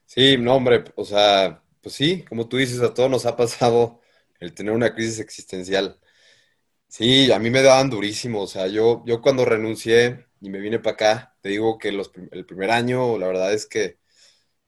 Sí, 0.05 0.37
no, 0.37 0.55
hombre, 0.55 0.83
o 0.95 1.05
sea, 1.05 1.63
pues 1.81 1.95
sí, 1.95 2.23
como 2.27 2.49
tú 2.49 2.57
dices, 2.57 2.81
a 2.81 2.93
todos 2.93 3.09
nos 3.09 3.25
ha 3.25 3.37
pasado 3.37 4.01
el 4.41 4.53
tener 4.53 4.73
una 4.73 4.93
crisis 4.93 5.19
existencial. 5.19 5.99
Sí, 6.87 7.31
a 7.31 7.39
mí 7.39 7.49
me 7.49 7.61
daban 7.61 7.89
durísimo, 7.89 8.41
o 8.41 8.47
sea, 8.47 8.67
yo, 8.67 9.03
yo 9.05 9.21
cuando 9.21 9.45
renuncié 9.45 10.27
y 10.41 10.49
me 10.49 10.59
vine 10.59 10.79
para 10.79 10.95
acá, 10.95 11.37
te 11.41 11.49
digo 11.49 11.77
que 11.77 11.91
los, 11.93 12.11
el 12.31 12.45
primer 12.45 12.71
año, 12.71 13.17
la 13.17 13.27
verdad 13.27 13.53
es 13.53 13.65
que 13.67 13.99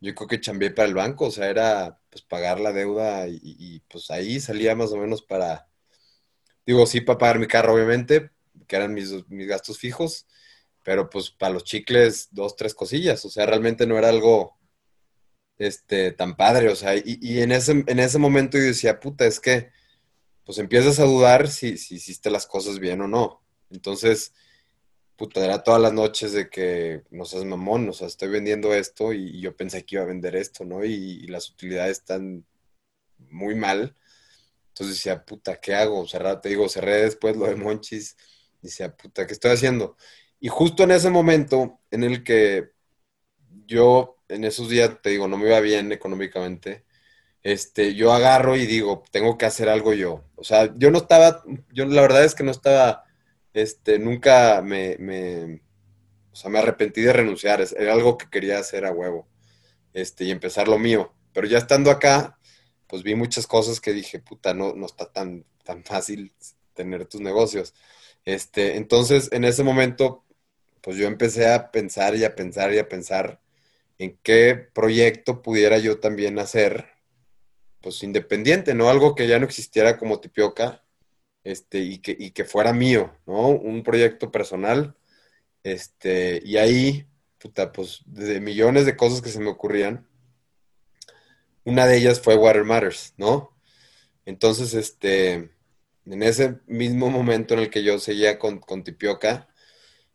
yo 0.01 0.15
creo 0.15 0.27
que 0.29 0.41
chambeé 0.41 0.71
para 0.71 0.87
el 0.87 0.95
banco, 0.95 1.27
o 1.27 1.31
sea, 1.31 1.49
era 1.49 1.99
pues 2.09 2.23
pagar 2.23 2.59
la 2.59 2.73
deuda 2.73 3.27
y, 3.29 3.81
pues 3.89 4.11
ahí 4.11 4.39
salía 4.39 4.75
más 4.75 4.91
o 4.93 4.97
menos 4.97 5.23
para, 5.23 5.70
digo, 6.65 6.85
sí, 6.85 7.01
para 7.01 7.17
pagar 7.17 7.39
mi 7.39 7.47
carro, 7.47 7.73
obviamente, 7.73 8.31
que 8.67 8.75
eran 8.75 8.93
mis, 8.93 9.11
mis 9.29 9.47
gastos 9.47 9.77
fijos, 9.77 10.27
pero 10.83 11.09
pues 11.09 11.31
para 11.31 11.53
los 11.53 11.63
chicles, 11.63 12.29
dos, 12.31 12.55
tres 12.55 12.73
cosillas, 12.73 13.23
o 13.25 13.29
sea, 13.29 13.45
realmente 13.45 13.85
no 13.85 13.97
era 13.97 14.09
algo 14.09 14.57
este, 15.57 16.11
tan 16.11 16.35
padre, 16.35 16.69
o 16.69 16.75
sea, 16.75 16.95
y, 16.95 17.39
en, 17.39 17.51
ese, 17.51 17.83
en 17.85 17.99
ese 17.99 18.17
momento 18.17 18.57
yo 18.57 18.63
decía, 18.63 18.99
puta, 18.99 19.25
es 19.25 19.39
que, 19.39 19.71
pues 20.43 20.57
empiezas 20.57 20.99
a 20.99 21.05
dudar 21.05 21.49
si, 21.49 21.77
si 21.77 21.95
hiciste 21.95 22.31
las 22.31 22.47
cosas 22.47 22.79
bien 22.79 23.01
o 23.01 23.07
no. 23.07 23.43
Entonces, 23.69 24.33
puta, 25.21 25.45
era 25.45 25.63
todas 25.63 25.79
las 25.79 25.93
noches 25.93 26.33
de 26.33 26.49
que 26.49 27.03
no 27.11 27.25
seas 27.25 27.45
mamón, 27.45 27.87
o 27.89 27.93
sea, 27.93 28.07
estoy 28.07 28.29
vendiendo 28.29 28.73
esto 28.73 29.13
y, 29.13 29.39
yo 29.39 29.55
pensé 29.55 29.85
que 29.85 29.95
iba 29.95 30.03
a 30.03 30.07
vender 30.07 30.35
esto, 30.35 30.65
¿no? 30.65 30.83
Y, 30.83 31.27
las 31.27 31.49
utilidades 31.51 31.99
están 31.99 32.43
muy 33.29 33.53
mal. 33.55 33.95
Entonces 34.81 34.97
decía, 34.97 35.23
puta, 35.23 35.59
¿qué 35.61 35.75
hago? 35.75 36.07
Cerrar, 36.07 36.41
te 36.41 36.49
digo, 36.49 36.67
cerré 36.67 37.03
después 37.03 37.37
lo 37.37 37.45
de 37.45 37.55
Monchis. 37.55 38.17
Decía, 38.61 38.95
puta, 38.95 39.27
¿qué 39.27 39.33
estoy 39.33 39.51
haciendo? 39.51 39.95
Y 40.39 40.47
justo 40.47 40.83
en 40.83 40.91
ese 40.91 41.11
momento 41.11 41.79
en 41.91 42.03
el 42.03 42.23
que 42.23 42.71
yo 43.67 44.17
en 44.27 44.43
esos 44.45 44.69
días, 44.69 45.01
te 45.03 45.11
digo, 45.11 45.27
no 45.27 45.37
me 45.37 45.47
iba 45.47 45.59
bien 45.59 45.91
económicamente, 45.91 46.85
este, 47.43 47.95
yo 47.95 48.13
agarro 48.13 48.55
y 48.55 48.65
digo, 48.65 49.03
tengo 49.11 49.37
que 49.37 49.45
hacer 49.45 49.69
algo 49.69 49.93
yo. 49.93 50.23
O 50.35 50.43
sea, 50.43 50.73
yo 50.77 50.91
no 50.91 50.99
estaba, 50.99 51.43
yo 51.73 51.85
la 51.85 52.01
verdad 52.01 52.23
es 52.25 52.35
que 52.35 52.43
no 52.43 52.51
estaba, 52.51 53.03
este, 53.53 53.99
nunca 53.99 54.61
me, 54.63 54.97
me 54.99 55.61
o 56.31 56.35
sea, 56.35 56.49
me 56.49 56.59
arrepentí 56.59 57.01
de 57.01 57.13
renunciar, 57.13 57.63
era 57.77 57.93
algo 57.93 58.17
que 58.17 58.29
quería 58.29 58.59
hacer 58.59 58.85
a 58.85 58.91
huevo, 58.93 59.27
este, 59.93 60.25
y 60.25 60.31
empezar 60.31 60.67
lo 60.67 60.79
mío. 60.79 61.13
Pero 61.33 61.47
ya 61.47 61.57
estando 61.59 61.91
acá, 61.91 62.39
pues 62.91 63.03
vi 63.03 63.15
muchas 63.15 63.47
cosas 63.47 63.79
que 63.79 63.93
dije, 63.93 64.19
puta, 64.19 64.53
no, 64.53 64.73
no 64.75 64.85
está 64.85 65.05
tan, 65.05 65.45
tan 65.63 65.85
fácil 65.85 66.33
tener 66.73 67.05
tus 67.05 67.21
negocios. 67.21 67.73
Este, 68.25 68.75
entonces, 68.75 69.29
en 69.31 69.45
ese 69.45 69.63
momento, 69.63 70.25
pues 70.81 70.97
yo 70.97 71.07
empecé 71.07 71.47
a 71.53 71.71
pensar 71.71 72.17
y 72.17 72.25
a 72.25 72.35
pensar 72.35 72.73
y 72.73 72.79
a 72.79 72.89
pensar 72.89 73.39
en 73.97 74.19
qué 74.23 74.55
proyecto 74.73 75.41
pudiera 75.41 75.77
yo 75.77 76.01
también 76.01 76.37
hacer, 76.37 76.89
pues 77.79 78.03
independiente, 78.03 78.73
¿no? 78.73 78.89
Algo 78.89 79.15
que 79.15 79.25
ya 79.25 79.39
no 79.39 79.45
existiera 79.45 79.97
como 79.97 80.19
Tipioca, 80.19 80.83
este, 81.45 81.79
y 81.79 81.99
que, 81.99 82.13
y 82.19 82.31
que 82.31 82.43
fuera 82.43 82.73
mío, 82.73 83.15
¿no? 83.25 83.47
Un 83.47 83.83
proyecto 83.83 84.31
personal, 84.31 84.97
este, 85.63 86.41
y 86.43 86.57
ahí, 86.57 87.07
puta, 87.37 87.71
pues 87.71 88.01
de 88.05 88.41
millones 88.41 88.85
de 88.85 88.97
cosas 88.97 89.21
que 89.21 89.29
se 89.29 89.39
me 89.39 89.49
ocurrían, 89.49 90.10
una 91.63 91.85
de 91.85 91.97
ellas 91.97 92.19
fue 92.21 92.35
Water 92.35 92.63
Matters, 92.63 93.13
¿no? 93.17 93.55
Entonces, 94.25 94.73
este, 94.73 95.51
en 96.05 96.23
ese 96.23 96.59
mismo 96.67 97.09
momento 97.09 97.53
en 97.53 97.61
el 97.61 97.69
que 97.69 97.83
yo 97.83 97.99
seguía 97.99 98.39
con, 98.39 98.59
con 98.59 98.83
Tipioca, 98.83 99.47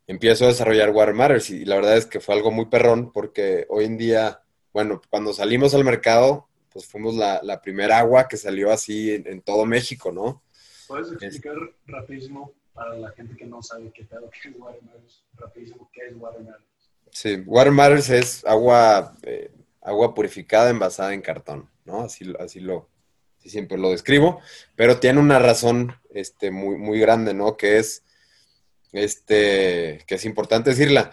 empiezo 0.07 0.45
a 0.45 0.49
desarrollar 0.49 0.91
Water 0.91 1.13
Matters 1.13 1.49
y 1.49 1.65
la 1.65 1.75
verdad 1.75 1.97
es 1.97 2.05
que 2.05 2.19
fue 2.19 2.35
algo 2.35 2.51
muy 2.51 2.65
perrón 2.65 3.11
porque 3.11 3.65
hoy 3.69 3.85
en 3.85 3.97
día, 3.97 4.41
bueno, 4.73 5.01
cuando 5.09 5.33
salimos 5.33 5.73
al 5.73 5.83
mercado, 5.83 6.47
pues 6.71 6.85
fuimos 6.85 7.15
la, 7.15 7.61
primera 7.61 7.99
agua 7.99 8.27
que 8.27 8.37
salió 8.37 8.71
así 8.71 9.11
en, 9.11 9.41
todo 9.41 9.65
México, 9.65 10.11
¿no? 10.11 10.43
¿Puedes 10.87 11.11
explicar 11.11 11.55
rapidísimo 11.85 12.53
para 12.73 12.95
la 12.95 13.11
gente 13.11 13.35
que 13.35 13.45
no 13.45 13.61
sabe 13.61 13.91
qué, 13.93 14.05
pedo, 14.05 14.29
qué 14.29 14.49
es 14.49 14.55
Water 14.57 14.81
Matters? 14.83 15.25
Rapidísimo, 15.33 15.89
¿qué 15.91 16.07
es 16.07 16.15
Water 16.15 16.41
Matters? 16.41 16.63
Sí, 17.11 17.43
Water 17.45 17.73
Matters 17.73 18.09
es 18.09 18.45
agua, 18.45 19.15
eh, 19.23 19.51
agua 19.87 20.13
purificada 20.13 20.69
envasada 20.69 21.13
en 21.13 21.21
cartón, 21.21 21.69
¿no? 21.85 22.01
Así, 22.01 22.33
así 22.39 22.59
lo, 22.59 22.89
siempre 23.39 23.77
lo 23.77 23.91
describo, 23.91 24.41
pero 24.75 24.99
tiene 24.99 25.19
una 25.19 25.39
razón 25.39 25.95
este, 26.13 26.51
muy, 26.51 26.77
muy 26.77 26.99
grande, 26.99 27.33
¿no? 27.33 27.55
Que 27.55 27.79
es, 27.79 28.03
este, 28.91 30.03
que 30.05 30.15
es 30.15 30.25
importante 30.25 30.71
decirla. 30.71 31.11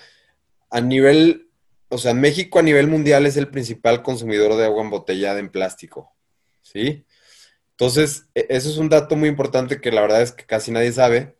A 0.70 0.80
nivel, 0.80 1.50
o 1.88 1.98
sea, 1.98 2.14
México 2.14 2.58
a 2.58 2.62
nivel 2.62 2.88
mundial 2.88 3.26
es 3.26 3.36
el 3.36 3.48
principal 3.48 4.02
consumidor 4.02 4.56
de 4.56 4.64
agua 4.64 4.82
embotellada 4.82 5.38
en 5.38 5.50
plástico, 5.50 6.12
¿sí? 6.60 7.06
Entonces, 7.70 8.26
e, 8.34 8.46
eso 8.50 8.68
es 8.70 8.78
un 8.78 8.88
dato 8.88 9.14
muy 9.14 9.28
importante 9.28 9.80
que 9.80 9.92
la 9.92 10.00
verdad 10.00 10.22
es 10.22 10.32
que 10.32 10.46
casi 10.46 10.72
nadie 10.72 10.92
sabe. 10.92 11.36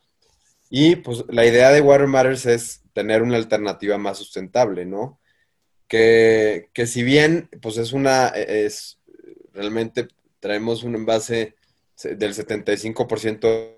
Y 0.71 0.97
pues 0.97 1.25
la 1.29 1.45
idea 1.45 1.71
de 1.71 1.81
Water 1.81 2.07
Matters 2.07 2.47
es 2.47 2.83
tener 2.93 3.23
una 3.23 3.37
alternativa 3.37 3.99
más 3.99 4.19
sustentable, 4.19 4.87
¿no? 4.87 5.21
Que, 5.89 6.71
que 6.73 6.87
si 6.87 7.03
bien, 7.03 7.49
pues 7.61 7.77
es 7.77 7.93
una, 7.93 8.29
e, 8.29 8.67
es 8.67 8.99
realmente 9.53 10.09
traemos 10.41 10.83
un 10.83 10.95
envase 10.95 11.55
del 12.03 12.35
75% 12.35 13.77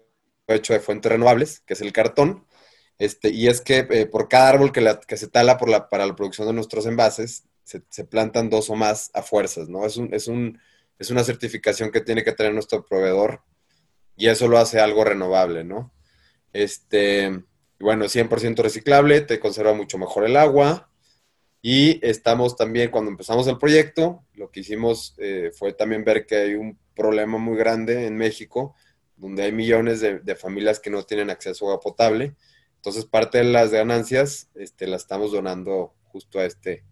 hecho 0.48 0.72
de 0.72 0.80
fuentes 0.80 1.12
renovables, 1.12 1.60
que 1.60 1.74
es 1.74 1.80
el 1.80 1.92
cartón. 1.92 2.46
Este, 2.98 3.30
y 3.30 3.48
es 3.48 3.60
que 3.60 3.86
eh, 3.90 4.06
por 4.06 4.28
cada 4.28 4.48
árbol 4.48 4.72
que, 4.72 4.98
que 5.06 5.16
se 5.16 5.28
tala 5.28 5.58
por 5.58 5.68
la, 5.68 5.88
para 5.88 6.06
la 6.06 6.16
producción 6.16 6.46
de 6.46 6.54
nuestros 6.54 6.86
envases, 6.86 7.44
se, 7.66 8.04
plantan 8.04 8.48
dos 8.48 8.70
o 8.70 8.76
más 8.76 9.10
a 9.12 9.22
fuerzas, 9.22 9.68
¿no? 9.68 9.84
Es, 9.84 9.96
un, 9.96 10.14
es, 10.14 10.28
un, 10.28 10.60
es 10.98 11.10
una 11.10 11.24
certificación 11.24 11.90
que 11.90 12.00
tiene 12.00 12.22
que 12.22 12.32
tener 12.32 12.54
nuestro 12.54 12.84
proveedor 12.86 13.42
y 14.16 14.28
eso 14.28 14.46
lo 14.46 14.58
hace 14.58 14.80
algo 14.80 15.04
renovable, 15.04 15.64
¿no? 15.64 15.92
Este, 16.52 17.42
bueno, 17.80 18.04
100% 18.06 18.62
reciclable, 18.62 19.20
te 19.20 19.40
conserva 19.40 19.74
mucho 19.74 19.98
mejor 19.98 20.24
el 20.24 20.36
agua, 20.36 20.85
y 21.62 21.98
estamos 22.06 22.56
también, 22.56 22.90
cuando 22.90 23.10
empezamos 23.10 23.46
el 23.48 23.58
proyecto, 23.58 24.24
lo 24.34 24.50
que 24.50 24.60
hicimos 24.60 25.14
eh, 25.18 25.50
fue 25.52 25.72
también 25.72 26.04
ver 26.04 26.26
que 26.26 26.36
hay 26.36 26.54
un 26.54 26.78
problema 26.94 27.38
muy 27.38 27.56
grande 27.56 28.06
en 28.06 28.16
México, 28.16 28.74
donde 29.16 29.44
hay 29.44 29.52
millones 29.52 30.00
de, 30.00 30.36
familias 30.36 30.78
que 30.78 30.90
no 30.90 31.02
tienen 31.02 31.30
acceso 31.30 31.66
a 31.66 31.68
agua 31.70 31.80
potable. 31.80 32.36
Entonces, 32.76 33.04
parte 33.04 33.38
de 33.38 33.44
las 33.44 33.70
ganancias 33.70 34.48
este, 34.54 34.86
las 34.86 35.02
estamos 35.02 35.32
donando 35.32 35.94
justo 36.04 36.38
a 36.38 36.44
este, 36.44 36.84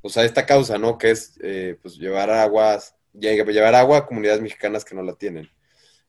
pues 0.00 0.16
a 0.16 0.24
esta 0.24 0.46
causa, 0.46 0.78
¿no? 0.78 0.98
Que 0.98 1.10
es 1.10 1.38
eh, 1.42 1.78
pues 1.82 1.96
llevar 1.96 2.30
aguas, 2.30 2.94
llevar 3.12 3.74
agua 3.74 3.98
a 3.98 4.06
comunidades 4.06 4.40
mexicanas 4.40 4.84
que 4.84 4.94
no 4.94 5.02
la 5.02 5.14
tienen. 5.14 5.50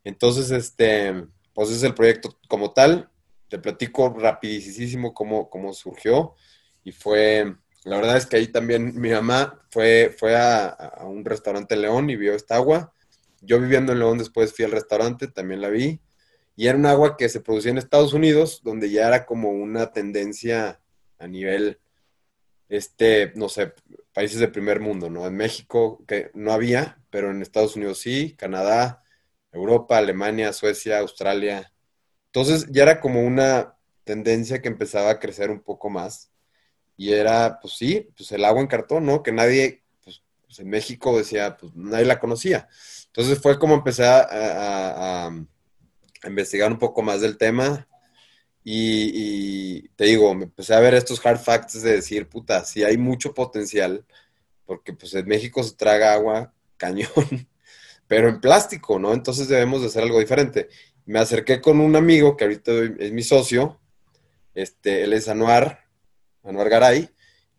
Entonces, 0.04 0.52
este, 0.52 1.26
pues 1.54 1.70
es 1.70 1.84
el 1.84 1.94
proyecto 1.94 2.38
como 2.48 2.74
tal. 2.74 3.10
Te 3.48 3.60
platico 3.60 4.10
rapidísimo 4.10 5.14
cómo, 5.14 5.50
cómo 5.50 5.74
surgió 5.74 6.36
y 6.84 6.92
fue 6.92 7.56
la 7.84 7.98
verdad 7.98 8.18
es 8.18 8.26
que 8.28 8.38
ahí 8.38 8.48
también 8.48 9.00
mi 9.00 9.10
mamá 9.10 9.60
fue, 9.70 10.16
fue 10.18 10.36
a, 10.36 11.00
un 11.04 11.26
restaurante 11.26 11.74
en 11.76 11.82
León 11.82 12.10
y 12.10 12.16
vio 12.16 12.36
esta 12.36 12.56
agua. 12.56 12.94
Yo 13.42 13.60
viviendo 13.60 13.92
en 13.92 14.00
León 14.00 14.20
después 14.20 14.54
fui 14.54 14.66
al 14.66 14.72
restaurante, 14.72 15.28
también 15.28 15.62
la 15.62 15.70
vi. 15.70 16.00
Y 16.56 16.68
era 16.68 16.78
un 16.78 16.86
agua 16.86 17.18
que 17.18 17.30
se 17.30 17.42
producía 17.42 17.72
en 17.72 17.80
Estados 17.80 18.14
Unidos, 18.14 18.62
donde 18.64 18.92
ya 18.92 19.08
era 19.08 19.26
como 19.26 19.50
una 19.50 19.92
tendencia 19.94 20.80
a 21.18 21.28
nivel, 21.28 21.80
este, 22.70 23.32
no 23.36 23.50
sé, 23.50 23.74
países 24.14 24.40
de 24.40 24.48
primer 24.48 24.80
mundo, 24.80 25.10
¿no? 25.10 25.26
En 25.26 25.36
México 25.36 26.04
que 26.08 26.30
no 26.36 26.52
había, 26.52 27.02
pero 27.10 27.32
en 27.32 27.42
Estados 27.42 27.76
Unidos 27.76 28.00
sí, 28.00 28.36
Canadá, 28.38 29.04
Europa, 29.52 29.98
Alemania, 29.98 30.54
Suecia, 30.54 31.00
Australia. 31.00 31.74
Entonces 32.28 32.68
ya 32.70 32.84
era 32.84 33.00
como 33.00 33.22
una 33.26 33.76
tendencia 34.04 34.62
que 34.62 34.68
empezaba 34.68 35.10
a 35.12 35.20
crecer 35.20 35.50
un 35.50 35.62
poco 35.62 35.90
más 35.90 36.31
y 37.02 37.14
era, 37.14 37.60
pues 37.60 37.74
sí, 37.74 38.12
pues 38.16 38.32
el 38.32 38.46
agua 38.46 38.62
en 38.62 38.68
cartón, 38.68 39.08
¿no? 39.08 39.24
Que 39.24 39.32
nadie, 39.32 39.82
pues, 40.04 40.22
pues 40.46 40.60
en 40.60 40.70
México 40.70 41.18
decía, 41.18 41.58
pues 41.58 41.74
nadie 41.74 42.06
la 42.06 42.20
conocía. 42.20 42.70
Entonces 43.08 43.40
fue 43.40 43.58
como 43.58 43.74
empecé 43.74 44.06
a, 44.06 45.32
investigar 46.24 46.72
un 46.72 46.78
poco 46.78 47.02
más 47.02 47.20
del 47.22 47.40
tema 47.40 47.88
y, 48.64 49.90
te 49.96 50.06
digo, 50.06 50.32
me 50.36 50.44
empecé 50.44 50.76
a 50.76 50.80
ver 50.80 50.94
estos 50.94 51.26
hard 51.26 51.40
facts 51.40 51.82
de 51.82 51.94
decir, 51.94 52.30
puta, 52.30 52.64
sí 52.66 52.84
hay 52.84 53.00
mucho 53.00 53.34
potencial, 53.34 54.06
porque 54.68 54.94
pues 54.94 55.16
en 55.16 55.28
México 55.28 55.64
se 55.64 55.74
traga 55.74 56.14
agua 56.14 56.54
cañón, 56.78 57.10
pero 58.08 58.30
en 58.30 58.40
plástico, 58.40 59.00
¿no? 59.00 59.12
Entonces 59.12 59.48
debemos 59.48 59.82
de 59.82 59.88
hacer 59.88 60.04
algo 60.04 60.20
diferente. 60.20 60.70
Me 61.08 61.18
acerqué 61.18 61.62
con 61.62 61.80
un 61.80 61.96
amigo 61.96 62.38
que 62.38 62.44
ahorita 62.44 62.72
es 63.00 63.12
mi 63.12 63.24
socio, 63.24 63.80
este, 64.54 65.06
él 65.06 65.14
es 65.14 65.28
Anuar, 65.28 65.81
Manuel 66.44 66.70
Garay, 66.70 67.10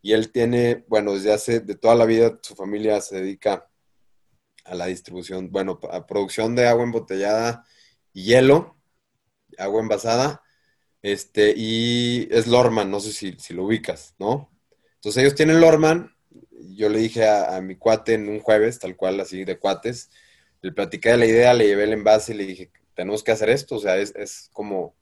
y 0.02 0.12
él 0.12 0.32
tiene, 0.32 0.84
bueno, 0.88 1.14
desde 1.14 1.32
hace, 1.32 1.60
de 1.60 1.76
toda 1.76 1.94
la 1.94 2.04
vida, 2.04 2.38
su 2.42 2.56
familia 2.56 3.00
se 3.00 3.20
dedica 3.20 3.68
a 4.64 4.74
la 4.74 4.86
distribución, 4.86 5.50
bueno, 5.50 5.78
a 5.90 6.06
producción 6.06 6.54
de 6.54 6.66
agua 6.66 6.84
embotellada 6.84 7.64
y 8.12 8.24
hielo, 8.24 8.76
agua 9.58 9.80
envasada, 9.80 10.42
este, 11.02 11.54
y 11.56 12.28
es 12.30 12.46
Lorman, 12.46 12.90
no 12.90 13.00
sé 13.00 13.12
si, 13.12 13.54
lo 13.54 13.64
ubicas, 13.64 14.14
¿no? 14.18 14.50
Entonces 14.96 15.22
ellos 15.22 15.34
tienen 15.34 15.60
Lorman, 15.60 16.14
yo 16.74 16.88
le 16.88 16.98
dije 16.98 17.28
a, 17.28 17.60
mi 17.60 17.76
cuate 17.76 18.14
en 18.14 18.28
un 18.28 18.40
jueves, 18.40 18.78
tal 18.78 18.96
cual, 18.96 19.20
así 19.20 19.44
de 19.44 19.58
cuates, 19.58 20.10
le 20.62 20.72
platiqué 20.72 21.10
de 21.10 21.16
la 21.16 21.26
idea, 21.26 21.54
le 21.54 21.66
llevé 21.66 21.84
el 21.84 21.92
envase 21.92 22.34
y 22.34 22.36
le 22.36 22.46
dije, 22.46 22.70
tenemos 22.94 23.22
que 23.22 23.32
hacer 23.32 23.50
esto, 23.50 23.76
o 23.76 23.80
sea, 23.80 23.96
es, 23.96 24.14
es 24.16 24.48
como 24.52 24.94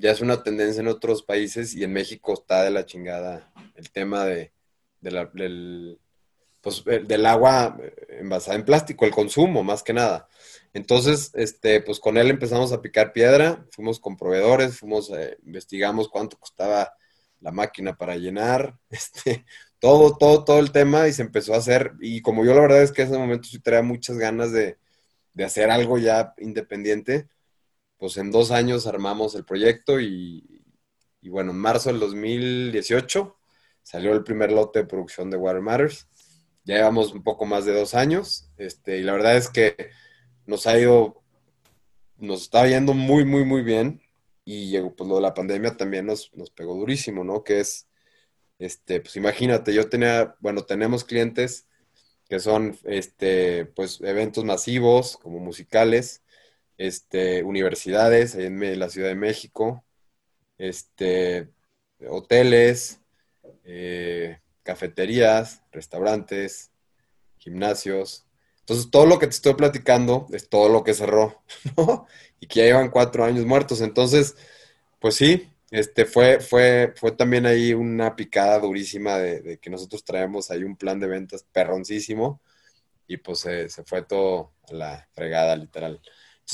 ya 0.00 0.10
es 0.10 0.20
una 0.20 0.42
tendencia 0.42 0.80
en 0.80 0.88
otros 0.88 1.22
países 1.22 1.74
y 1.74 1.84
en 1.84 1.92
México 1.92 2.32
está 2.34 2.64
de 2.64 2.70
la 2.70 2.86
chingada 2.86 3.52
el 3.74 3.90
tema 3.90 4.24
de, 4.24 4.52
del, 5.00 5.98
pues, 6.60 6.84
del 6.84 7.26
agua 7.26 7.78
envasada 8.08 8.56
en 8.56 8.64
plástico, 8.64 9.04
el 9.04 9.12
consumo 9.12 9.62
más 9.62 9.82
que 9.82 9.92
nada. 9.92 10.28
Entonces, 10.72 11.30
este, 11.34 11.80
pues 11.80 12.00
con 12.00 12.16
él 12.16 12.30
empezamos 12.30 12.72
a 12.72 12.80
picar 12.80 13.12
piedra, 13.12 13.66
fuimos 13.70 14.00
con 14.00 14.16
proveedores, 14.16 14.78
fuimos, 14.78 15.10
eh, 15.10 15.36
investigamos 15.44 16.08
cuánto 16.08 16.38
costaba 16.38 16.94
la 17.40 17.50
máquina 17.50 17.96
para 17.96 18.16
llenar, 18.16 18.78
este, 18.90 19.44
todo, 19.78 20.16
todo, 20.16 20.44
todo 20.44 20.58
el 20.60 20.72
tema 20.72 21.08
y 21.08 21.12
se 21.12 21.22
empezó 21.22 21.54
a 21.54 21.58
hacer. 21.58 21.92
Y 22.00 22.22
como 22.22 22.44
yo 22.44 22.54
la 22.54 22.60
verdad 22.62 22.82
es 22.82 22.92
que 22.92 23.02
en 23.02 23.08
ese 23.08 23.18
momento 23.18 23.48
sí 23.48 23.58
tenía 23.58 23.82
muchas 23.82 24.18
ganas 24.18 24.52
de, 24.52 24.78
de 25.34 25.44
hacer 25.44 25.70
algo 25.70 25.98
ya 25.98 26.34
independiente, 26.38 27.28
pues 28.00 28.16
en 28.16 28.30
dos 28.30 28.50
años 28.50 28.86
armamos 28.86 29.34
el 29.34 29.44
proyecto 29.44 30.00
y, 30.00 30.64
bueno, 31.22 31.50
en 31.50 31.58
marzo 31.58 31.90
del 31.90 32.00
2018 32.00 33.36
salió 33.82 34.14
el 34.14 34.24
primer 34.24 34.50
lote 34.50 34.80
de 34.80 34.86
producción 34.86 35.30
de 35.30 35.36
Water 35.36 35.60
Matters. 35.60 36.08
Ya 36.64 36.76
llevamos 36.76 37.12
un 37.12 37.22
poco 37.22 37.44
más 37.44 37.66
de 37.66 37.74
dos 37.74 37.94
años 37.94 38.50
este, 38.56 38.96
y 38.96 39.02
la 39.02 39.12
verdad 39.12 39.36
es 39.36 39.50
que 39.50 39.90
nos 40.46 40.66
ha 40.66 40.78
ido, 40.78 41.22
nos 42.16 42.42
está 42.42 42.66
yendo 42.66 42.94
muy, 42.94 43.26
muy, 43.26 43.44
muy 43.44 43.62
bien 43.62 44.00
y 44.46 44.80
pues 44.80 45.06
lo 45.06 45.16
de 45.16 45.20
la 45.20 45.34
pandemia 45.34 45.76
también 45.76 46.06
nos, 46.06 46.32
nos 46.34 46.50
pegó 46.50 46.74
durísimo, 46.74 47.22
¿no? 47.22 47.44
Que 47.44 47.60
es, 47.60 47.86
este, 48.58 49.02
pues 49.02 49.14
imagínate, 49.16 49.74
yo 49.74 49.90
tenía, 49.90 50.36
bueno, 50.40 50.62
tenemos 50.64 51.04
clientes 51.04 51.66
que 52.30 52.40
son 52.40 52.78
este, 52.84 53.66
pues, 53.66 54.00
eventos 54.00 54.44
masivos 54.44 55.18
como 55.18 55.38
musicales, 55.38 56.22
este, 56.80 57.44
universidades 57.44 58.34
en 58.34 58.78
la 58.78 58.88
Ciudad 58.88 59.08
de 59.08 59.14
México, 59.14 59.84
este, 60.56 61.50
hoteles, 62.08 63.00
eh, 63.64 64.40
cafeterías, 64.62 65.62
restaurantes, 65.72 66.70
gimnasios. 67.36 68.24
Entonces, 68.60 68.90
todo 68.90 69.04
lo 69.04 69.18
que 69.18 69.26
te 69.26 69.34
estoy 69.34 69.54
platicando 69.54 70.26
es 70.32 70.48
todo 70.48 70.70
lo 70.70 70.82
que 70.82 70.94
cerró. 70.94 71.42
Y 72.42 72.46
que 72.46 72.60
ya 72.60 72.64
llevan 72.64 72.90
cuatro 72.90 73.22
años 73.24 73.44
muertos. 73.44 73.82
Entonces, 73.82 74.34
pues 74.98 75.16
sí, 75.16 75.50
este 75.70 76.06
fue, 76.06 76.40
fue, 76.40 76.94
fue 76.96 77.12
también 77.12 77.44
ahí 77.44 77.74
una 77.74 78.16
picada 78.16 78.58
durísima 78.58 79.18
de, 79.18 79.58
que 79.58 79.68
nosotros 79.68 80.02
traemos 80.02 80.50
ahí 80.50 80.64
un 80.64 80.76
plan 80.76 80.98
de 80.98 81.08
ventas 81.08 81.44
perroncísimo 81.52 82.40
y 83.06 83.18
pues 83.18 83.40
se, 83.40 83.68
fue 83.84 84.02
todo 84.02 84.52
a 84.70 84.72
la 84.72 85.08
fregada, 85.12 85.54
literal. 85.56 86.00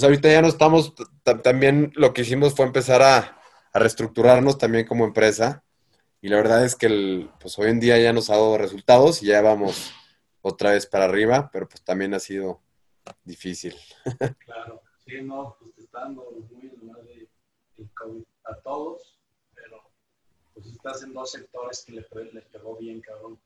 Ahorita 0.03 0.29
ya 0.29 0.43
no 0.43 0.49
estamos, 0.49 0.95
también 1.43 1.93
lo 1.95 2.13
que 2.13 2.23
hicimos 2.23 2.55
fue 2.55 2.67
empezar 2.67 3.03
a, 3.03 3.33
reestructurarnos 3.79 4.57
también 4.57 4.87
como 4.87 5.05
empresa 5.05 5.63
y 6.23 6.29
la 6.29 6.37
verdad 6.37 6.65
es 6.65 6.75
que 6.75 6.87
el, 6.87 7.31
pues 7.39 7.59
hoy 7.59 7.69
en 7.69 7.79
día 7.79 7.99
ya 7.99 8.13
nos 8.13 8.31
ha 8.31 8.35
dado 8.35 8.57
resultados 8.57 9.23
y 9.23 9.27
ya 9.27 9.43
vamos 9.43 9.93
otra 10.41 10.71
vez 10.71 10.87
para 10.87 11.05
arriba, 11.05 11.51
pero 11.53 11.69
pues 11.69 11.83
también 11.83 12.15
ha 12.15 12.21
sido 12.21 12.63
difícil. 13.25 13.75
Claro, 14.47 14.83
sí, 15.05 15.21
no, 15.23 15.57
pues 15.61 15.75
te 15.75 15.83
está 15.83 16.01
dando 16.01 16.25
muy 16.51 16.69
de, 16.69 17.29
de 17.77 17.89
COVID 17.95 18.25
a 18.45 18.55
todos, 18.63 19.21
pero 19.55 19.83
pues 20.55 20.67
estás 20.67 21.03
en 21.03 21.13
dos 21.13 21.33
sectores 21.33 21.85
que 21.85 21.93
le, 21.93 22.07
les 22.33 22.45
pegó 22.47 22.77
bien, 22.77 23.01
cabrón. 23.01 23.39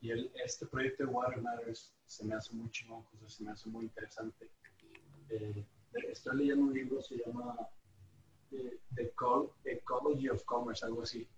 Y 0.00 0.12
este 0.44 0.66
proyecto 0.66 1.04
de 1.04 1.10
Water 1.10 1.40
Matters 1.40 1.94
se 2.06 2.24
me 2.24 2.34
hace 2.34 2.52
muy 2.54 2.70
chingón, 2.70 3.04
se 3.26 3.42
me 3.42 3.50
hace 3.50 3.68
muy 3.70 3.86
interesante. 3.86 4.50
Eh, 5.30 5.64
estoy 6.10 6.36
leyendo 6.36 6.64
un 6.64 6.74
libro, 6.74 7.02
se 7.02 7.16
llama 7.16 7.56
eh, 8.50 8.80
The 8.94 9.12
Ecology 9.64 10.28
of 10.28 10.44
Commerce, 10.44 10.84
algo 10.84 11.02
así. 11.02 11.28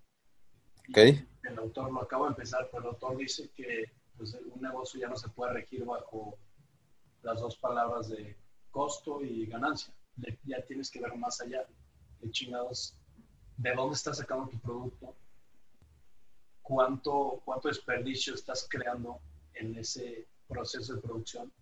Okay. 0.91 1.27
El 1.43 1.59
autor 1.59 1.93
lo 1.93 2.03
acaba 2.03 2.27
de 2.27 2.31
empezar, 2.31 2.69
pero 2.71 2.83
el 2.85 2.89
autor 2.91 3.17
dice 3.17 3.51
que 3.55 3.91
pues, 4.17 4.35
un 4.35 4.61
negocio 4.61 5.01
ya 5.01 5.09
no 5.09 5.17
se 5.17 5.29
puede 5.29 5.53
regir 5.53 5.85
bajo 5.85 6.39
las 7.23 7.41
dos 7.41 7.57
palabras 7.57 8.09
de 8.09 8.37
costo 8.71 9.23
y 9.23 9.47
ganancia. 9.47 9.93
ya 10.45 10.65
tienes 10.67 10.91
que 10.91 11.01
ver 11.01 11.15
más 11.17 11.41
allá 11.41 11.67
de 12.21 12.31
chingados, 12.31 12.97
de 13.57 13.75
dónde 13.75 13.95
estás 13.95 14.19
sacando 14.19 14.49
tu 14.49 14.59
producto, 14.61 15.17
cuánto, 16.63 17.43
cuánto 17.45 17.69
desperdicio 17.69 18.35
estás 18.35 18.67
creando 18.69 19.21
en 19.55 19.77
ese 19.77 20.27
proceso 20.49 20.95
de 20.95 21.01
producción 21.01 21.53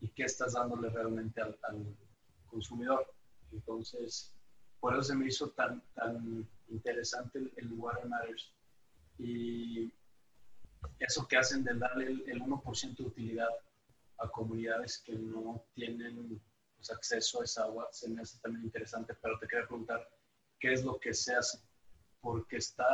y 0.00 0.08
qué 0.08 0.24
estás 0.24 0.52
dándole 0.52 0.90
realmente 0.90 1.40
al, 1.40 1.56
consumidor. 2.56 3.06
Entonces, 3.52 4.34
por 4.80 4.94
eso 4.94 5.02
se 5.02 5.14
me 5.14 5.26
hizo 5.26 5.50
tan, 5.50 5.82
tan 5.94 6.48
interesante 6.68 7.38
el, 7.38 7.52
el 7.56 7.72
Water 7.72 8.06
Matters. 8.06 8.52
Y 9.18 9.92
eso 10.98 11.26
que 11.28 11.36
hacen 11.36 11.64
de 11.64 11.74
darle 11.74 12.06
el, 12.06 12.42
1% 12.42 12.96
de 12.96 13.04
utilidad 13.04 13.48
a 14.18 14.28
comunidades 14.28 14.98
que 14.98 15.14
no 15.14 15.62
tienen 15.74 16.40
pues, 16.76 16.90
acceso 16.90 17.40
a 17.40 17.44
esa 17.44 17.64
agua 17.64 17.88
se 17.92 18.08
me 18.08 18.22
hace 18.22 18.38
también 18.40 18.64
interesante, 18.64 19.14
pero 19.20 19.38
te 19.38 19.46
quería 19.46 19.66
preguntar, 19.66 20.08
¿qué 20.58 20.72
es 20.72 20.84
lo 20.84 20.98
que 20.98 21.12
se 21.12 21.34
hace? 21.34 21.58
Porque 22.20 22.56
está, 22.56 22.86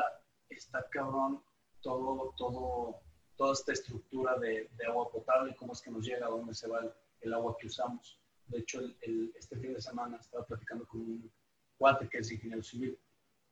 está 0.49 0.85
cabrón 0.91 1.43
todo, 1.81 2.35
todo, 2.37 3.01
toda 3.37 3.53
esta 3.53 3.73
estructura 3.73 4.39
de, 4.39 4.69
agua 4.89 5.11
potable, 5.11 5.55
cómo 5.57 5.73
es 5.73 5.81
que 5.81 5.91
nos 5.91 6.05
llega, 6.05 6.29
dónde 6.29 6.55
se 6.55 6.69
va 6.69 6.81
el, 7.21 7.35
agua 7.35 7.57
que 7.59 7.67
usamos. 7.67 8.19
De 8.53 8.59
hecho, 8.59 8.83
este 9.35 9.57
fin 9.57 9.73
de 9.73 9.81
semana 9.81 10.19
estaba 10.19 10.45
platicando 10.45 10.87
con 10.87 11.01
un 11.01 11.33
cuate 11.79 12.07
que 12.11 12.19
es 12.19 12.31
ingeniero 12.31 12.63
civil 12.63 12.99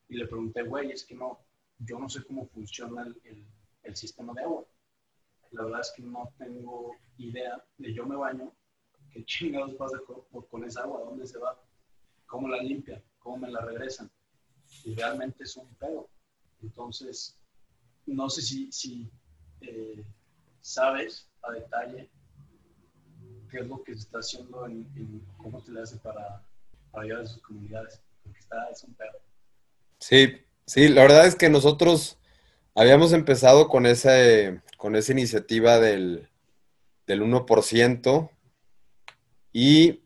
y 0.07 0.15
le 0.15 0.27
pregunté, 0.27 0.61
güey, 0.61 0.91
es 0.91 1.03
que 1.03 1.15
no, 1.15 1.43
yo 1.79 1.97
no 1.97 2.07
sé 2.07 2.23
cómo 2.23 2.47
funciona 2.49 3.11
el, 3.23 3.95
sistema 3.95 4.31
de 4.33 4.43
agua. 4.43 4.63
La 5.49 5.63
verdad 5.63 5.81
es 5.81 5.91
que 5.95 6.03
no 6.03 6.31
tengo 6.37 6.95
idea 7.17 7.65
de 7.77 7.93
yo 7.93 8.05
me 8.05 8.15
baño 8.15 8.53
¿Qué 9.11 9.25
chingados 9.25 9.73
pasa 9.73 9.97
con, 10.49 10.63
esa 10.63 10.83
agua? 10.83 11.01
¿Dónde 11.01 11.27
se 11.27 11.37
va? 11.37 11.59
¿Cómo 12.27 12.47
la 12.47 12.61
limpian? 12.61 13.03
¿Cómo 13.19 13.37
me 13.37 13.51
la 13.51 13.59
regresan? 13.59 14.09
Y 14.85 14.93
realmente 14.93 15.43
es 15.43 15.57
un 15.57 15.67
pedo. 15.75 16.07
Entonces, 16.61 17.37
no 18.05 18.29
sé 18.29 18.41
si, 18.41 18.71
si 18.71 19.11
eh, 19.61 20.05
sabes 20.61 21.27
a 21.41 21.51
detalle 21.51 22.09
qué 23.51 23.59
es 23.59 23.67
lo 23.67 23.83
que 23.83 23.93
se 23.93 23.99
está 23.99 24.19
haciendo 24.19 24.65
en, 24.65 25.21
cómo 25.37 25.61
se 25.61 25.71
le 25.71 25.81
hace 25.81 25.97
para, 25.97 26.41
ayudar 26.93 27.21
a 27.21 27.25
sus 27.25 27.41
comunidades, 27.41 28.01
porque 28.23 28.39
es 28.71 28.83
un 28.83 28.93
pedo. 28.93 29.19
Sí, 29.99 30.41
sí, 30.65 30.87
la 30.87 31.01
verdad 31.01 31.27
es 31.27 31.35
que 31.35 31.49
nosotros 31.49 32.17
habíamos 32.73 33.13
empezado 33.13 33.67
con 33.67 33.85
esa, 33.85 34.11
con 34.77 34.95
esa 34.95 35.11
iniciativa 35.11 35.79
del, 35.79 36.29
del 37.05 37.21
1%, 37.21 38.29
y 39.53 40.01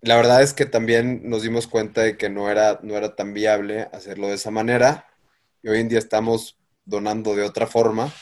la 0.00 0.16
verdad 0.16 0.42
es 0.42 0.54
que 0.54 0.66
también 0.66 1.28
nos 1.28 1.42
dimos 1.42 1.66
cuenta 1.66 2.02
de 2.02 2.16
que 2.16 2.28
no 2.28 2.50
era, 2.50 2.80
no 2.82 2.96
era 2.96 3.14
tan 3.14 3.32
viable 3.32 3.88
hacerlo 3.92 4.28
de 4.28 4.34
esa 4.34 4.50
manera. 4.50 5.06
Y 5.62 5.68
hoy 5.68 5.80
en 5.80 5.88
día 5.88 5.98
estamos 5.98 6.58
donando 6.84 7.34
de 7.34 7.42
otra 7.42 7.66
forma. 7.66 8.12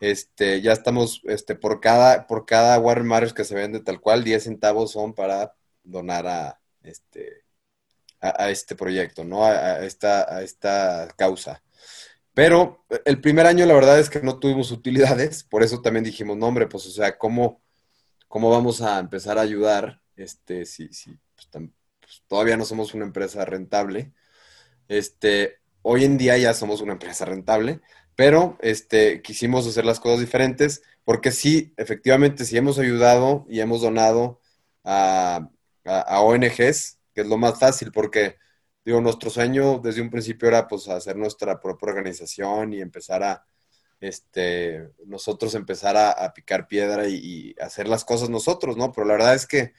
Este, 0.00 0.60
ya 0.62 0.72
estamos, 0.72 1.22
este, 1.24 1.54
por 1.54 1.80
cada, 1.80 2.26
por 2.26 2.46
cada 2.46 2.78
Warren 2.78 3.08
que 3.34 3.44
se 3.44 3.54
vende 3.54 3.80
tal 3.80 4.00
cual, 4.00 4.24
10 4.24 4.44
centavos 4.44 4.92
son 4.92 5.14
para 5.14 5.54
donar 5.82 6.26
a 6.26 6.60
este, 6.82 7.44
a, 8.20 8.50
este 8.50 8.76
proyecto, 8.76 9.24
¿no? 9.24 9.44
A, 9.44 9.84
esta, 9.84 10.34
a 10.34 10.42
esta 10.42 11.08
causa. 11.16 11.62
Pero 12.34 12.84
el 13.04 13.20
primer 13.20 13.46
año 13.46 13.66
la 13.66 13.74
verdad 13.74 13.98
es 13.98 14.10
que 14.10 14.20
no 14.20 14.38
tuvimos 14.38 14.70
utilidades, 14.70 15.42
por 15.44 15.62
eso 15.62 15.82
también 15.82 16.04
dijimos, 16.04 16.36
no, 16.36 16.46
hombre, 16.46 16.66
pues 16.68 16.86
o 16.86 16.90
sea, 16.90 17.18
¿cómo, 17.18 17.60
cómo 18.28 18.50
vamos 18.50 18.80
a 18.82 18.98
empezar 18.98 19.38
a 19.38 19.42
ayudar, 19.42 20.00
este, 20.16 20.64
si, 20.66 20.92
si 20.92 21.18
pues, 21.34 21.48
pues, 22.00 22.22
todavía 22.28 22.56
no 22.56 22.64
somos 22.64 22.94
una 22.94 23.04
empresa 23.04 23.44
rentable. 23.44 24.12
Este, 24.88 25.58
hoy 25.82 26.04
en 26.04 26.18
día 26.18 26.38
ya 26.38 26.54
somos 26.54 26.80
una 26.80 26.92
empresa 26.94 27.24
rentable, 27.24 27.80
pero 28.18 28.58
este, 28.62 29.22
quisimos 29.22 29.64
hacer 29.68 29.84
las 29.84 30.00
cosas 30.00 30.18
diferentes 30.18 30.82
porque 31.04 31.30
sí, 31.30 31.72
efectivamente, 31.76 32.44
sí 32.44 32.56
hemos 32.56 32.80
ayudado 32.80 33.46
y 33.48 33.60
hemos 33.60 33.80
donado 33.80 34.40
a, 34.82 35.48
a, 35.84 36.20
ONGs, 36.22 36.98
que 37.14 37.20
es 37.20 37.28
lo 37.28 37.38
más 37.38 37.60
fácil 37.60 37.92
porque, 37.92 38.34
digo, 38.84 39.00
nuestro 39.00 39.30
sueño 39.30 39.78
desde 39.78 40.00
un 40.00 40.10
principio 40.10 40.48
era 40.48 40.66
pues 40.66 40.88
hacer 40.88 41.14
nuestra 41.14 41.60
propia 41.60 41.90
organización 41.90 42.72
y 42.72 42.80
empezar 42.80 43.22
a, 43.22 43.46
este, 44.00 44.88
nosotros 45.06 45.54
empezar 45.54 45.96
a, 45.96 46.34
picar 46.34 46.66
piedra 46.66 47.06
y, 47.06 47.54
hacer 47.60 47.86
las 47.86 48.04
cosas 48.04 48.30
nosotros, 48.30 48.76
¿no? 48.76 48.90
Pero 48.90 49.06
la 49.06 49.12
verdad 49.14 49.36
es 49.36 49.46
que, 49.46 49.74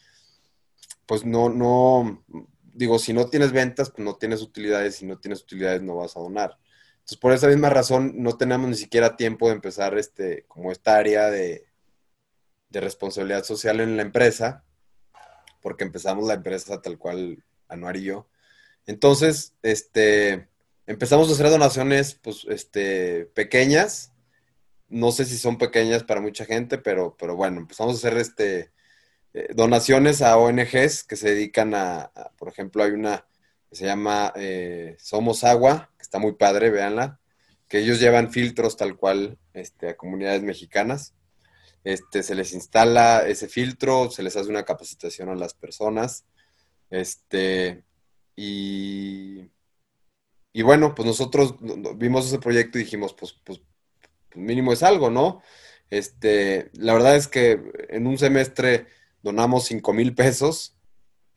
pues 1.06 1.26
no, 1.26 1.50
no, 1.50 2.24
digo, 2.74 3.00
si 3.00 3.12
no 3.12 3.28
tienes 3.30 3.52
ventas, 3.52 3.90
pues 3.90 4.06
no 4.06 4.16
tienes 4.16 4.42
utilidades, 4.42 4.96
si 4.96 5.06
no 5.06 5.20
tienes 5.20 5.42
utilidades 5.42 5.82
no 5.82 5.98
vas 5.98 6.16
a 6.16 6.22
donar. 6.22 6.58
Entonces, 7.10 7.22
por 7.22 7.34
esa 7.34 7.48
misma 7.48 7.72
razón, 7.72 8.14
no 8.18 8.38
tenemos 8.38 8.70
ni 8.70 8.76
siquiera 8.76 9.16
tiempo 9.16 9.48
de 9.48 9.56
empezar 9.56 9.98
este, 9.98 10.46
como 10.48 10.72
esta 10.72 10.96
área 10.96 11.32
de, 11.32 11.66
de 12.70 12.82
responsabilidad 12.82 13.44
social 13.44 13.80
en 13.80 13.98
la 13.98 14.04
empresa, 14.04 14.64
porque 15.60 15.86
empezamos 15.86 16.28
la 16.28 16.36
empresa 16.36 16.84
tal 16.84 17.00
cual 17.00 17.44
Anuar 17.68 17.98
y 17.98 18.04
yo. 18.04 18.28
Entonces, 18.86 19.56
este, 19.64 20.50
empezamos 20.86 21.30
a 21.30 21.34
hacer 21.34 21.50
donaciones, 21.50 22.14
pues, 22.14 22.46
este, 22.48 23.26
pequeñas. 23.34 24.12
No 24.88 25.12
sé 25.12 25.26
si 25.26 25.40
son 25.40 25.58
pequeñas 25.58 26.04
para 26.04 26.22
mucha 26.22 26.46
gente, 26.46 26.78
pero, 26.78 27.16
pero 27.18 27.36
bueno, 27.36 27.62
empezamos 27.62 27.96
a 27.96 28.08
hacer 28.08 28.20
este, 28.20 28.72
eh, 29.34 29.48
donaciones 29.56 30.22
a 30.22 30.38
ONGs 30.38 31.06
que 31.06 31.16
se 31.16 31.30
dedican 31.30 31.74
a, 31.74 32.12
por 32.38 32.50
ejemplo, 32.50 32.84
hay 32.84 32.92
una 32.92 33.26
que 33.68 33.78
se 33.78 33.86
llama 33.86 34.32
eh, 34.36 34.96
Somos 35.00 35.44
Agua, 35.44 35.92
está 36.10 36.20
muy 36.20 36.34
padre, 36.34 36.72
véanla, 36.72 37.20
que 37.68 37.80
ellos 37.80 38.00
llevan 38.00 38.32
filtros 38.32 38.76
tal 38.76 38.98
cual 38.98 39.38
este, 39.54 39.90
a 39.90 39.96
comunidades 39.96 40.42
mexicanas. 40.42 41.14
Este, 41.84 42.24
se 42.24 42.36
les 42.36 42.54
instala 42.54 43.28
ese 43.28 43.48
filtro, 43.48 44.12
se 44.12 44.24
les 44.24 44.36
hace 44.36 44.50
una 44.50 44.66
capacitación 44.66 45.30
a 45.30 45.36
las 45.36 45.54
personas. 45.54 46.26
Este, 46.90 47.84
y 48.36 49.52
y 50.52 50.62
bueno, 50.64 50.96
pues 50.96 51.06
nosotros 51.06 51.56
vimos 51.96 52.26
ese 52.26 52.40
proyecto 52.40 52.78
y 52.78 52.84
dijimos, 52.84 53.14
pues, 53.14 53.34
pues, 53.44 53.62
pues, 54.30 54.44
mínimo 54.44 54.74
es 54.74 54.84
algo, 54.84 55.10
¿no? 55.10 55.42
Este, 55.90 56.70
la 56.74 56.94
verdad 56.94 57.16
es 57.16 57.28
que 57.28 57.62
en 57.90 58.08
un 58.08 58.18
semestre 58.18 58.88
donamos 59.22 59.66
5 59.66 59.94
mil 59.94 60.16
pesos, 60.16 60.76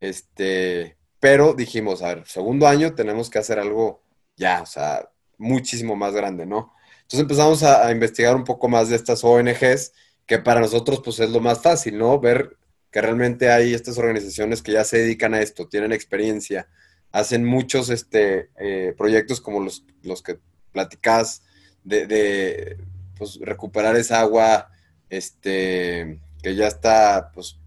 este, 0.00 0.96
pero 1.20 1.54
dijimos, 1.54 2.02
a 2.02 2.14
ver, 2.14 2.26
segundo 2.26 2.66
año 2.66 2.94
tenemos 2.94 3.30
que 3.30 3.38
hacer 3.38 3.58
algo 3.58 4.02
ya, 4.36 4.62
o 4.62 4.66
sea, 4.66 5.08
muchísimo 5.38 5.96
más 5.96 6.14
grande, 6.14 6.46
¿no? 6.46 6.72
Entonces 7.02 7.20
empezamos 7.20 7.62
a, 7.62 7.90
investigar 7.90 8.34
un 8.36 8.44
poco 8.44 8.68
más 8.68 8.88
de 8.88 8.96
estas 8.96 9.22
ONGs, 9.24 9.92
que 10.26 10.38
para 10.38 10.60
nosotros 10.60 11.00
pues 11.04 11.20
es 11.20 11.30
lo 11.30 11.40
más 11.40 11.60
fácil, 11.60 11.98
¿no? 11.98 12.18
Ver 12.18 12.56
que 12.90 13.00
realmente 13.00 13.50
hay 13.50 13.74
estas 13.74 13.98
organizaciones 13.98 14.62
que 14.62 14.72
ya 14.72 14.84
se 14.84 14.98
dedican 14.98 15.34
a 15.34 15.40
esto, 15.40 15.68
tienen 15.68 15.92
experiencia, 15.92 16.68
hacen 17.10 17.44
muchos 17.44 17.90
este, 17.90 18.50
eh, 18.58 18.94
proyectos 18.96 19.40
como 19.40 19.60
los, 19.60 19.84
los 20.02 20.22
que 20.22 20.38
platicás 20.72 21.42
de, 21.84 22.06
de 22.06 22.78
pues, 23.16 23.38
recuperar 23.40 23.96
esa 23.96 24.20
agua 24.20 24.70
este, 25.10 26.20
que 26.42 26.54
ya 26.54 26.66
está 26.66 27.30
pues, 27.34 27.58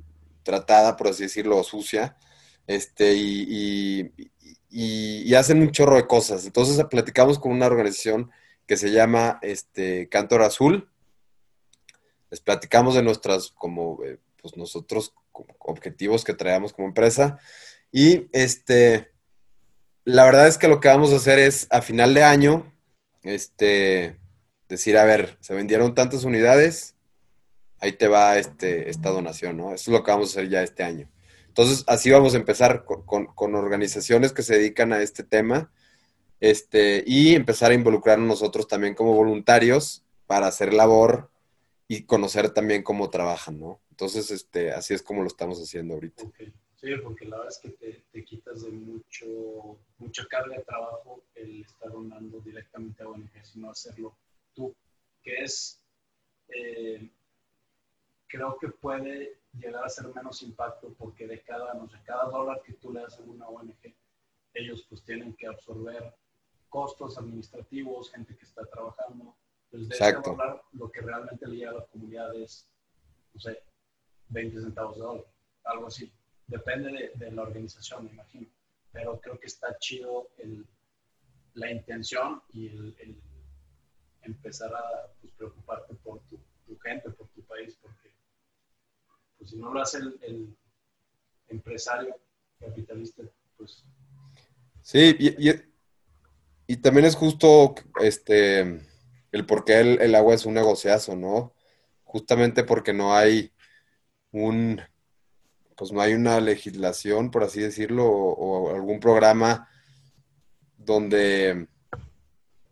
tratada, 0.43 0.97
por 0.97 1.07
así 1.07 1.23
decirlo, 1.23 1.63
sucia, 1.63 2.17
este, 2.67 3.13
y, 3.13 4.11
y, 4.17 4.31
hacen 5.35 5.61
un 5.61 5.71
chorro 5.71 5.95
de 5.95 6.07
cosas. 6.07 6.45
Entonces 6.45 6.83
platicamos 6.89 7.39
con 7.39 7.51
una 7.51 7.67
organización 7.67 8.31
que 8.67 8.77
se 8.77 8.91
llama 8.91 9.39
este, 9.41 10.09
Cantor 10.09 10.41
Azul. 10.41 10.89
Les 12.31 12.41
platicamos 12.41 12.95
de 12.95 13.03
nuestras, 13.03 13.51
como, 13.51 14.03
eh, 14.03 14.19
pues 14.41 14.57
nosotros, 14.57 15.13
objetivos 15.59 16.23
que 16.23 16.33
traemos 16.33 16.73
como 16.73 16.87
empresa. 16.87 17.39
Y 17.91 18.27
este, 18.33 19.11
la 20.03 20.25
verdad 20.25 20.47
es 20.47 20.57
que 20.57 20.67
lo 20.67 20.79
que 20.79 20.87
vamos 20.87 21.13
a 21.13 21.17
hacer 21.17 21.39
es 21.39 21.67
a 21.69 21.81
final 21.81 22.13
de 22.13 22.23
año, 22.23 22.73
este, 23.23 24.19
decir, 24.69 24.97
a 24.97 25.05
ver, 25.05 25.37
se 25.39 25.53
vendieron 25.53 25.95
tantas 25.95 26.23
unidades, 26.23 26.95
ahí 27.79 27.93
te 27.93 28.07
va 28.07 28.37
este, 28.37 28.89
esta 28.89 29.09
donación, 29.09 29.57
¿no? 29.57 29.73
Eso 29.73 29.91
es 29.91 29.97
lo 29.97 30.03
que 30.03 30.11
vamos 30.11 30.29
a 30.29 30.39
hacer 30.39 30.49
ya 30.49 30.63
este 30.63 30.83
año. 30.83 31.09
Entonces, 31.57 31.85
así 31.87 32.11
vamos 32.11 32.33
a 32.33 32.37
empezar 32.37 32.83
con, 32.83 33.55
organizaciones 33.55 34.33
que 34.33 34.43
se 34.43 34.57
dedican 34.57 34.91
a 34.91 35.01
este 35.01 35.23
tema 35.23 35.71
este, 36.41 37.01
y 37.07 37.33
empezar 37.33 37.71
a 37.71 37.75
involucrarnos 37.75 38.27
nosotros 38.27 38.67
también 38.67 38.93
como 38.93 39.13
voluntarios 39.13 40.03
para 40.27 40.47
hacer 40.47 40.73
labor 40.73 41.31
y 41.87 42.03
conocer 42.03 42.49
también 42.49 42.83
cómo 42.83 43.09
trabajan, 43.09 43.57
¿no? 43.57 43.79
Entonces, 43.89 44.31
este, 44.31 44.73
así 44.73 44.93
es 44.93 45.01
como 45.01 45.21
lo 45.21 45.27
estamos 45.27 45.57
haciendo 45.61 45.93
ahorita. 45.93 46.25
Sí, 46.75 46.89
porque 47.01 47.23
la 47.23 47.37
verdad 47.37 47.53
es 47.53 47.59
que 47.59 48.03
te, 48.11 48.25
quitas 48.25 48.63
de 48.63 48.71
mucho, 48.71 49.79
mucha 49.97 50.27
carga 50.27 50.57
de 50.57 50.63
trabajo 50.63 51.23
el 51.35 51.61
estar 51.61 51.89
donando 51.89 52.41
directamente 52.41 53.01
a 53.01 53.07
ONG, 53.07 53.31
sino 53.45 53.71
hacerlo 53.71 54.17
tú, 54.53 54.75
que 55.23 55.41
es, 55.41 55.79
eh, 56.49 57.09
creo 58.27 58.57
que 58.57 58.69
puede 58.69 59.39
llegar 59.53 59.83
a 59.83 59.89
ser 59.89 60.07
menos 60.13 60.41
impacto 60.41 60.93
porque 60.97 61.27
de 61.27 61.41
cada, 61.41 61.73
no 61.73 61.87
sé, 61.89 61.97
cada 62.03 62.25
dólar 62.25 62.61
que 62.63 62.73
tú 62.73 62.91
le 62.91 63.01
das 63.01 63.19
a 63.19 63.23
una 63.23 63.47
ONG, 63.47 63.95
ellos 64.53 64.85
pues 64.89 65.03
tienen 65.03 65.33
que 65.35 65.47
absorber 65.47 66.13
costos 66.69 67.17
administrativos, 67.17 68.11
gente 68.11 68.35
que 68.35 68.45
está 68.45 68.65
trabajando. 68.65 69.35
Entonces, 69.65 69.89
de 69.89 69.95
Exacto. 69.95 70.31
dólar, 70.31 70.61
lo 70.73 70.91
que 70.91 71.01
realmente 71.01 71.47
le 71.47 71.55
llega 71.57 71.71
a 71.71 71.75
la 71.75 71.85
comunidad 71.85 72.35
es, 72.35 72.67
no 73.33 73.39
sé, 73.39 73.63
20 74.29 74.61
centavos 74.61 74.95
de 74.97 75.03
dólar, 75.03 75.25
algo 75.63 75.87
así. 75.87 76.11
Depende 76.47 77.11
de, 77.15 77.31
la 77.31 77.41
organización, 77.41 78.05
me 78.05 78.11
imagino. 78.11 78.47
Pero 78.91 79.19
creo 79.19 79.39
que 79.39 79.47
está 79.47 79.77
chido 79.79 80.29
el, 80.37 80.65
la 81.53 81.71
intención 81.71 82.41
y 82.53 82.67
el, 82.67 83.21
empezar 84.21 84.73
a 84.73 85.11
pues, 85.21 85.33
preocuparte 85.33 85.93
por 85.95 86.19
tu, 86.21 86.39
tu 86.65 86.77
gente, 86.79 87.09
por 87.11 87.27
tu 87.29 87.41
país, 87.43 87.77
porque 87.81 88.04
pues 89.45 89.51
si 89.51 89.57
no 89.57 89.71
lo 89.71 89.79
hace 89.79 89.99
el, 89.99 90.57
empresario 91.47 92.19
capitalista, 92.59 93.21
pues... 93.55 93.83
Sí, 94.81 95.15
y, 96.67 96.77
también 96.77 97.05
es 97.05 97.15
justo 97.15 97.75
este 98.01 98.81
el 99.31 99.45
por 99.45 99.63
qué 99.63 99.79
el, 99.79 100.15
agua 100.15 100.33
es 100.33 100.47
un 100.47 100.55
negociazo, 100.55 101.15
¿no? 101.15 101.53
Justamente 102.03 102.63
porque 102.63 102.93
no 102.93 103.15
hay 103.15 103.53
un, 104.31 104.81
pues 105.77 105.91
no 105.91 106.01
hay 106.01 106.15
una 106.15 106.39
legislación, 106.39 107.29
por 107.29 107.43
así 107.43 107.61
decirlo, 107.61 108.07
o, 108.07 108.73
algún 108.73 108.99
programa 108.99 109.69
donde 110.77 111.67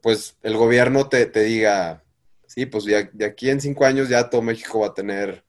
pues 0.01 0.38
el 0.41 0.57
gobierno 0.57 1.07
te, 1.07 1.28
diga, 1.28 2.03
sí, 2.47 2.65
pues 2.65 2.86
de, 2.86 3.09
de, 3.13 3.26
aquí 3.26 3.51
en 3.51 3.61
cinco 3.61 3.86
años 3.86 4.09
ya 4.09 4.30
todo 4.30 4.41
México 4.41 4.80
va 4.80 4.88
a 4.88 4.93
tener 4.93 5.43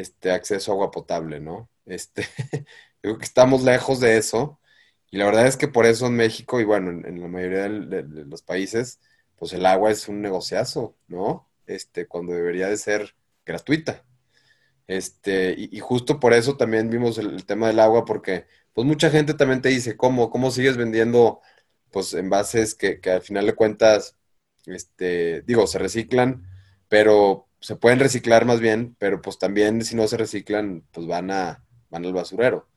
este, 0.00 0.30
acceso 0.30 0.70
a 0.70 0.74
agua 0.74 0.90
potable, 0.90 1.40
¿no? 1.40 1.68
Este, 1.86 2.26
creo 3.00 3.18
que 3.18 3.24
estamos 3.24 3.62
lejos 3.62 4.00
de 4.00 4.16
eso. 4.16 4.60
Y 5.10 5.18
la 5.18 5.26
verdad 5.26 5.46
es 5.46 5.56
que 5.56 5.68
por 5.68 5.86
eso 5.86 6.06
en 6.06 6.16
México 6.16 6.60
y 6.60 6.64
bueno, 6.64 6.90
en, 6.90 7.20
la 7.20 7.28
mayoría 7.28 7.68
de, 7.68 8.02
los 8.26 8.42
países, 8.42 9.00
pues 9.36 9.52
el 9.52 9.66
agua 9.66 9.90
es 9.90 10.08
un 10.08 10.20
negociazo, 10.20 10.96
¿no? 11.08 11.48
Este, 11.66 12.06
cuando 12.06 12.34
debería 12.34 12.68
de 12.68 12.76
ser 12.76 13.16
gratuita. 13.46 14.04
Este, 14.86 15.54
y, 15.58 15.78
justo 15.80 16.20
por 16.20 16.32
eso 16.34 16.56
también 16.56 16.90
vimos 16.90 17.18
el, 17.18 17.44
tema 17.46 17.68
del 17.68 17.80
agua, 17.80 18.04
porque 18.04 18.46
pues 18.72 18.86
mucha 18.86 19.10
gente 19.10 19.34
también 19.34 19.62
te 19.62 19.70
dice, 19.70 19.96
¿cómo, 19.96 20.30
cómo 20.30 20.50
sigues 20.50 20.76
vendiendo 20.76 21.40
pues 21.90 22.14
envases 22.14 22.74
que, 22.74 23.00
que 23.00 23.10
al 23.12 23.22
final 23.22 23.46
de 23.46 23.54
cuentas, 23.54 24.16
este, 24.66 25.42
digo, 25.42 25.66
se 25.66 25.78
reciclan, 25.78 26.46
pero 26.88 27.47
se 27.60 27.76
pueden 27.76 27.98
reciclar 27.98 28.44
más 28.44 28.60
bien, 28.60 28.96
pero 28.98 29.20
pues 29.20 29.38
también 29.38 29.84
si 29.84 29.96
no 29.96 30.06
se 30.08 30.16
reciclan, 30.16 30.84
pues 30.92 31.06
van 31.06 31.30
a 31.30 31.64
van 31.90 32.04
al 32.04 32.12
basurero. 32.12 32.68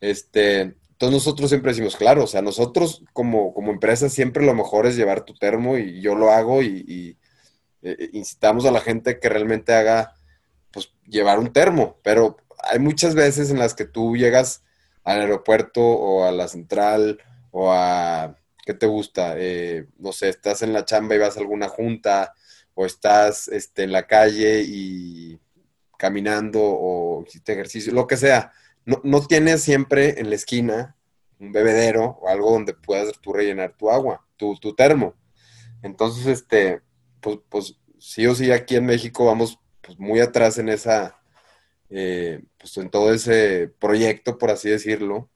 Este, 0.00 0.60
entonces 0.60 1.12
nosotros 1.12 1.50
siempre 1.50 1.72
decimos, 1.72 1.96
claro, 1.96 2.24
o 2.24 2.26
sea, 2.26 2.42
nosotros 2.42 3.02
como, 3.12 3.54
como 3.54 3.72
empresa 3.72 4.08
siempre 4.08 4.44
lo 4.44 4.54
mejor 4.54 4.86
es 4.86 4.96
llevar 4.96 5.24
tu 5.24 5.34
termo 5.34 5.78
y 5.78 6.00
yo 6.00 6.14
lo 6.14 6.30
hago 6.30 6.62
y, 6.62 7.16
eh, 7.82 7.96
eh, 7.98 8.10
incitamos 8.12 8.66
a 8.66 8.70
la 8.70 8.80
gente 8.80 9.18
que 9.18 9.28
realmente 9.28 9.72
haga, 9.72 10.14
pues 10.72 10.92
llevar 11.06 11.38
un 11.38 11.52
termo, 11.52 11.98
pero 12.02 12.36
hay 12.70 12.78
muchas 12.78 13.14
veces 13.14 13.50
en 13.50 13.58
las 13.58 13.74
que 13.74 13.86
tú 13.86 14.16
llegas 14.16 14.62
al 15.04 15.20
aeropuerto 15.20 15.80
o 15.80 16.24
a 16.24 16.32
la 16.32 16.48
central 16.48 17.18
o 17.50 17.72
a, 17.72 18.36
¿qué 18.66 18.74
te 18.74 18.86
gusta? 18.86 19.34
Eh, 19.38 19.86
no 19.98 20.12
sé, 20.12 20.28
estás 20.28 20.62
en 20.62 20.72
la 20.72 20.84
chamba 20.84 21.14
y 21.14 21.18
vas 21.18 21.36
a 21.36 21.40
alguna 21.40 21.68
junta 21.68 22.34
o 22.80 22.86
estás 22.86 23.46
este, 23.48 23.82
en 23.82 23.92
la 23.92 24.06
calle 24.06 24.62
y 24.66 25.38
caminando 25.98 26.60
o 26.62 27.22
hiciste 27.26 27.52
ejercicio, 27.52 27.92
lo 27.92 28.06
que 28.06 28.16
sea. 28.16 28.52
No, 28.86 29.02
no 29.04 29.26
tienes 29.26 29.62
siempre 29.62 30.18
en 30.18 30.30
la 30.30 30.36
esquina 30.36 30.96
un 31.38 31.52
bebedero 31.52 32.18
o 32.22 32.28
algo 32.28 32.52
donde 32.52 32.72
puedas 32.72 33.12
tú 33.20 33.34
rellenar 33.34 33.76
tu 33.76 33.90
agua, 33.90 34.26
tu, 34.38 34.56
tu 34.56 34.74
termo. 34.74 35.14
Entonces, 35.82 36.26
este, 36.26 36.80
pues, 37.20 37.38
pues, 37.50 37.76
sí 37.98 38.26
o 38.26 38.34
sí 38.34 38.50
aquí 38.50 38.76
en 38.76 38.86
México 38.86 39.26
vamos 39.26 39.58
pues, 39.82 39.98
muy 39.98 40.20
atrás 40.20 40.56
en 40.56 40.70
esa, 40.70 41.20
eh, 41.90 42.42
pues 42.56 42.74
en 42.78 42.88
todo 42.88 43.12
ese 43.12 43.70
proyecto, 43.78 44.38
por 44.38 44.50
así 44.50 44.70
decirlo. 44.70 45.28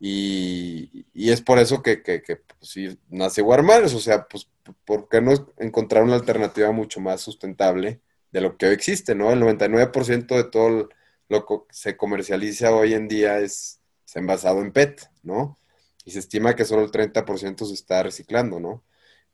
Y, 0.00 1.06
es 1.14 1.40
por 1.42 1.58
eso 1.58 1.82
que, 1.82 2.02
que, 2.02 2.22
que 2.22 2.36
pues, 2.36 2.70
sí, 2.70 2.98
nace 3.08 3.42
Warmares, 3.42 3.94
o 3.94 4.00
sea, 4.00 4.26
pues 4.28 4.48
¿por 4.84 5.08
qué 5.08 5.20
no 5.20 5.32
encontrar 5.58 6.04
una 6.04 6.14
alternativa 6.14 6.70
mucho 6.72 7.00
más 7.00 7.20
sustentable 7.20 8.00
de 8.30 8.40
lo 8.40 8.56
que 8.56 8.66
hoy 8.66 8.72
existe, 8.74 9.14
¿no? 9.14 9.32
El 9.32 9.40
99% 9.40 10.36
de 10.36 10.44
todo 10.44 10.88
lo 11.28 11.46
que 11.46 11.54
se 11.70 11.96
comercializa 11.96 12.74
hoy 12.74 12.94
en 12.94 13.08
día 13.08 13.38
es, 13.38 13.80
envasado 14.14 14.62
en 14.62 14.72
PET, 14.72 15.02
¿no? 15.22 15.58
Y 16.04 16.12
se 16.12 16.20
estima 16.20 16.56
que 16.56 16.64
solo 16.64 16.82
el 16.82 16.90
30% 16.90 17.66
se 17.66 17.74
está 17.74 18.02
reciclando, 18.02 18.58
¿no? 18.58 18.82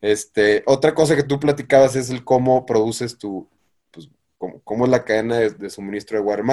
Este, 0.01 0.63
otra 0.67 0.95
cosa 0.95 1.17
que 1.17 1.23
tú 1.23 1.39
platicabas 1.41 1.97
es 1.97 2.11
el 2.11 2.25
cómo 2.25 2.67
produces 2.67 3.17
tu, 3.17 3.49
pues, 3.91 4.09
cómo, 4.39 4.85
es 4.85 4.91
la 4.91 5.05
cadena 5.05 5.39
de, 5.39 5.71
suministro 5.71 6.19
de 6.19 6.25
water 6.25 6.45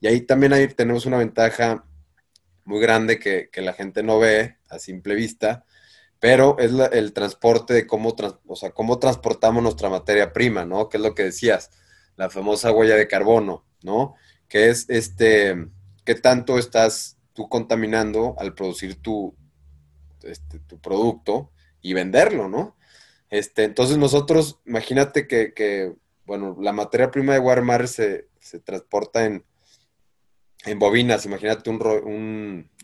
Y 0.00 0.06
ahí 0.06 0.22
también 0.22 0.52
ahí 0.54 0.68
tenemos 0.68 1.06
una 1.06 1.18
ventaja 1.18 1.84
muy 2.70 2.80
grande 2.80 3.18
que, 3.18 3.50
que 3.50 3.62
la 3.62 3.72
gente 3.72 4.04
no 4.04 4.20
ve 4.20 4.56
a 4.68 4.78
simple 4.78 5.16
vista, 5.16 5.64
pero 6.20 6.56
es 6.60 6.70
el 6.92 7.12
transporte 7.12 7.74
de 7.74 7.86
cómo, 7.86 8.14
o 8.46 8.54
sea, 8.54 8.70
cómo 8.70 9.00
transportamos 9.00 9.60
nuestra 9.60 9.90
materia 9.90 10.32
prima, 10.32 10.64
¿no? 10.64 10.88
Que 10.88 10.98
es 10.98 11.02
lo 11.02 11.16
que 11.16 11.24
decías, 11.24 11.70
la 12.16 12.30
famosa 12.30 12.70
huella 12.70 12.94
de 12.94 13.08
carbono, 13.08 13.66
¿no? 13.82 14.14
Que 14.46 14.68
es 14.68 14.88
este, 14.88 15.66
qué 16.04 16.14
tanto 16.14 16.58
estás 16.58 17.18
tú 17.32 17.48
contaminando 17.48 18.36
al 18.38 18.54
producir 18.54 19.02
tu, 19.02 19.34
este, 20.22 20.60
tu 20.60 20.80
producto 20.80 21.50
y 21.82 21.92
venderlo, 21.92 22.48
¿no? 22.48 22.76
Este, 23.30 23.64
entonces 23.64 23.98
nosotros, 23.98 24.60
imagínate 24.64 25.26
que, 25.26 25.92
bueno, 26.24 26.56
la 26.60 26.72
materia 26.72 27.10
prima 27.10 27.32
de 27.32 27.40
Walmart 27.40 27.88
se, 27.88 28.28
se 28.38 28.60
transporta 28.60 29.24
en, 29.24 29.44
en 30.64 30.78
bobinas, 30.78 31.24
imagínate 31.26 31.70
un, 31.70 31.80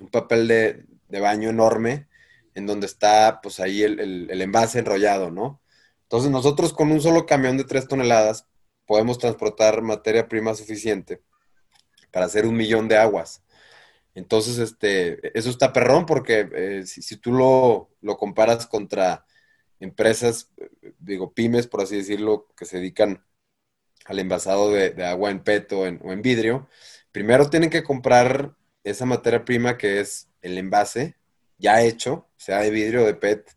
un, 0.01 0.11
papel 0.11 0.49
de, 0.49 0.87
de 1.09 1.21
baño 1.21 1.51
enorme 1.51 2.09
en 2.55 2.67
donde 2.67 2.87
está 2.87 3.41
pues 3.43 3.61
ahí 3.61 3.83
el, 3.83 4.31
envase 4.41 4.79
enrollado, 4.79 5.31
¿no? 5.31 5.61
Entonces 6.05 6.31
nosotros 6.31 6.73
con 6.73 6.91
un 6.91 7.01
solo 7.01 7.27
camión 7.27 7.57
de 7.59 7.65
tres 7.65 7.87
toneladas 7.89 8.47
podemos 8.87 9.19
transportar 9.19 9.83
materia 9.83 10.29
prima 10.29 10.55
suficiente 10.55 11.23
para 12.11 12.27
hacer 12.27 12.47
un 12.47 12.57
millón 12.57 12.89
de 12.89 12.97
aguas. 12.97 13.43
Entonces, 14.15 14.59
este, 14.59 15.37
eso 15.39 15.51
está 15.51 15.73
perrón 15.75 16.07
porque 16.07 16.49
eh, 16.55 16.87
si, 16.87 17.17
tú 17.19 17.33
lo, 17.33 18.17
comparas 18.17 18.67
contra 18.67 19.27
empresas 19.81 20.51
digo, 20.99 21.35
pymes, 21.35 21.67
por 21.67 21.83
así 21.83 21.97
decirlo, 21.97 22.49
que 22.57 22.65
se 22.65 22.79
dedican 22.79 23.25
al 24.07 24.19
envasado 24.19 24.71
de, 24.71 25.05
agua 25.05 25.31
en 25.31 25.43
PET 25.43 25.73
o 25.73 25.87
en, 25.87 26.23
vidrio, 26.23 26.69
primero 27.17 27.49
tienen 27.49 27.71
que 27.71 27.83
comprar 27.83 28.55
esa 28.85 29.07
materia 29.07 29.43
prima 29.43 29.79
que 29.79 30.01
es 30.01 30.29
el 30.43 30.59
envase 30.59 31.17
ya 31.57 31.83
hecho, 31.83 32.29
sea 32.37 32.59
de 32.59 32.69
vidrio 32.69 33.05
o 33.05 33.07
de 33.07 33.15
PET. 33.15 33.57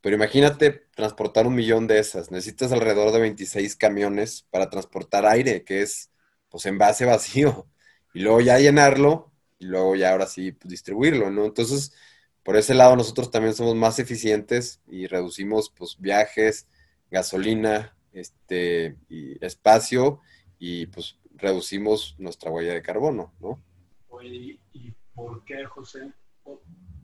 Pero 0.00 0.14
imagínate 0.14 0.86
transportar 0.94 1.48
un 1.48 1.56
millón 1.56 1.88
de 1.88 1.98
esas. 1.98 2.30
Necesitas 2.30 2.70
alrededor 2.70 3.10
de 3.10 3.18
26 3.18 3.74
camiones 3.74 4.46
para 4.52 4.70
transportar 4.70 5.26
aire, 5.26 5.64
que 5.64 5.82
es 5.82 6.12
pues 6.48 6.64
envase 6.66 7.04
vacío. 7.04 7.66
Y 8.14 8.20
luego 8.20 8.40
ya 8.40 8.60
llenarlo 8.60 9.32
y 9.58 9.64
luego 9.64 9.96
ya 9.96 10.12
ahora 10.12 10.28
sí 10.28 10.52
pues, 10.52 10.70
distribuirlo, 10.70 11.28
¿no? 11.28 11.44
Entonces, 11.44 11.92
por 12.44 12.56
ese 12.56 12.72
lado 12.72 12.94
nosotros 12.94 13.32
también 13.32 13.54
somos 13.56 13.74
más 13.74 13.98
eficientes 13.98 14.80
y 14.86 15.08
reducimos 15.08 15.72
pues 15.76 15.96
viajes, 15.98 16.68
gasolina, 17.10 17.96
este, 18.12 18.96
y 19.08 19.44
espacio 19.44 20.20
y 20.60 20.86
pues 20.86 21.16
reducimos 21.42 22.14
nuestra 22.18 22.50
huella 22.50 22.72
de 22.72 22.82
carbono, 22.82 23.34
¿no? 23.40 23.60
Oye, 24.08 24.60
¿y 24.72 24.92
por 25.14 25.44
qué, 25.44 25.64
José? 25.66 26.12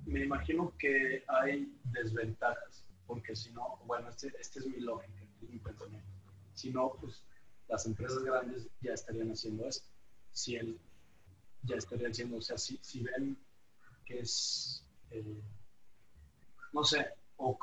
Me 0.07 0.24
imagino 0.24 0.72
que 0.78 1.24
hay 1.26 1.76
desventajas, 1.93 2.86
porque 3.07 3.34
si 3.34 3.53
no, 3.53 3.80
bueno, 3.84 4.09
esta 4.09 4.28
este 4.41 4.61
es 4.61 4.66
mi 4.66 4.78
lógica, 4.80 5.26
mi 5.41 5.59
pensamiento. 5.59 6.09
Si 6.55 6.70
no, 6.70 6.93
pues 7.01 7.24
las 7.66 7.84
empresas 7.86 8.22
grandes 8.22 8.68
ya 8.80 8.95
estarían 8.95 9.32
haciendo 9.32 9.66
esto. 9.66 9.89
Si 10.32 10.55
él 10.55 10.80
ya 11.64 11.76
estarían 11.76 12.12
haciendo, 12.12 12.36
o 12.36 12.41
sea, 12.41 12.57
si, 12.57 12.78
si 12.80 13.03
ven 13.03 13.36
que 14.07 14.20
es, 14.20 14.86
eh, 15.11 15.43
no 16.72 16.84
sé, 16.84 17.07
o 17.36 17.59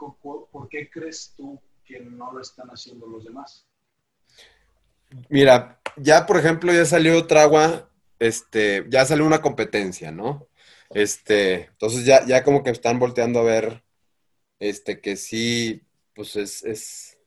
por 0.52 0.68
qué 0.68 0.90
crees 0.90 1.34
tú 1.36 1.60
que 1.86 2.02
no 2.02 2.34
lo 2.34 2.42
están 2.42 2.68
haciendo 2.68 3.08
los 3.08 3.24
demás. 3.24 3.66
Mira, 5.30 5.82
ya 5.98 6.26
por 6.26 6.38
ejemplo, 6.38 6.74
ya 6.74 6.86
salió 6.86 7.18
otra 7.18 7.44
agua, 7.44 7.90
este, 8.20 8.86
ya 8.90 9.06
salió 9.06 9.26
una 9.26 9.42
competencia, 9.42 10.12
¿no? 10.12 10.48
Este, 10.90 11.66
entonces 11.66 12.06
ya, 12.06 12.26
ya 12.26 12.44
como 12.44 12.64
que 12.64 12.70
están 12.70 13.00
volteando 13.00 13.40
a 13.40 13.44
ver, 13.44 13.84
este, 14.60 15.02
que 15.02 15.16
sí, 15.18 15.84
pues 16.14 16.36
es, 16.36 16.64
es, 16.64 17.18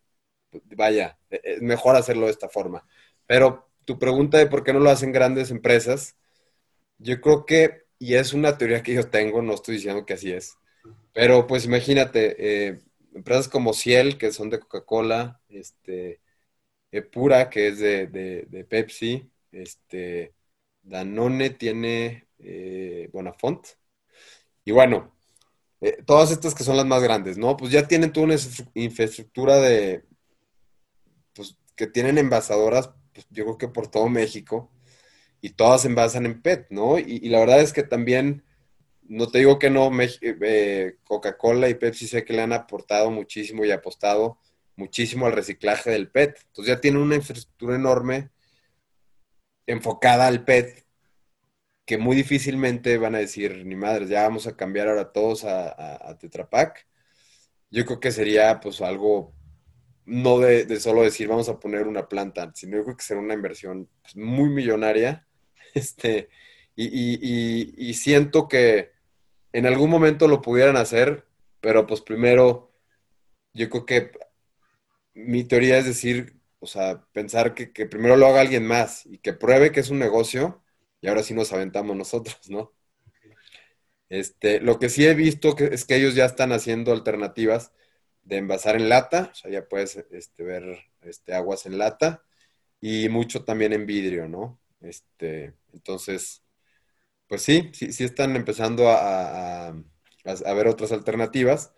vaya, 0.76 1.18
es 1.30 1.60
mejor 1.62 1.96
hacerlo 1.96 2.26
de 2.26 2.32
esta 2.32 2.48
forma. 2.48 2.86
Pero 3.26 3.68
tu 3.84 3.98
pregunta 3.98 4.38
de 4.38 4.46
por 4.46 4.64
qué 4.64 4.72
no 4.72 4.80
lo 4.80 4.90
hacen 4.90 5.12
grandes 5.12 5.50
empresas, 5.50 6.16
yo 6.98 7.20
creo 7.20 7.46
que, 7.46 7.86
y 7.98 8.14
es 8.14 8.32
una 8.32 8.58
teoría 8.58 8.82
que 8.82 8.94
yo 8.94 9.08
tengo, 9.08 9.42
no 9.42 9.54
estoy 9.54 9.76
diciendo 9.76 10.06
que 10.06 10.14
así 10.14 10.32
es, 10.32 10.56
pero 11.12 11.46
pues 11.46 11.64
imagínate, 11.64 12.36
eh, 12.68 12.80
empresas 13.14 13.48
como 13.48 13.72
Ciel, 13.72 14.18
que 14.18 14.32
son 14.32 14.50
de 14.50 14.60
Coca-Cola, 14.60 15.40
este, 15.48 16.20
Eh, 16.90 17.08
que 17.50 17.68
es 17.68 17.78
de, 17.78 18.66
Pepsi, 18.68 19.30
este, 19.52 20.34
Danone 20.82 21.50
tiene 21.50 22.28
eh, 22.38 23.08
Bonafont. 23.12 23.66
Y 24.64 24.72
bueno, 24.72 25.14
eh, 25.80 26.02
todas 26.06 26.30
estas 26.30 26.54
que 26.54 26.64
son 26.64 26.76
las 26.76 26.86
más 26.86 27.02
grandes, 27.02 27.38
¿no? 27.38 27.56
Pues 27.56 27.72
ya 27.72 27.86
tienen 27.86 28.12
toda 28.12 28.26
una 28.26 28.36
infraestructura 28.74 29.56
de, 29.56 30.04
pues 31.34 31.58
que 31.76 31.86
tienen 31.86 32.18
envasadoras, 32.18 32.90
pues 33.12 33.26
yo 33.30 33.44
creo 33.44 33.58
que 33.58 33.68
por 33.68 33.88
todo 33.90 34.08
México, 34.08 34.70
y 35.40 35.50
todas 35.50 35.84
envasan 35.84 36.26
en 36.26 36.42
PET, 36.42 36.66
¿no? 36.70 36.98
y 36.98 37.28
la 37.28 37.38
verdad 37.40 37.60
es 37.60 37.72
que 37.72 37.84
también 37.84 38.44
no 39.08 39.28
te 39.28 39.38
digo 39.38 39.58
que 39.58 39.70
no, 39.70 39.90
eh, 40.00 40.96
Coca-Cola 41.04 41.68
y 41.68 41.74
Pepsi 41.74 42.06
sé 42.06 42.24
que 42.24 42.34
le 42.34 42.42
han 42.42 42.52
aportado 42.52 43.10
muchísimo 43.10 43.64
y 43.64 43.70
apostado 43.70 44.38
muchísimo 44.78 45.26
al 45.26 45.32
reciclaje 45.32 45.90
del 45.90 46.10
PET. 46.10 46.38
Entonces 46.46 46.74
ya 46.74 46.80
tienen 46.80 47.02
una 47.02 47.16
infraestructura 47.16 47.76
enorme 47.76 48.30
enfocada 49.66 50.26
al 50.26 50.44
PET 50.44 50.86
que 51.84 51.98
muy 51.98 52.16
difícilmente 52.16 52.98
van 52.98 53.14
a 53.14 53.18
decir, 53.18 53.64
ni 53.66 53.74
madres, 53.74 54.08
ya 54.08 54.22
vamos 54.22 54.46
a 54.46 54.56
cambiar 54.56 54.88
ahora 54.88 55.12
todos 55.12 55.44
a, 55.44 55.68
a. 55.68 56.18
Yo 57.70 57.84
creo 57.86 58.00
que 58.00 58.12
sería 58.12 58.60
pues 58.60 58.80
algo 58.80 59.34
no 60.04 60.38
de, 60.38 60.80
solo 60.80 61.02
decir 61.02 61.28
vamos 61.28 61.48
a 61.48 61.60
poner 61.60 61.86
una 61.86 62.08
planta, 62.08 62.50
sino 62.54 62.78
yo 62.78 62.84
creo 62.84 62.96
que 62.96 63.04
sería 63.04 63.22
una 63.22 63.34
inversión 63.34 63.88
pues, 64.02 64.16
muy 64.16 64.48
millonaria. 64.48 65.26
Este, 65.74 66.30
y 66.74 67.94
siento 67.94 68.48
que 68.48 68.92
en 69.52 69.66
algún 69.66 69.90
momento 69.90 70.28
lo 70.28 70.40
pudieran 70.40 70.76
hacer, 70.76 71.26
pero 71.60 71.86
pues 71.86 72.00
primero, 72.00 72.72
yo 73.52 73.68
creo 73.68 73.86
que 73.86 74.10
mi 75.18 75.44
teoría 75.44 75.78
es 75.78 75.84
decir, 75.86 76.36
o 76.60 76.66
sea, 76.66 77.04
pensar 77.12 77.54
que, 77.54 77.68
primero 77.86 78.16
lo 78.16 78.26
haga 78.26 78.40
alguien 78.40 78.66
más 78.66 79.06
y 79.06 79.18
que 79.18 79.32
pruebe 79.32 79.72
que 79.72 79.80
es 79.80 79.90
un 79.90 79.98
negocio 79.98 80.62
y 81.00 81.08
ahora 81.08 81.22
sí 81.22 81.34
nos 81.34 81.52
aventamos 81.52 81.96
nosotros, 81.96 82.38
¿no? 82.48 82.72
Este, 84.08 84.60
lo 84.60 84.78
que 84.78 84.88
sí 84.88 85.06
he 85.06 85.14
visto 85.14 85.56
es 85.58 85.84
que 85.84 85.96
ellos 85.96 86.14
ya 86.14 86.24
están 86.24 86.52
haciendo 86.52 86.92
alternativas 86.92 87.72
de 88.22 88.38
envasar 88.38 88.76
en 88.76 88.88
lata, 88.88 89.30
o 89.32 89.34
sea, 89.34 89.50
ya 89.50 89.68
puedes 89.68 89.96
este, 90.10 90.42
ver 90.44 90.78
este, 91.02 91.34
aguas 91.34 91.66
en 91.66 91.78
lata 91.78 92.24
y 92.80 93.08
mucho 93.08 93.44
también 93.44 93.72
en 93.72 93.86
vidrio, 93.86 94.28
¿no? 94.28 94.60
Este, 94.80 95.54
entonces, 95.72 96.42
pues 97.28 97.42
sí, 97.42 97.70
sí, 97.74 97.92
sí 97.92 98.04
están 98.04 98.36
empezando 98.36 98.88
a, 98.90 99.74
ver 100.24 100.68
otras 100.68 100.92
alternativas, 100.92 101.72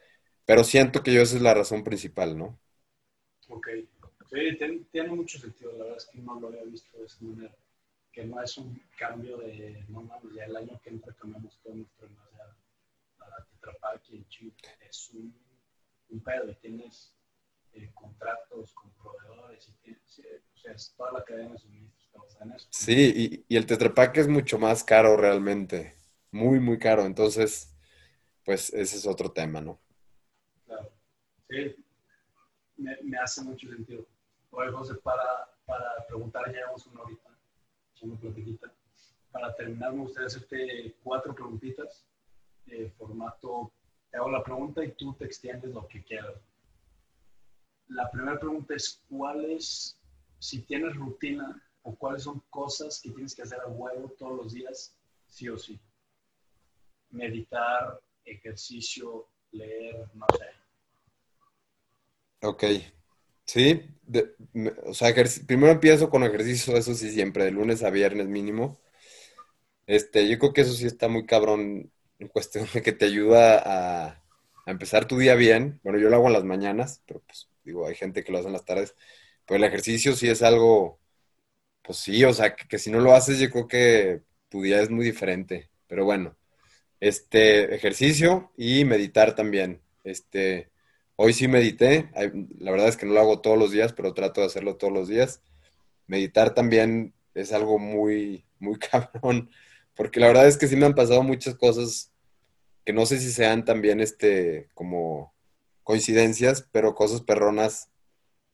pero 0.45 0.65
siento 0.65 1.03
que 1.03 1.13
yo 1.15 1.23
esa 1.23 1.37
es 1.37 1.43
la 1.43 1.55
razón 1.55 1.85
principal, 1.85 2.39
¿no? 2.39 2.61
Ok. 3.51 3.69
Sí, 4.31 4.57
tiene, 4.93 5.09
mucho 5.09 5.39
sentido, 5.39 5.73
la 5.73 5.79
verdad 5.79 5.97
es 5.97 6.07
que 6.07 6.19
no 6.19 6.39
lo 6.39 6.49
había 6.49 6.63
visto 6.63 6.97
de 6.99 7.07
esa 7.07 7.25
manera, 7.25 7.55
que 8.13 8.25
no 8.25 8.41
es 8.41 8.57
un 8.59 8.81
cambio 8.97 9.39
de, 9.39 9.85
no 9.89 10.03
mames, 10.03 10.33
ya 10.35 10.45
el 10.45 10.57
año 10.57 10.81
que 10.83 10.91
entra 10.91 11.13
cambiamos 11.15 11.59
todo 11.63 11.75
nuestro 11.75 12.07
envase 12.07 12.37
a 13.19 13.45
Tetra 13.45 13.73
Pak 13.81 14.03
y 14.11 14.25
Chip, 14.29 14.55
es 14.89 15.11
un, 15.11 15.35
un 16.11 16.21
pedo 16.21 16.49
y 16.49 16.55
tienes 16.55 17.13
eh, 17.73 17.91
contratos 17.93 18.73
con 18.73 18.93
proveedores 18.93 19.69
y 19.69 19.73
tienes, 19.83 20.23
o 20.55 20.59
sea, 20.59 20.73
es 20.73 20.95
toda 20.97 21.13
la 21.13 21.25
cadena 21.25 21.53
de 21.53 21.59
suministro 21.59 22.01
Sí, 22.71 23.45
y, 23.49 23.57
el 23.57 23.67
Tetra 23.67 24.13
es 24.15 24.29
mucho 24.29 24.59
más 24.59 24.85
caro 24.85 25.17
realmente, 25.17 25.97
muy, 26.31 26.61
muy 26.61 26.79
caro. 26.79 27.05
Entonces, 27.05 27.75
pues 28.45 28.73
ese 28.73 28.97
es 28.97 29.07
otro 29.07 29.33
tema, 29.33 29.61
¿no? 29.61 29.81
Claro, 30.67 30.93
sí, 31.49 31.77
me, 32.81 33.19
hace 33.19 33.43
mucho 33.43 33.69
sentido. 33.69 34.07
Oye, 34.51 34.71
José, 34.71 34.95
para, 34.97 35.49
para 35.65 36.07
preguntar, 36.07 36.47
ya 36.47 36.59
llevamos 36.59 36.87
una 36.87 37.03
horita, 37.03 37.31
una 38.03 38.19
platiquita. 38.19 38.73
Para 39.31 39.55
terminar, 39.55 39.93
me 39.93 40.03
gustaría 40.03 40.27
hacerte 40.27 40.97
cuatro 41.03 41.35
preguntitas, 41.35 42.05
de 42.67 42.91
formato, 42.91 43.73
te 44.11 44.17
hago 44.17 44.31
la 44.31 44.43
pregunta 44.43 44.85
y 44.85 44.93
tú 44.93 45.15
te 45.15 45.25
extiendes 45.25 45.73
lo 45.73 45.87
que 45.87 46.03
quieras. 46.03 46.35
La 47.89 48.11
primera 48.11 48.39
pregunta 48.39 48.75
es, 48.75 49.03
¿cuál 49.09 49.45
es, 49.45 50.01
si 50.39 50.63
tienes 50.63 50.97
rutina, 50.97 51.63
o 51.83 51.95
cuáles 51.97 52.23
son 52.23 52.41
cosas 52.51 53.01
que 53.01 53.11
tienes 53.11 53.35
que 53.35 53.43
hacer 53.43 53.61
a 53.61 53.69
huevo 53.69 54.11
todos 54.19 54.37
los 54.37 54.53
días, 54.53 54.97
sí 55.27 55.49
o 55.49 55.59
sí. 55.59 55.81
Meditar, 57.11 58.01
ejercicio, 58.25 59.29
leer, 59.53 60.09
no 60.15 60.27
sé. 60.39 60.60
Ok. 62.43 62.65
Sí, 63.47 63.83
o 64.87 64.95
sea, 64.95 65.15
primero 65.47 65.73
empiezo 65.73 66.11
con 66.11 66.23
ejercicio, 66.25 66.77
eso 66.77 66.95
sí, 66.95 67.11
siempre, 67.11 67.45
de 67.45 67.51
lunes 67.53 67.83
a 67.83 67.91
viernes 67.91 68.29
mínimo. 68.29 68.81
Este, 69.87 70.29
yo 70.29 70.39
creo 70.39 70.53
que 70.53 70.61
eso 70.63 70.73
sí 70.73 70.87
está 70.87 71.09
muy 71.09 71.27
cabrón 71.27 71.93
en 72.19 72.29
cuestión 72.29 72.67
de 72.73 72.83
que 72.83 72.93
te 72.93 73.07
ayuda 73.07 73.63
a, 73.65 74.23
empezar 74.67 75.07
tu 75.07 75.19
día 75.19 75.35
bien. 75.35 75.81
Bueno, 75.83 75.99
yo 75.99 76.09
lo 76.11 76.17
hago 76.17 76.29
en 76.29 76.35
las 76.35 76.45
mañanas, 76.45 77.03
pero 77.07 77.21
pues 77.27 77.49
digo, 77.65 77.87
hay 77.87 77.95
gente 77.97 78.23
que 78.23 78.33
lo 78.33 78.39
hace 78.39 78.47
en 78.49 78.53
las 78.53 78.65
tardes. 78.65 78.95
Pero 79.47 79.59
el 79.59 79.65
ejercicio 79.65 80.15
sí 80.15 80.29
es 80.29 80.43
algo 80.43 81.01
pues 81.83 81.99
sí, 81.99 82.25
o 82.25 82.33
sea, 82.33 82.55
que, 82.57 82.79
si 82.79 82.91
no 82.91 83.01
lo 83.01 83.15
haces, 83.15 83.39
yo 83.39 83.51
creo 83.51 83.69
que 83.69 84.23
tu 84.49 84.63
día 84.63 84.81
es 84.81 84.91
muy 84.91 85.05
diferente. 85.05 85.71
Pero 85.89 86.05
bueno, 86.05 86.37
este 87.01 87.75
ejercicio 87.75 88.53
y 88.57 88.85
meditar 88.85 89.35
también. 89.35 89.83
Este, 90.05 90.71
hoy 91.23 91.35
sí 91.35 91.49
medité, 91.49 92.09
la 92.59 92.71
verdad 92.71 92.89
es 92.89 92.97
que 92.97 93.05
no 93.05 93.13
lo 93.13 93.21
hago 93.21 93.41
todos 93.41 93.59
los 93.59 93.73
días, 93.73 93.93
pero 93.93 94.15
trato 94.15 94.41
de 94.41 94.47
hacerlo 94.47 94.77
todos 94.77 94.91
los 94.91 95.07
días. 95.07 95.43
Meditar 96.07 96.55
también 96.55 97.13
es 97.35 97.53
algo 97.53 97.79
muy, 97.79 98.47
muy 98.59 98.79
cabrón, 98.91 99.51
porque 99.95 100.19
la 100.19 100.29
verdad 100.29 100.49
es 100.49 100.57
que 100.57 100.67
sí 100.67 100.77
me 100.77 100.87
han 100.87 100.95
pasado 100.95 101.23
muchas 101.23 101.57
cosas 101.57 102.11
que 102.87 102.95
no 102.95 103.05
sé 103.05 103.21
si 103.21 103.31
sean 103.31 103.67
también 103.67 104.01
este, 104.01 104.71
como 104.73 105.35
coincidencias, 105.83 106.67
pero 106.73 106.95
cosas 106.95 107.21
perronas 107.21 107.91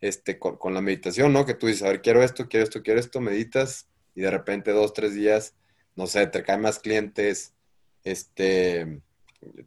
este, 0.01 0.41
con, 0.41 0.75
la 0.75 0.81
meditación, 0.81 1.33
¿no? 1.33 1.47
Que 1.47 1.55
tú 1.55 1.69
dices, 1.69 1.85
a 1.85 1.91
ver, 1.91 2.03
quiero 2.03 2.25
esto, 2.25 2.49
quiero 2.49 2.65
esto, 2.65 2.83
quiero 2.83 2.99
esto, 2.99 3.21
meditas 3.21 3.87
y 4.17 4.23
de 4.23 4.31
repente 4.33 4.73
dos, 4.73 4.93
tres 4.93 5.15
días, 5.15 5.55
no 5.95 6.09
sé, 6.09 6.27
te 6.27 6.43
caen 6.43 6.63
más 6.63 6.81
clientes, 6.81 7.55
este, 8.03 9.03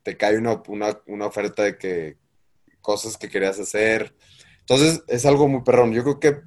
te 0.03 0.17
cae 0.17 0.37
una, 0.37 0.61
una, 0.67 1.25
oferta 1.25 1.63
de 1.63 1.77
que 1.77 2.17
cosas 2.81 3.17
que 3.17 3.29
querías 3.29 3.59
hacer. 3.59 4.15
Entonces, 4.61 5.03
es 5.07 5.25
algo 5.25 5.47
muy 5.47 5.61
perrón. 5.61 5.93
Yo 5.93 6.03
creo 6.03 6.19
que, 6.19 6.41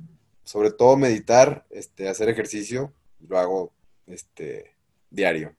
sobre 0.45 0.71
todo, 0.71 0.97
meditar, 0.97 1.67
este, 1.71 2.09
hacer 2.09 2.29
ejercicio, 2.29 2.93
lo 3.21 3.39
hago 3.39 3.73
este, 4.07 4.77
diario. 5.11 5.57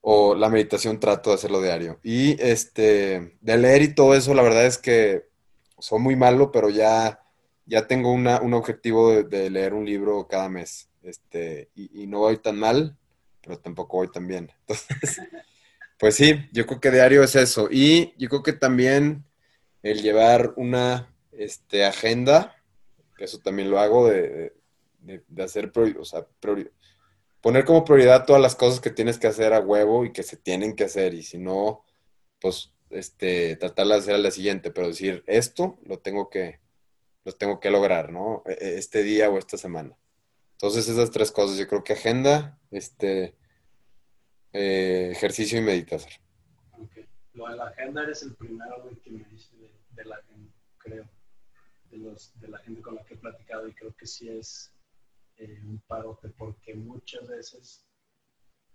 O 0.00 0.34
la 0.34 0.48
meditación 0.48 1.00
trato 1.00 1.30
de 1.30 1.36
hacerlo 1.36 1.60
diario. 1.60 1.98
Y 2.02 2.40
este, 2.42 3.36
de 3.40 3.58
leer 3.58 3.82
y 3.82 3.94
todo 3.94 4.14
eso, 4.14 4.34
la 4.34 4.42
verdad 4.42 4.66
es 4.66 4.78
que 4.78 5.24
soy 5.78 5.98
muy 6.00 6.16
malo, 6.16 6.52
pero 6.52 6.70
ya, 6.70 7.20
ya 7.64 7.86
tengo 7.86 8.12
un 8.12 8.54
objetivo 8.54 9.22
de, 9.22 9.50
leer 9.50 9.74
un 9.74 9.84
libro 9.84 10.26
cada 10.28 10.48
mes. 10.48 10.88
Este, 11.02 11.70
y, 11.74 12.02
y 12.02 12.06
no 12.06 12.20
voy 12.20 12.38
tan 12.38 12.58
mal, 12.58 12.96
pero 13.40 13.58
tampoco 13.58 13.98
voy 13.98 14.10
tan 14.10 14.26
bien. 14.26 14.52
Entonces, 14.60 15.20
pues 15.98 16.14
sí, 16.14 16.48
yo 16.52 16.66
creo 16.66 16.80
que 16.80 16.90
diario 16.90 17.22
es 17.22 17.34
eso. 17.36 17.68
Y 17.70 18.14
yo 18.18 18.28
creo 18.28 18.42
que 18.42 18.52
también 18.52 19.24
el 19.90 20.02
llevar 20.02 20.52
una 20.56 21.14
este, 21.32 21.84
agenda, 21.84 22.56
que 23.16 23.24
eso 23.24 23.38
también 23.38 23.70
lo 23.70 23.78
hago, 23.78 24.08
de, 24.08 24.52
hacer, 25.38 25.72
o 25.98 26.04
sea, 26.04 26.26
poner 27.40 27.64
como 27.64 27.84
prioridad 27.84 28.26
todas 28.26 28.42
las 28.42 28.56
cosas 28.56 28.80
que 28.80 28.90
tienes 28.90 29.18
que 29.18 29.28
hacer 29.28 29.52
a 29.52 29.60
huevo 29.60 30.04
y 30.04 30.12
que 30.12 30.22
se 30.22 30.36
tienen 30.36 30.74
que 30.74 30.84
hacer. 30.84 31.14
Y 31.14 31.22
si 31.22 31.38
no, 31.38 31.84
pues 32.40 32.72
este, 32.90 33.56
de 33.56 33.94
hacer 33.94 34.14
a 34.14 34.18
la 34.18 34.30
siguiente, 34.30 34.70
pero 34.70 34.88
decir, 34.88 35.22
esto 35.26 35.78
lo 35.84 35.98
tengo 35.98 36.30
que, 36.30 36.60
lo 37.24 37.32
tengo 37.32 37.60
que 37.60 37.70
lograr, 37.70 38.12
¿no? 38.12 38.42
E, 38.46 38.52
e, 38.52 38.78
este 38.78 39.02
día 39.02 39.30
o 39.30 39.38
esta 39.38 39.56
semana. 39.56 39.96
Entonces 40.52 40.88
esas 40.88 41.10
tres 41.10 41.30
cosas, 41.30 41.58
yo 41.58 41.68
creo 41.68 41.84
que 41.84 41.92
agenda, 41.92 42.58
este, 42.70 43.36
eh, 44.52 45.10
ejercicio 45.12 45.58
y 45.58 45.62
meditación. 45.62 46.20
Lo 47.34 47.48
de 47.48 47.56
la 47.56 47.66
agenda 47.66 48.02
eres 48.02 48.22
el 48.22 48.34
primero 48.34 48.88
que 49.04 49.10
me 49.10 49.24
dice 49.24 49.55
de, 49.96 50.04
la 50.04 50.22
gente, 50.22 50.52
creo, 50.78 51.08
de, 51.90 51.98
los, 51.98 52.38
de 52.40 52.48
la 52.48 52.58
gente 52.58 52.82
con 52.82 52.94
la 52.94 53.04
que 53.04 53.14
he 53.14 53.18
platicado 53.18 53.66
y 53.68 53.74
creo 53.74 53.94
que 53.96 54.06
sí 54.06 54.28
es 54.28 54.72
eh, 55.38 55.60
un 55.64 55.78
parote 55.86 56.28
porque 56.30 56.74
muchas 56.74 57.26
veces 57.26 57.86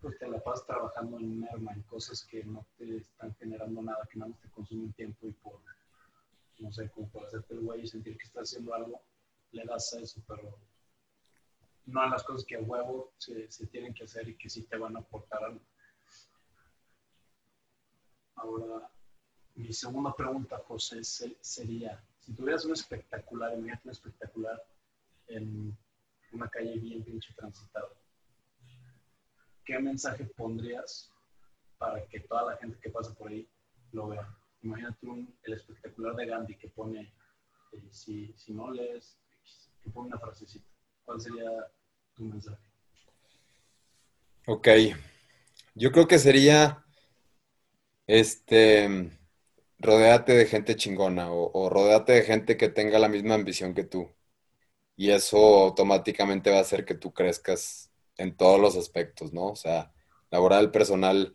pues 0.02 0.18
te 0.18 0.28
la 0.28 0.40
pasas 0.40 0.66
trabajando 0.66 1.20
en 1.20 1.40
merma, 1.40 1.74
en 1.74 1.84
cosas 1.84 2.26
que 2.26 2.44
no 2.44 2.66
te 2.78 2.98
están 2.98 3.36
generando 3.36 3.84
nada, 3.84 4.08
que 4.12 4.18
nada 4.18 4.32
más 4.32 4.42
te 4.42 4.50
consumen 4.50 4.92
tiempo 4.94 5.28
y 5.28 5.32
por, 5.32 5.62
no 6.58 6.72
sé, 6.72 6.90
como 6.90 7.08
por 7.10 7.26
hacerte 7.26 7.54
el 7.54 7.60
güey 7.60 7.82
y 7.82 7.88
sentir 7.88 8.18
que 8.18 8.24
estás 8.24 8.50
haciendo 8.50 8.74
algo, 8.74 9.04
le 9.52 9.64
das 9.64 9.94
a 9.94 10.00
eso, 10.00 10.20
pero 10.28 10.58
no 11.86 12.02
a 12.02 12.10
las 12.10 12.24
cosas 12.24 12.46
que 12.46 12.56
a 12.56 12.62
huevo 12.62 13.14
se, 13.20 13.50
se 13.52 13.68
tienen 13.68 13.94
que 13.94 14.06
hacer 14.06 14.28
y 14.28 14.38
que 14.38 14.50
sí 14.50 14.64
te 14.64 14.78
van 14.78 14.96
a 14.96 15.00
aportar 15.00 15.44
algo. 15.44 15.62
Ahora, 18.36 18.90
mi 19.56 19.74
segunda 19.74 20.14
pregunta, 20.16 20.58
José, 20.68 21.04
sería, 21.04 22.04
si 22.20 22.34
tuvieras 22.34 22.66
un 22.66 22.74
espectacular, 22.74 23.54
imagínate 23.54 23.82
un 23.86 23.92
espectacular 23.92 24.64
en 25.28 25.78
una 26.32 26.50
calle 26.50 26.78
bien 26.80 27.04
pinche 27.04 27.34
transitada, 27.34 27.90
¿qué 29.66 29.80
mensaje 29.80 30.26
pondrías 30.26 31.12
para 31.78 32.06
que 32.08 32.20
toda 32.22 32.52
la 32.52 32.58
gente 32.58 32.80
que 32.80 32.90
pasa 32.90 33.14
por 33.14 33.30
ahí 33.30 33.48
lo 33.92 34.08
vea? 34.08 34.38
Imagínate 34.62 35.06
un, 35.08 35.36
espectacular 35.44 36.16
de 36.16 36.26
Gandhi 36.28 36.58
que 36.58 36.70
pone, 36.70 37.14
eh, 37.72 37.88
si, 37.90 38.34
si 38.38 38.54
no 38.54 38.72
lees, 38.72 39.18
que 39.82 39.90
pone 39.90 40.08
una 40.08 40.20
frasecita. 40.20 40.70
¿Cuál 41.04 41.20
sería 41.20 41.50
tu 42.16 42.24
mensaje? 42.26 42.62
Ok. 44.46 44.68
Yo 45.74 45.92
creo 45.92 46.08
que 46.08 46.20
sería 46.20 46.86
este, 48.06 49.10
rodeate 49.82 50.34
de 50.34 50.46
gente 50.46 50.76
chingona 50.76 51.32
o, 51.32 51.52
o 51.54 51.70
rodeate 51.70 52.14
de 52.14 52.22
gente 52.24 52.58
que 52.58 52.70
tenga 52.70 53.00
la 53.00 53.10
misma 53.10 53.36
ambición 53.36 53.74
que 53.74 53.84
tú. 53.84 54.10
Y 54.96 55.12
eso 55.12 55.38
automáticamente 55.64 56.52
va 56.52 56.58
a 56.58 56.62
hacer 56.62 56.86
que 56.86 56.96
tú 56.96 57.14
crezcas 57.14 57.92
en 58.18 58.36
todos 58.36 58.60
los 58.60 58.78
aspectos, 58.78 59.34
¿no? 59.34 59.48
O 59.48 59.56
sea, 59.56 59.92
laboral, 60.30 60.72
personal, 60.72 61.34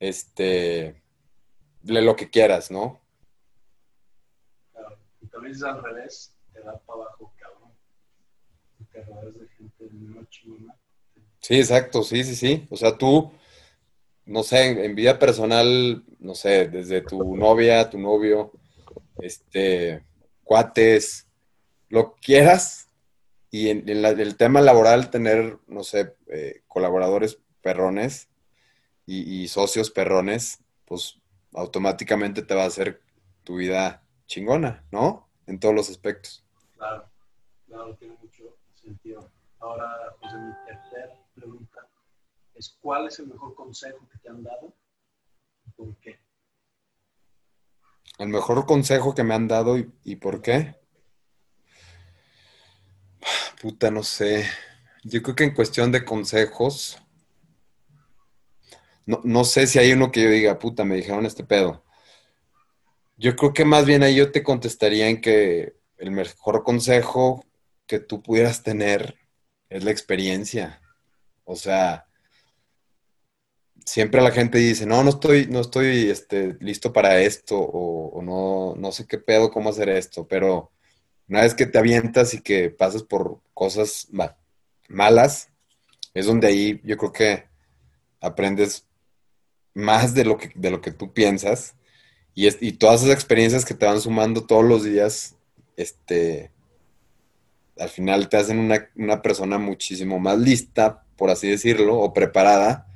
este, 0.00 1.02
de 1.82 2.02
lo 2.02 2.16
que 2.16 2.30
quieras, 2.30 2.70
¿no? 2.70 3.00
Claro. 4.72 4.98
Y 5.20 5.26
también 5.26 5.54
es 5.54 5.62
al 5.62 5.82
revés, 5.82 6.34
te 6.52 6.60
da 6.60 6.78
para 6.78 7.02
abajo, 7.02 7.34
cabrón. 7.36 7.72
Te 8.92 9.04
rodeas 9.04 9.38
de 9.38 9.48
gente 9.48 9.88
no 9.92 10.24
chingona. 10.26 10.74
Sí, 11.40 11.58
exacto, 11.58 12.02
sí, 12.02 12.24
sí, 12.24 12.34
sí. 12.34 12.66
O 12.70 12.76
sea, 12.76 12.96
tú 12.96 13.30
no 14.26 14.42
sé, 14.42 14.84
en, 14.84 14.94
vida 14.94 15.18
personal, 15.18 16.04
no 16.18 16.34
sé, 16.34 16.68
desde 16.68 17.00
tu 17.00 17.36
novia, 17.36 17.88
tu 17.88 17.98
novio, 17.98 18.52
este, 19.18 20.04
cuates, 20.42 21.26
lo 21.88 22.16
quieras, 22.16 22.88
y 23.50 23.70
en, 23.70 23.88
el 23.88 24.36
tema 24.36 24.60
laboral 24.60 25.10
tener, 25.10 25.58
no 25.68 25.84
sé, 25.84 26.14
eh, 26.26 26.62
colaboradores 26.66 27.38
perrones 27.62 28.28
y, 29.06 29.46
socios 29.48 29.90
perrones, 29.90 30.58
pues 30.84 31.18
automáticamente 31.54 32.42
te 32.42 32.54
va 32.54 32.64
a 32.64 32.66
hacer 32.66 33.00
tu 33.44 33.56
vida 33.56 34.02
chingona, 34.26 34.84
¿no? 34.90 35.28
En 35.46 35.60
todos 35.60 35.74
los 35.74 35.88
aspectos. 35.88 36.44
Claro, 36.76 37.08
claro, 37.66 37.94
tiene 37.94 38.16
mucho 38.20 38.56
sentido. 38.74 39.30
Ahora, 39.60 40.14
pues 40.20 40.32
mi 40.34 40.52
tercer 40.66 41.12
pregunta 41.34 41.75
es 42.56 42.76
cuál 42.80 43.06
es 43.06 43.18
el 43.18 43.28
mejor 43.28 43.54
consejo 43.54 44.08
que 44.10 44.18
te 44.18 44.28
han 44.28 44.42
dado 44.42 44.74
y 45.66 45.70
por 45.70 45.96
qué. 45.98 46.20
El 48.18 48.28
mejor 48.28 48.64
consejo 48.66 49.14
que 49.14 49.24
me 49.24 49.34
han 49.34 49.46
dado 49.46 49.76
y, 49.76 50.16
por 50.16 50.40
qué. 50.40 50.74
Puta, 53.60 53.90
no 53.90 54.02
sé. 54.02 54.46
Yo 55.04 55.22
creo 55.22 55.36
que 55.36 55.44
en 55.44 55.54
cuestión 55.54 55.92
de 55.92 56.04
consejos, 56.04 56.98
no, 59.04 59.20
no, 59.22 59.44
sé 59.44 59.66
si 59.66 59.78
hay 59.78 59.92
uno 59.92 60.10
que 60.10 60.22
yo 60.22 60.30
diga, 60.30 60.58
puta, 60.58 60.84
me 60.84 60.96
dijeron 60.96 61.26
este 61.26 61.44
pedo. 61.44 61.84
Yo 63.18 63.36
creo 63.36 63.52
que 63.52 63.64
más 63.66 63.84
bien 63.84 64.02
ahí 64.02 64.16
yo 64.16 64.32
te 64.32 64.42
contestaría 64.42 65.08
en 65.08 65.20
que 65.20 65.76
el 65.98 66.10
mejor 66.10 66.62
consejo 66.62 67.44
que 67.86 67.98
tú 67.98 68.22
pudieras 68.22 68.62
tener 68.62 69.18
es 69.68 69.84
la 69.84 69.90
experiencia. 69.90 70.80
O 71.44 71.54
sea, 71.54 72.06
siempre 73.86 74.20
la 74.20 74.32
gente 74.32 74.58
dice, 74.58 74.84
no, 74.84 75.02
no 75.04 75.10
estoy, 75.10 75.46
no 75.46 75.60
estoy 75.60 76.10
este, 76.10 76.56
listo 76.60 76.92
para 76.92 77.20
esto 77.20 77.56
o, 77.58 78.20
no, 78.20 78.74
no 78.76 78.92
sé 78.92 79.06
qué 79.06 79.16
pedo, 79.16 79.50
cómo 79.52 79.70
hacer 79.70 79.88
esto, 79.88 80.26
pero 80.26 80.72
una 81.28 81.42
vez 81.42 81.54
que 81.54 81.66
te 81.66 81.78
avientas 81.78 82.34
y 82.34 82.42
que 82.42 82.68
pasas 82.68 83.04
por 83.04 83.40
cosas 83.54 84.08
malas, 84.88 85.50
es 86.14 86.26
donde 86.26 86.48
ahí 86.48 86.80
yo 86.84 86.96
creo 86.96 87.12
que 87.12 87.44
aprendes 88.20 88.86
más 89.72 90.14
de 90.14 90.24
lo 90.24 90.36
que, 90.36 90.50
de 90.54 90.70
lo 90.70 90.80
que 90.80 90.90
tú 90.90 91.12
piensas 91.12 91.76
y, 92.34 92.48
y 92.66 92.72
todas 92.72 93.02
esas 93.02 93.14
experiencias 93.14 93.64
que 93.64 93.74
te 93.74 93.86
van 93.86 94.00
sumando 94.00 94.46
todos 94.46 94.64
los 94.64 94.82
días, 94.82 95.36
este, 95.76 96.50
al 97.78 97.88
final 97.88 98.28
te 98.28 98.36
hacen 98.36 98.58
una, 98.58 98.90
una 98.96 99.22
persona 99.22 99.58
muchísimo 99.58 100.18
más 100.18 100.38
lista, 100.38 101.04
por 101.16 101.30
así 101.30 101.48
decirlo, 101.48 102.00
o 102.00 102.12
preparada 102.12 102.86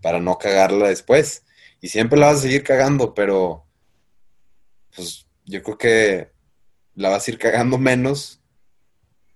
para 0.00 0.20
no 0.20 0.38
cagarla 0.38 0.88
después. 0.88 1.44
Y 1.80 1.88
siempre 1.88 2.18
la 2.18 2.26
vas 2.26 2.38
a 2.38 2.42
seguir 2.42 2.62
cagando, 2.62 3.14
pero 3.14 3.64
pues 4.94 5.26
yo 5.44 5.62
creo 5.62 5.78
que 5.78 6.30
la 6.94 7.08
vas 7.08 7.26
a 7.26 7.30
ir 7.30 7.38
cagando 7.38 7.78
menos 7.78 8.40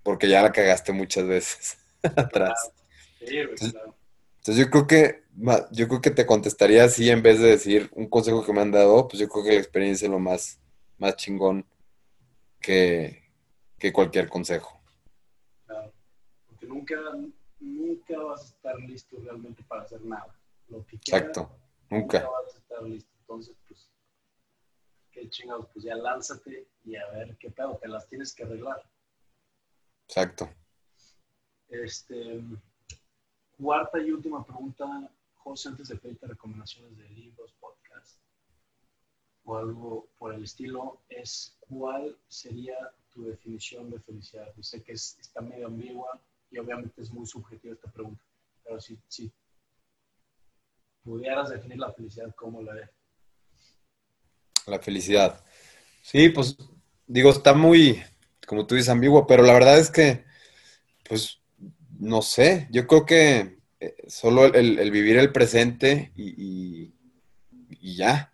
porque 0.02 0.28
ya 0.28 0.42
la 0.42 0.52
cagaste 0.52 0.92
muchas 0.92 1.26
veces 1.26 1.78
atrás. 2.02 2.72
entonces, 3.20 4.56
yo 4.56 4.70
creo 4.70 4.86
que 4.86 5.24
yo 5.72 5.88
creo 5.88 6.00
que 6.00 6.10
te 6.10 6.26
contestaría 6.26 6.84
así 6.84 7.10
en 7.10 7.22
vez 7.22 7.40
de 7.40 7.48
decir 7.48 7.90
un 7.92 8.08
consejo 8.08 8.44
que 8.44 8.52
me 8.52 8.60
han 8.60 8.70
dado, 8.70 9.08
pues 9.08 9.18
yo 9.18 9.28
creo 9.28 9.44
que 9.44 9.52
la 9.52 9.58
experiencia 9.58 10.06
es 10.06 10.10
lo 10.12 10.20
más, 10.20 10.60
más 10.98 11.16
chingón 11.16 11.66
que, 12.60 13.24
que 13.78 13.92
cualquier 13.92 14.28
consejo. 14.28 14.78
Claro, 15.66 15.92
porque 16.46 16.66
nunca, 16.66 16.94
nunca 17.58 18.18
vas 18.18 18.42
a 18.42 18.44
estar 18.44 18.78
listo 18.80 19.16
realmente 19.24 19.64
para 19.64 19.82
hacer 19.82 20.02
nada 20.02 20.32
lo 20.68 20.84
que 20.86 20.96
Exacto, 20.96 21.50
nunca. 21.90 22.28
vas 22.28 22.54
a 22.54 22.58
estar 22.58 22.82
listo. 22.82 23.10
Entonces, 23.20 23.56
pues, 23.66 23.90
qué 25.10 25.28
chingados, 25.28 25.66
pues 25.72 25.84
ya 25.84 25.94
lánzate 25.94 26.68
y 26.84 26.96
a 26.96 27.06
ver 27.10 27.36
qué 27.38 27.50
pedo, 27.50 27.78
te 27.78 27.88
las 27.88 28.06
tienes 28.08 28.34
que 28.34 28.44
arreglar. 28.44 28.82
Exacto. 30.06 30.48
Este, 31.68 32.42
cuarta 33.56 34.00
y 34.00 34.10
última 34.12 34.44
pregunta, 34.44 35.10
José, 35.34 35.70
antes 35.70 35.88
de 35.88 35.96
pedirte 35.96 36.26
recomendaciones 36.26 36.96
de 36.96 37.08
libros, 37.10 37.52
podcasts 37.60 38.20
o 39.44 39.56
algo 39.56 40.08
por 40.18 40.34
el 40.34 40.44
estilo, 40.44 41.00
es 41.08 41.56
cuál 41.60 42.16
sería 42.28 42.76
tu 43.10 43.24
definición 43.24 43.90
de 43.90 44.00
felicidad. 44.00 44.52
Yo 44.56 44.62
sé 44.62 44.82
que 44.82 44.92
está 44.92 45.40
medio 45.40 45.66
ambigua 45.66 46.20
y 46.50 46.58
obviamente 46.58 47.02
es 47.02 47.12
muy 47.12 47.26
subjetiva 47.26 47.74
esta 47.74 47.90
pregunta, 47.90 48.22
pero 48.64 48.80
si, 48.80 48.98
si 49.08 49.30
pudieras 51.04 51.50
definir 51.50 51.78
la 51.78 51.92
felicidad, 51.92 52.34
¿cómo 52.34 52.62
la 52.62 52.74
ves? 52.74 52.90
La 54.66 54.78
felicidad. 54.78 55.44
Sí, 56.02 56.30
pues 56.30 56.56
digo, 57.06 57.30
está 57.30 57.54
muy, 57.54 58.02
como 58.46 58.66
tú 58.66 58.74
dices, 58.74 58.88
ambiguo, 58.88 59.26
pero 59.26 59.42
la 59.42 59.52
verdad 59.52 59.78
es 59.78 59.90
que, 59.90 60.24
pues, 61.08 61.40
no 61.98 62.22
sé, 62.22 62.66
yo 62.70 62.86
creo 62.86 63.06
que 63.06 63.58
eh, 63.80 63.94
solo 64.08 64.46
el, 64.46 64.90
vivir 64.90 65.18
el 65.18 65.32
presente 65.32 66.12
y, 66.16 66.92
ya, 67.96 68.32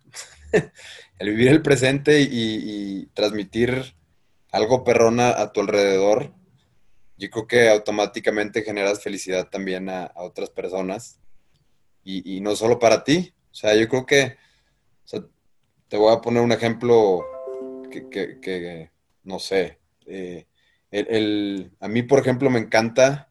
el 1.19 1.29
vivir 1.31 1.49
el 1.49 1.63
presente 1.63 2.21
y, 2.21 3.07
transmitir 3.15 3.95
algo 4.53 4.85
perrona 4.85 5.31
a 5.31 5.53
tu 5.53 5.61
alrededor, 5.61 6.33
yo 7.17 7.31
creo 7.31 7.47
que 7.47 7.69
automáticamente 7.69 8.63
generas 8.63 9.03
felicidad 9.03 9.49
también 9.49 9.89
a, 9.89 10.13
otras 10.17 10.51
personas 10.51 11.20
y, 12.05 12.41
no 12.41 12.57
solo 12.57 12.79
para 12.79 13.05
ti. 13.05 13.33
O 13.51 13.55
sea, 13.55 13.75
yo 13.75 13.89
creo 13.89 14.07
que, 14.07 14.37
te 15.89 15.97
voy 15.97 16.15
a 16.15 16.21
poner 16.21 16.43
un 16.43 16.53
ejemplo 16.53 17.25
que, 17.91 18.91
no 19.25 19.39
sé, 19.39 19.81
eh, 20.07 20.47
el, 20.91 21.73
a 21.81 21.89
mí, 21.89 22.03
por 22.03 22.21
ejemplo, 22.21 22.49
me 22.51 22.61
encanta 22.61 23.31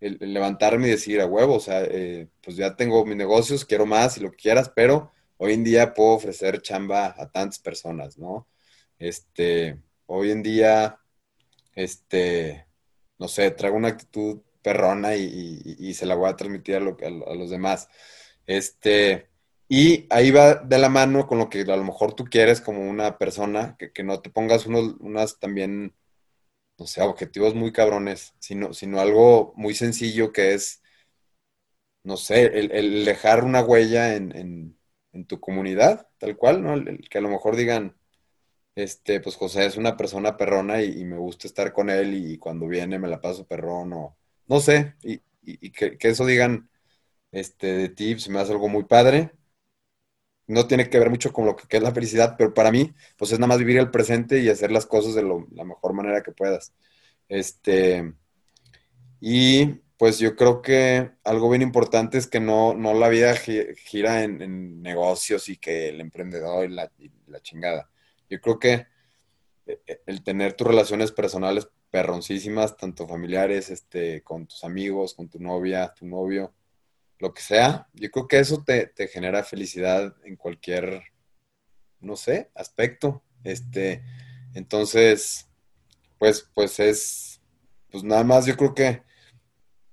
el, 0.00 0.18
levantarme 0.20 0.88
y 0.88 0.90
decir 0.90 1.20
a 1.20 1.26
huevo, 1.26 1.54
o 1.54 1.60
sea, 1.60 1.82
eh, 1.84 2.28
pues 2.42 2.56
ya 2.56 2.74
tengo 2.74 3.04
mis 3.04 3.16
negocios, 3.16 3.64
quiero 3.64 3.86
más 3.86 4.16
y 4.16 4.20
lo 4.20 4.30
que 4.30 4.36
quieras, 4.36 4.70
pero 4.74 5.12
hoy 5.36 5.52
en 5.52 5.64
día 5.64 5.94
puedo 5.94 6.10
ofrecer 6.10 6.60
chamba 6.60 7.14
a 7.16 7.30
tantas 7.30 7.58
personas, 7.60 8.18
¿no? 8.18 8.48
Este, 8.98 9.78
hoy 10.06 10.30
en 10.30 10.42
día, 10.42 10.98
este, 11.74 12.66
no 13.18 13.28
sé, 13.28 13.50
traigo 13.52 13.76
una 13.76 13.88
actitud 13.88 14.40
perrona 14.62 15.16
y, 15.16 15.94
se 15.94 16.06
la 16.06 16.14
voy 16.14 16.30
a 16.30 16.36
transmitir 16.36 16.76
a, 16.76 16.80
los 16.80 17.50
demás. 17.50 17.88
Este, 18.46 19.28
y 19.68 20.06
ahí 20.10 20.30
va 20.30 20.54
de 20.56 20.78
la 20.78 20.88
mano 20.88 21.26
con 21.26 21.38
lo 21.38 21.48
que 21.50 21.62
a 21.62 21.76
lo 21.76 21.84
mejor 21.84 22.14
tú 22.14 22.24
quieres 22.24 22.60
como 22.60 22.82
una 22.88 23.18
persona, 23.18 23.76
que, 23.78 23.92
que 23.92 24.04
no 24.04 24.20
te 24.20 24.30
pongas 24.30 24.66
unos, 24.66 24.96
unas 25.00 25.38
también 25.38 25.94
no 26.78 26.86
sé, 26.86 27.02
objetivos 27.02 27.54
muy 27.54 27.72
cabrones, 27.72 28.34
sino, 28.40 28.74
sino 28.74 29.00
algo 29.00 29.52
muy 29.56 29.74
sencillo 29.74 30.32
que 30.32 30.54
es, 30.54 30.82
no 32.04 32.16
sé, 32.16 32.46
el, 32.58 33.04
dejar 33.04 33.44
una 33.44 33.62
huella 33.62 34.14
en, 34.14 34.76
tu 35.28 35.40
comunidad, 35.40 36.08
tal 36.18 36.36
cual, 36.36 36.62
¿no? 36.62 36.74
que 37.08 37.18
a 37.18 37.20
lo 37.20 37.28
mejor 37.28 37.54
digan, 37.56 37.96
este, 38.74 39.20
pues 39.20 39.36
José 39.36 39.66
es 39.66 39.76
una 39.76 39.96
persona 39.96 40.36
perrona 40.36 40.82
y, 40.82 41.04
me 41.04 41.18
gusta 41.18 41.46
estar 41.46 41.72
con 41.72 41.90
él 41.90 42.14
y, 42.14 42.38
cuando 42.38 42.66
viene 42.66 42.98
me 42.98 43.08
la 43.08 43.20
paso 43.20 43.46
perrón 43.46 43.92
o 43.92 44.16
no 44.48 44.60
sé, 44.60 44.94
y, 45.02 45.20
que, 45.70 45.98
eso 46.00 46.26
digan 46.26 46.70
este, 47.32 47.66
de 47.68 47.88
ti, 47.88 48.16
me 48.30 48.40
hace 48.40 48.52
algo 48.52 48.68
muy 48.68 48.84
padre 48.84 49.32
no 50.46 50.66
tiene 50.66 50.88
que 50.88 50.98
ver 50.98 51.10
mucho 51.10 51.32
con 51.32 51.46
lo 51.46 51.56
que, 51.56 51.76
es 51.76 51.82
la 51.82 51.92
felicidad, 51.92 52.36
pero 52.36 52.54
para 52.54 52.70
mí, 52.70 52.92
pues 53.16 53.32
es 53.32 53.38
nada 53.38 53.48
más 53.48 53.58
vivir 53.58 53.78
el 53.78 53.90
presente 53.90 54.40
y 54.40 54.48
hacer 54.48 54.70
las 54.72 54.86
cosas 54.86 55.14
de 55.14 55.22
la 55.22 55.64
mejor 55.64 55.92
manera 55.94 56.22
que 56.22 56.32
puedas. 56.32 56.74
Este, 57.28 58.12
y 59.20 59.66
pues 59.96 60.18
yo 60.18 60.36
creo 60.36 60.62
que 60.62 61.12
algo 61.24 61.48
bien 61.50 61.62
importante 61.62 62.18
es 62.18 62.26
que 62.26 62.40
no, 62.40 62.74
no 62.74 62.94
la 62.94 63.08
vida 63.08 63.34
gira 63.36 64.24
en, 64.24 64.82
negocios 64.82 65.48
y 65.48 65.56
que 65.56 65.88
el 65.90 66.00
emprendedor 66.00 66.68
y 66.68 66.74
la, 66.74 66.90
chingada. 67.42 67.88
Yo 68.28 68.40
creo 68.40 68.58
que 68.58 68.86
eh, 69.66 70.02
el 70.06 70.22
tener 70.22 70.54
tus 70.54 70.66
relaciones 70.66 71.12
personales 71.12 71.68
perroncísimas, 71.92 72.78
tanto 72.78 73.06
familiares, 73.06 73.68
este, 73.68 74.22
con 74.22 74.46
tus 74.46 74.64
amigos, 74.64 75.12
con 75.12 75.28
tu 75.28 75.38
novia, 75.38 75.92
tu 75.94 76.06
novio, 76.06 76.54
lo 77.18 77.34
que 77.34 77.42
sea, 77.42 77.86
yo 77.92 78.10
creo 78.10 78.26
que 78.26 78.38
eso 78.38 78.64
te, 78.64 78.90
genera 79.08 79.44
felicidad 79.44 80.16
en 80.24 80.36
cualquier, 80.36 81.02
no 82.00 82.16
sé, 82.16 82.50
aspecto. 82.54 83.22
Este, 83.44 84.02
entonces, 84.54 85.46
pues, 86.18 86.50
pues 86.54 86.80
es, 86.80 87.42
pues 87.90 88.02
nada 88.02 88.24
más 88.24 88.46
yo 88.46 88.56
creo 88.56 88.74
que 88.74 89.02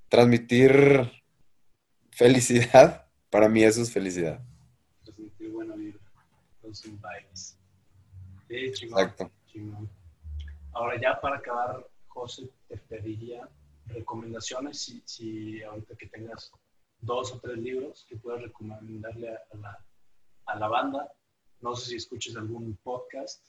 transmitir 0.07 1.11
felicidad, 2.11 3.07
para 3.29 3.49
mí 3.49 3.61
eso 3.61 3.81
es 3.81 3.91
felicidad. 3.91 4.41
Transmitir 5.03 5.51
buena 5.51 5.75
vida, 5.75 5.99
los 6.63 6.81
vibes. 6.81 7.57
Exacto. 8.47 9.29
Ahora 10.79 10.97
ya 10.97 11.19
para 11.19 11.35
acabar, 11.35 11.85
José, 12.07 12.49
te 12.69 12.77
pediría 12.77 13.45
recomendaciones 13.87 14.79
si, 14.79 15.03
si 15.05 15.61
ahorita 15.61 15.93
que 15.97 16.07
tengas 16.07 16.53
dos 17.01 17.33
o 17.33 17.39
tres 17.41 17.57
libros 17.57 18.05
que 18.07 18.15
puedas 18.15 18.43
recomendarle 18.43 19.27
a, 19.27 19.57
la, 19.57 19.85
a 20.45 20.55
la, 20.57 20.67
banda. 20.69 21.11
No 21.59 21.75
sé 21.75 21.89
si 21.89 21.95
escuches 21.97 22.37
algún 22.37 22.77
podcast 22.81 23.45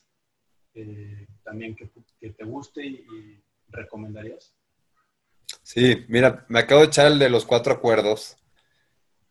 eh, 0.75 1.29
también 1.45 1.77
que, 1.77 1.89
que, 2.19 2.31
te 2.31 2.45
guste 2.45 2.85
y, 2.85 3.41
recomendarías. 3.69 4.53
Sí, 5.63 6.05
mira, 6.09 6.45
me 6.49 6.59
acabo 6.59 6.81
de 6.81 6.89
echar 6.89 7.07
el 7.07 7.21
de 7.21 7.31
los 7.31 7.47
cuatro 7.47 7.75
acuerdos. 7.75 8.39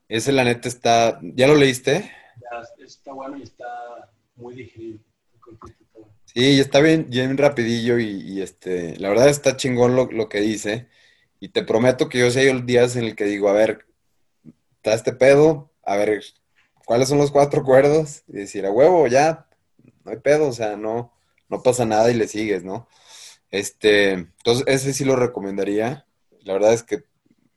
Ese, 0.08 0.32
la 0.32 0.46
neta, 0.46 0.70
está. 0.70 1.20
¿Ya 1.22 1.48
lo 1.48 1.56
leíste? 1.56 2.10
Ya, 2.38 2.86
está 2.86 3.12
bueno 3.12 3.36
y 3.36 3.44
está 3.44 4.10
muy 4.38 4.56
digerible. 4.56 5.04
Sí, 6.34 6.60
está 6.60 6.80
bien, 6.80 7.10
bien 7.10 7.38
rapidillo 7.40 7.98
y, 7.98 8.40
este, 8.42 8.96
la 9.00 9.10
verdad 9.10 9.30
está 9.30 9.58
chingón 9.58 9.96
lo, 9.96 10.06
lo, 10.12 10.30
que 10.30 10.40
dice. 10.42 10.88
Y 11.40 11.50
te 11.50 11.64
prometo 11.64 12.08
que 12.08 12.20
yo 12.20 12.30
sé 12.30 12.42
hay 12.42 12.62
días 12.62 12.96
en 12.96 13.06
el 13.06 13.16
que 13.16 13.26
digo, 13.26 13.50
a 13.50 13.54
ver, 13.54 13.88
está 14.76 14.94
este 14.94 15.12
pedo, 15.12 15.72
a 15.84 15.98
ver, 15.98 16.24
¿cuáles 16.86 17.10
son 17.10 17.18
los 17.18 17.32
cuatro 17.32 17.62
acuerdos? 17.62 18.24
Y 18.28 18.34
decir, 18.34 18.66
a 18.68 18.72
huevo, 18.72 19.08
ya, 19.08 19.48
no 20.06 20.12
hay 20.12 20.18
pedo, 20.18 20.50
o 20.50 20.54
sea, 20.54 20.78
no, 20.78 21.12
no 21.50 21.64
pasa 21.64 21.86
nada 21.86 22.12
y 22.12 22.14
le 22.14 22.28
sigues, 22.28 22.64
¿no? 22.64 22.88
Este, 23.50 24.12
entonces, 24.12 24.66
ese 24.68 24.94
sí 24.94 25.06
lo 25.06 25.16
recomendaría. 25.16 26.06
La 26.42 26.54
verdad 26.54 26.74
es 26.74 26.84
que 26.84 27.06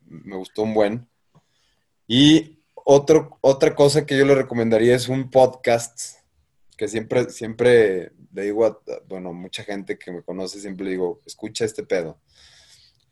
me 0.07 0.37
gustó 0.37 0.63
un 0.63 0.73
buen. 0.75 1.09
Y 2.07 2.59
otro, 2.75 3.39
otra 3.43 3.75
cosa 3.75 4.07
que 4.07 4.17
yo 4.17 4.25
le 4.25 4.35
recomendaría 4.35 4.97
es 4.97 5.09
un 5.11 5.31
podcast 5.31 6.21
que 6.79 6.89
siempre, 6.89 7.29
siempre 7.31 8.13
le 8.33 8.43
digo 8.43 8.65
a, 8.65 8.79
bueno, 9.07 9.33
mucha 9.33 9.63
gente 9.63 9.99
que 9.99 10.11
me 10.11 10.23
conoce, 10.23 10.61
siempre 10.61 10.85
le 10.87 10.93
digo, 10.93 11.21
escucha 11.27 11.65
este 11.65 11.83
pedo. 11.83 12.19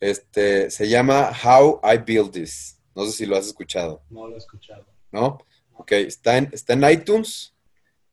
Este, 0.00 0.70
se 0.70 0.88
llama 0.88 1.30
How 1.44 1.80
I 1.84 1.98
Build 1.98 2.32
This. 2.32 2.78
No 2.94 3.04
sé 3.04 3.12
si 3.12 3.26
lo 3.26 3.36
has 3.36 3.46
escuchado. 3.46 4.02
No 4.08 4.26
lo 4.26 4.34
he 4.34 4.38
escuchado. 4.38 4.86
¿No? 5.12 5.38
Ok, 5.74 5.92
está 5.92 6.38
en, 6.38 6.48
está 6.52 6.72
en 6.72 6.90
iTunes 6.90 7.54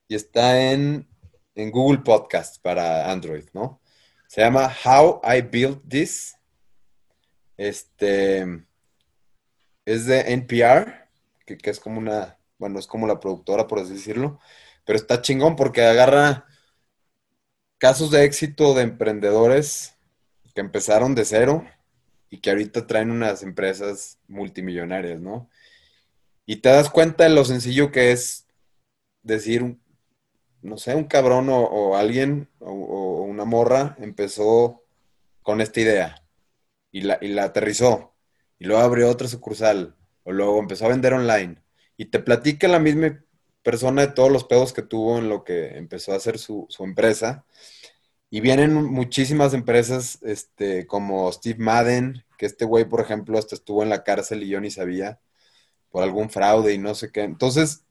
y 0.08 0.16
está 0.16 0.72
en, 0.72 1.08
Google 1.56 2.00
Podcast 2.04 2.62
para 2.62 3.12
Android, 3.12 3.46
¿no? 3.54 3.82
Se 4.28 4.42
llama 4.42 4.72
How 4.86 5.22
I 5.24 5.42
Built 5.42 5.90
This. 5.90 6.36
Este 7.56 8.46
es 9.86 10.06
de 10.06 10.34
NPR, 10.34 11.10
que, 11.46 11.58
que, 11.58 11.70
es 11.72 11.80
como 11.80 11.98
una, 11.98 12.38
bueno, 12.60 12.78
es 12.78 12.86
como 12.86 13.08
la 13.08 13.20
productora, 13.20 13.66
por 13.66 13.80
así 13.80 13.94
decirlo, 13.94 14.40
pero 14.86 14.98
está 14.98 15.22
chingón 15.22 15.56
porque 15.56 15.82
agarra 15.82 16.46
casos 17.78 18.12
de 18.12 18.24
éxito 18.24 18.74
de 18.74 18.84
emprendedores 18.84 19.96
que 20.54 20.62
empezaron 20.62 21.16
de 21.16 21.26
cero 21.26 21.66
y 22.30 22.40
que 22.40 22.50
ahorita 22.50 22.88
traen 22.88 23.12
unas 23.12 23.44
empresas 23.44 24.20
multimillonarias, 24.28 25.22
¿no? 25.22 25.50
Y 26.46 26.58
te 26.58 26.70
das 26.70 26.90
cuenta 26.90 27.26
de 27.26 27.30
lo 27.30 27.46
sencillo 27.46 27.92
que 27.92 28.12
es 28.12 28.48
decir, 29.22 29.78
no 30.62 30.78
sé, 30.78 30.96
un 30.96 31.04
cabrón 31.06 31.48
o, 31.50 31.96
alguien 31.96 32.50
o, 32.60 33.22
una 33.24 33.46
morra 33.46 33.96
empezó 34.00 34.84
con 35.44 35.62
esta 35.62 35.80
idea 35.80 36.24
y 36.92 37.02
la, 37.02 37.18
y 37.22 37.30
la 37.30 37.46
aterrizó 37.46 38.16
y 38.60 38.66
luego 38.66 38.82
abrió 38.82 39.10
otra 39.10 39.28
sucursal 39.28 39.96
o 40.24 40.32
luego 40.32 40.60
empezó 40.60 40.86
a 40.86 40.90
vender 40.90 41.14
online 41.14 41.62
y 41.98 42.06
te 42.06 42.20
platica 42.20 42.68
la 42.68 42.80
misma 42.80 43.24
persona 43.68 44.04
de 44.04 44.14
todos 44.14 44.32
los 44.32 44.46
pedos 44.46 44.72
que 44.72 44.82
tuvo 44.82 45.18
en 45.18 45.28
lo 45.28 45.44
que 45.44 45.78
empezó 45.78 46.14
a 46.14 46.16
hacer 46.16 46.40
su, 46.40 46.68
su 46.70 46.86
empresa 46.86 47.44
y 48.30 48.40
vienen 48.40 48.74
muchísimas 48.74 49.54
empresas 49.54 50.20
este, 50.22 50.88
como 50.88 51.30
Steve 51.34 51.60
Madden, 51.60 52.24
que 52.38 52.46
este 52.46 52.64
güey, 52.64 52.86
por 52.86 53.02
ejemplo, 53.02 53.38
hasta 53.38 53.56
estuvo 53.56 53.84
en 53.84 53.90
la 53.90 54.06
cárcel 54.06 54.42
y 54.42 54.48
yo 54.48 54.62
ni 54.62 54.72
sabía 54.72 55.20
por 55.90 56.02
algún 56.02 56.30
fraude 56.30 56.74
y 56.74 56.78
no 56.78 56.96
sé 56.96 57.12
qué. 57.12 57.24
Entonces, 57.24 57.84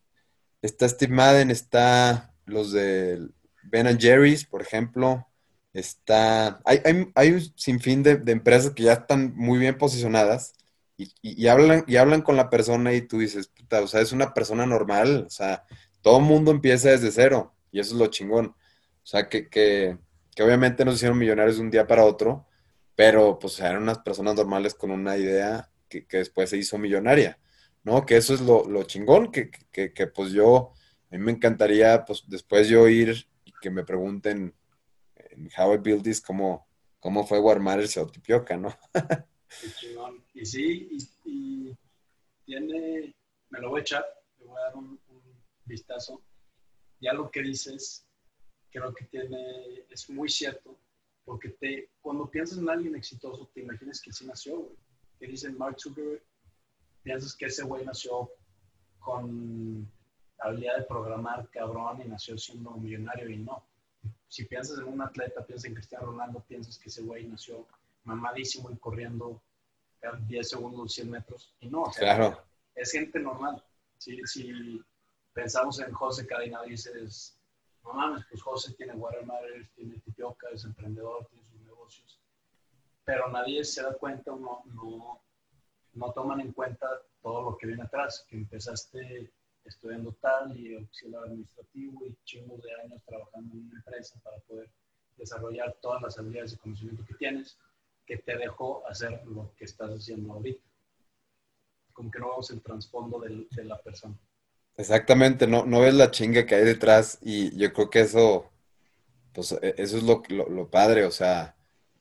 está 0.62 0.88
Steve 0.88 1.12
Madden, 1.12 1.50
está 1.50 2.32
los 2.46 2.72
de 2.72 3.28
Ben 3.64 4.00
Jerry's, 4.00 4.46
por 4.46 4.62
ejemplo. 4.62 5.28
Está. 5.74 6.58
Hay, 6.64 6.80
hay, 7.14 7.32
un 7.32 7.42
sinfín 7.54 8.02
de, 8.02 8.12
empresas 8.28 8.72
que 8.72 8.84
ya 8.84 8.94
están 8.94 9.34
muy 9.36 9.58
bien 9.58 9.76
posicionadas 9.76 10.54
y, 10.96 11.46
hablan, 11.46 11.84
y 11.86 11.96
hablan 11.96 12.22
con 12.22 12.36
la 12.36 12.48
persona 12.48 12.94
y 12.94 13.02
tú 13.02 13.18
dices, 13.18 13.48
puta, 13.48 13.82
o 13.82 13.86
sea, 13.86 14.00
es 14.00 14.12
una 14.12 14.32
persona 14.32 14.66
normal. 14.66 15.24
O 15.26 15.30
sea, 15.30 15.64
todo 16.00 16.18
el 16.18 16.24
mundo 16.24 16.50
empieza 16.50 16.90
desde 16.90 17.10
cero 17.10 17.54
y 17.70 17.80
eso 17.80 17.94
es 17.94 18.00
lo 18.00 18.06
chingón. 18.06 18.46
O 18.46 19.06
sea, 19.06 19.28
que, 19.28 19.48
que 19.48 19.98
que 20.36 20.42
obviamente 20.42 20.84
no 20.84 20.90
se 20.90 20.96
hicieron 20.96 21.18
millonarios 21.18 21.56
de 21.56 21.62
un 21.62 21.70
día 21.70 21.86
para 21.86 22.04
otro, 22.04 22.46
pero 22.94 23.38
pues 23.38 23.58
eran 23.58 23.82
unas 23.82 24.00
personas 24.00 24.34
normales 24.36 24.74
con 24.74 24.90
una 24.90 25.16
idea 25.16 25.70
que, 25.88 26.06
después 26.10 26.50
se 26.50 26.58
hizo 26.58 26.76
millonaria, 26.76 27.38
¿no? 27.82 28.04
Que 28.04 28.18
eso 28.18 28.34
es 28.34 28.42
lo, 28.42 28.82
chingón, 28.82 29.32
que, 29.32 29.50
pues 30.14 30.32
yo, 30.32 30.74
a 31.10 31.16
mí 31.16 31.24
me 31.24 31.32
encantaría 31.32 32.04
pues 32.04 32.24
después 32.28 32.68
yo 32.68 32.86
ir 32.86 33.26
y 33.46 33.52
que 33.62 33.70
me 33.70 33.82
pregunten 33.82 34.54
en 35.14 35.50
How 35.56 35.74
I 35.74 35.78
Build 35.78 36.02
This, 36.02 36.20
cómo, 36.20 36.68
cómo 37.00 37.26
fue 37.26 37.40
Warmatters 37.40 37.96
o 37.96 38.06
Tipioca, 38.06 38.58
¿no? 38.58 38.76
Y 40.34 40.46
sí, 40.46 40.88
y, 41.24 41.74
tiene, 42.44 43.14
me 43.50 43.60
lo 43.60 43.70
voy 43.70 43.80
a 43.80 43.82
echar, 43.82 44.04
le 44.38 44.46
voy 44.46 44.56
a 44.58 44.64
dar 44.66 44.76
un, 44.76 45.00
un, 45.08 45.22
vistazo. 45.64 46.22
Ya 47.00 47.12
lo 47.12 47.30
que 47.30 47.42
dices, 47.42 48.06
creo 48.70 48.94
que 48.94 49.04
tiene, 49.06 49.84
es 49.90 50.08
muy 50.10 50.28
cierto, 50.28 50.78
porque 51.24 51.48
te, 51.48 51.90
cuando 52.00 52.30
piensas 52.30 52.58
en 52.58 52.68
alguien 52.68 52.94
exitoso, 52.94 53.50
te 53.52 53.62
imaginas 53.62 54.00
que 54.00 54.12
sí 54.12 54.24
nació, 54.26 54.58
güey. 54.58 54.76
Que 55.18 55.26
dicen 55.26 55.58
Mark 55.58 55.80
Zuckerberg, 55.80 56.22
piensas 57.02 57.34
que 57.34 57.46
ese 57.46 57.64
güey 57.64 57.84
nació 57.84 58.30
con 59.00 59.90
habilidad 60.38 60.76
de 60.78 60.84
programar 60.84 61.48
cabrón 61.50 62.02
y 62.02 62.08
nació 62.08 62.36
siendo 62.38 62.72
millonario 62.72 63.28
y 63.28 63.38
no. 63.38 63.64
Si 64.28 64.44
piensas 64.44 64.78
en 64.78 64.84
un 64.84 65.00
atleta, 65.00 65.44
piensas 65.44 65.64
en 65.64 65.74
Cristiano 65.74 66.06
Ronaldo, 66.06 66.44
piensas 66.46 66.78
que 66.78 66.90
ese 66.90 67.02
güey 67.02 67.26
nació 67.26 67.66
mamadísimo 68.06 68.70
y 68.70 68.76
corriendo 68.78 69.42
10 70.28 70.48
segundos, 70.48 70.92
100 70.94 71.10
metros 71.10 71.54
y 71.60 71.68
no. 71.68 71.82
O 71.82 71.92
sea, 71.92 72.16
Claro. 72.16 72.44
es 72.74 72.92
gente 72.92 73.18
normal. 73.18 73.62
Si, 73.98 74.20
si 74.26 74.80
pensamos 75.32 75.80
en 75.80 75.92
José 75.92 76.26
Cadena, 76.26 76.62
dices, 76.62 77.38
no 77.82 77.92
mames, 77.92 78.24
pues 78.30 78.42
José 78.42 78.74
tiene 78.74 78.94
Watermatters, 78.94 79.70
tiene 79.74 79.98
Tipioca, 80.00 80.48
es 80.52 80.64
emprendedor, 80.64 81.26
tiene 81.28 81.44
sus 81.44 81.60
negocios. 81.62 82.20
Pero 83.04 83.28
nadie 83.30 83.64
se 83.64 83.82
da 83.82 83.94
cuenta 83.94 84.32
o 84.32 84.38
no, 84.38 84.62
no, 84.74 85.20
no 85.94 86.12
toman 86.12 86.40
en 86.40 86.52
cuenta 86.52 86.86
todo 87.22 87.50
lo 87.50 87.56
que 87.56 87.66
viene 87.66 87.82
atrás, 87.82 88.24
que 88.28 88.36
empezaste 88.36 89.32
estudiando 89.64 90.12
tal 90.20 90.56
y 90.56 90.76
auxiliar 90.76 91.24
administrativo 91.24 92.06
y 92.06 92.16
chingos 92.24 92.62
de 92.62 92.72
años 92.82 93.02
trabajando 93.04 93.52
en 93.54 93.66
una 93.66 93.76
empresa 93.78 94.20
para 94.22 94.38
poder 94.40 94.70
desarrollar 95.16 95.76
todas 95.82 96.02
las 96.02 96.18
habilidades 96.18 96.52
y 96.52 96.56
conocimiento 96.58 97.04
que 97.04 97.14
tienes, 97.14 97.58
que 98.06 98.18
te 98.18 98.36
dejó 98.38 98.86
hacer 98.88 99.22
lo 99.26 99.52
que 99.56 99.64
estás 99.66 99.90
haciendo 99.90 100.32
ahorita. 100.34 100.62
Como 101.92 102.12
que 102.12 102.20
no 102.20 102.28
vemos 102.30 102.48
el 102.52 102.62
trasfondo 102.62 103.18
del- 103.18 103.48
de 103.50 103.64
la 103.64 103.82
persona. 103.82 104.16
Exactamente, 104.76 105.46
no, 105.46 105.64
no 105.64 105.80
ves 105.80 105.94
la 105.94 106.10
chinga 106.10 106.44
que 106.46 106.54
hay 106.54 106.64
detrás 106.64 107.18
y 107.22 107.56
yo 107.56 107.72
creo 107.72 107.88
que 107.90 108.00
eso, 108.00 108.50
pues 109.34 109.52
e- 109.62 109.74
eso 109.78 109.98
es 109.98 110.04
lo, 110.04 110.22
lo, 110.28 110.48
lo 110.50 110.70
padre, 110.70 111.04
o 111.06 111.10
sea, 111.12 111.56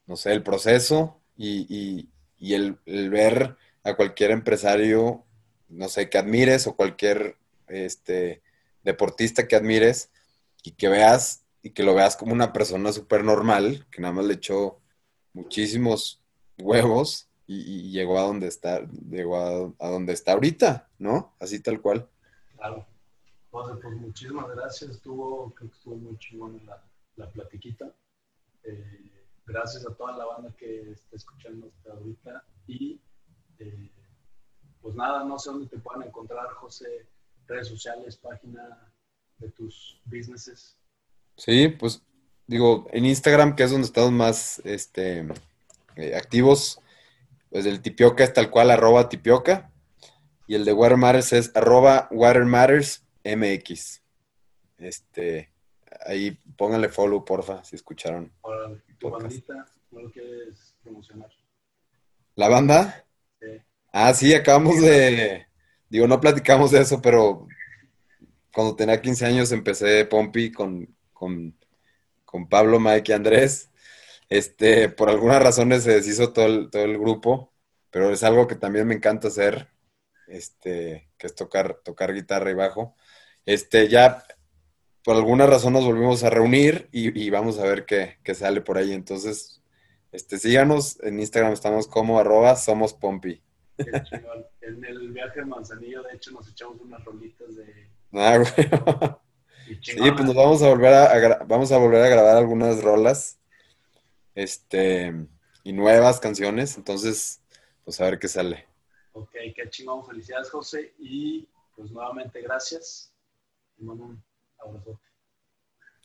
no 0.08 0.18
sé, 0.18 0.34
el 0.34 0.44
proceso 0.44 1.22
y, 1.38 1.68
y- 1.70 2.10
y 2.40 2.56
el, 2.56 2.80
el 2.86 3.10
ver 3.12 3.58
a 3.84 3.96
cualquier 3.96 4.32
empresario, 4.32 5.26
no 5.70 5.90
sé, 5.90 6.10
que 6.10 6.18
admires 6.20 6.68
o 6.68 6.76
cualquier 6.78 7.38
este, 7.68 8.44
deportista 8.84 9.48
que 9.48 9.56
admires 9.58 10.12
y 10.64 10.74
que 10.74 10.90
veas 10.90 11.46
y 11.64 11.72
que 11.72 11.84
lo 11.84 11.96
veas 11.96 12.18
como 12.18 12.34
una 12.34 12.54
persona 12.54 12.92
súper 12.94 13.24
normal, 13.24 13.88
que 13.92 14.02
nada 14.02 14.14
más 14.16 14.26
le 14.26 14.36
echó 14.36 14.82
muchísimos 15.36 16.22
huevos 16.58 17.28
y, 17.46 17.60
y 17.60 17.92
llegó 17.92 18.18
a 18.18 18.24
donde 18.24 18.48
está, 18.48 18.88
llegó 19.10 19.38
a, 19.38 19.86
a 19.86 19.90
donde 19.90 20.14
está 20.14 20.32
ahorita, 20.32 20.90
¿no? 20.98 21.36
Así 21.40 21.60
tal 21.60 21.82
cual. 21.82 22.08
Claro. 22.56 22.88
José, 23.52 23.80
pues 23.82 23.96
muchísimas 23.98 24.48
gracias. 24.56 24.92
Estuvo, 24.92 25.54
creo 25.54 25.70
que 25.70 25.76
estuvo 25.76 25.96
muy 25.98 26.18
chingón 26.18 26.66
la, 26.66 26.82
la 27.18 27.30
platiquita. 27.30 27.94
Eh, 28.64 29.28
gracias 29.46 29.86
a 29.86 29.94
toda 29.94 30.18
la 30.18 30.26
banda 30.26 30.56
que 30.58 30.92
está 30.92 31.16
escuchando 31.16 31.68
hasta 31.68 31.92
ahorita. 31.92 32.44
Y 32.68 33.00
eh, 33.60 33.92
pues 34.82 34.96
nada, 34.96 35.24
no 35.24 35.38
sé 35.38 35.52
dónde 35.52 35.68
te 35.68 35.78
puedan 35.78 36.08
encontrar, 36.08 36.48
José, 36.54 37.08
redes 37.48 37.68
sociales, 37.68 38.18
página 38.18 38.92
de 39.38 39.50
tus 39.52 40.02
businesses. 40.06 40.78
Sí, 41.38 41.68
pues 41.68 42.02
digo, 42.48 42.88
en 42.92 43.06
Instagram, 43.06 43.56
que 43.56 43.64
es 43.64 43.72
donde 43.72 43.88
estamos 43.88 44.12
más 44.12 44.62
este, 44.66 45.28
eh, 45.96 46.16
activos, 46.16 46.80
pues 47.50 47.66
el 47.66 47.82
Tipioca 47.82 48.24
es 48.24 48.34
tal 48.34 48.50
cual, 48.50 48.72
arroba 48.72 49.10
Tipioca, 49.10 49.72
y 50.48 50.56
el 50.56 50.66
de 50.66 50.74
Water 50.74 50.98
Matters 50.98 51.34
es 51.34 51.52
arroba 51.56 52.08
Water 52.12 52.46
Matters 52.46 53.04
MX. 53.24 54.02
Este, 54.78 55.52
ahí 56.06 56.32
pónganle 56.58 56.90
follow, 56.90 57.24
porfa, 57.24 57.64
si 57.64 57.76
escucharon. 57.76 58.32
Ahora, 58.44 58.78
tu 59.00 59.10
bandita, 59.10 59.66
no 59.92 60.02
lo 60.02 60.12
quieres 60.12 60.76
promocionar. 60.84 61.30
¿La 62.36 62.50
banda? 62.50 63.06
Sí. 63.40 63.48
Ah, 63.92 64.14
sí, 64.14 64.34
acabamos 64.34 64.82
de, 64.82 65.48
digo, 65.90 66.08
no 66.08 66.20
platicamos 66.20 66.72
de 66.72 66.82
eso, 66.82 67.02
pero 67.02 67.48
cuando 68.54 68.76
tenía 68.76 69.02
15 69.02 69.26
años 69.26 69.52
empecé 69.52 70.06
Pompi 70.06 70.52
con, 70.52 70.88
con, 71.14 71.56
con 72.26 72.50
Pablo, 72.50 72.80
Mike 72.80 73.12
y 73.12 73.16
Andrés. 73.16 73.72
Este, 74.30 74.90
por 74.90 75.10
algunas 75.10 75.42
razones 75.42 75.84
se 75.84 75.96
deshizo 75.96 76.34
todo 76.34 76.46
el, 76.46 76.70
todo 76.70 76.84
el 76.84 76.98
grupo, 76.98 77.54
pero 77.92 78.10
es 78.12 78.24
algo 78.24 78.48
que 78.48 78.56
también 78.56 78.88
me 78.88 78.96
encanta 78.96 79.28
hacer, 79.28 79.70
este, 80.28 81.10
que 81.18 81.28
es 81.28 81.36
tocar, 81.36 81.82
tocar 81.84 82.14
guitarra 82.14 82.52
y 82.52 82.56
bajo. 82.56 82.96
Este, 83.46 83.88
ya 83.88 84.24
por 85.04 85.16
alguna 85.16 85.46
razón 85.46 85.74
nos 85.74 85.86
volvimos 85.86 86.24
a 86.24 86.32
reunir 86.32 86.90
y, 86.92 87.18
y 87.24 87.30
vamos 87.30 87.60
a 87.60 87.64
ver 87.64 87.86
qué, 87.86 88.18
qué 88.24 88.34
sale 88.34 88.62
por 88.62 88.78
ahí. 88.78 88.92
Entonces, 88.92 89.62
este, 90.12 90.40
síganos, 90.40 91.00
en 91.04 91.20
Instagram 91.20 91.54
estamos 91.54 91.88
como 91.88 92.20
arroba 92.20 92.56
somos 92.56 92.94
Pompi. 92.94 93.42
En 93.78 94.84
el 94.84 95.12
viaje 95.12 95.42
de 95.42 95.46
Manzanillo, 95.46 96.02
de 96.04 96.14
hecho, 96.16 96.32
nos 96.32 96.50
echamos 96.50 96.80
unas 96.82 97.04
rolitas 97.04 97.56
de... 97.56 97.90
Ah. 98.14 99.20
Sí, 99.82 100.12
pues 100.12 100.26
nos 100.26 100.36
vamos 100.36 100.62
a 100.62 100.70
volver 100.70 100.94
a, 100.94 101.44
vamos 101.46 101.72
a 101.72 101.78
volver 101.78 102.04
a 102.04 102.10
grabar 102.10 102.38
algunas 102.38 102.84
rolas, 102.84 103.40
este, 104.36 105.14
y 105.64 105.74
nuevas 105.74 106.20
canciones, 106.20 106.78
entonces, 106.78 107.42
pues 107.84 108.00
a 108.00 108.06
ver 108.06 108.20
qué 108.20 108.28
sale. 108.28 108.66
Ok, 109.14 109.32
qué 109.56 109.70
chingón. 109.70 110.06
Felicidades, 110.06 110.50
José. 110.50 110.94
Y 111.00 111.48
pues 111.76 111.90
nuevamente 111.90 112.42
gracias. 112.42 113.14
Te 113.78 113.84
mando 113.84 114.04
un 114.04 114.24
abrazote. 114.60 115.00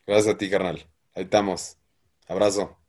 Gracias 0.06 0.34
a 0.34 0.38
ti, 0.38 0.48
carnal. 0.48 0.86
Ahí 1.14 1.24
estamos. 1.24 1.76
Abrazo. 2.28 2.79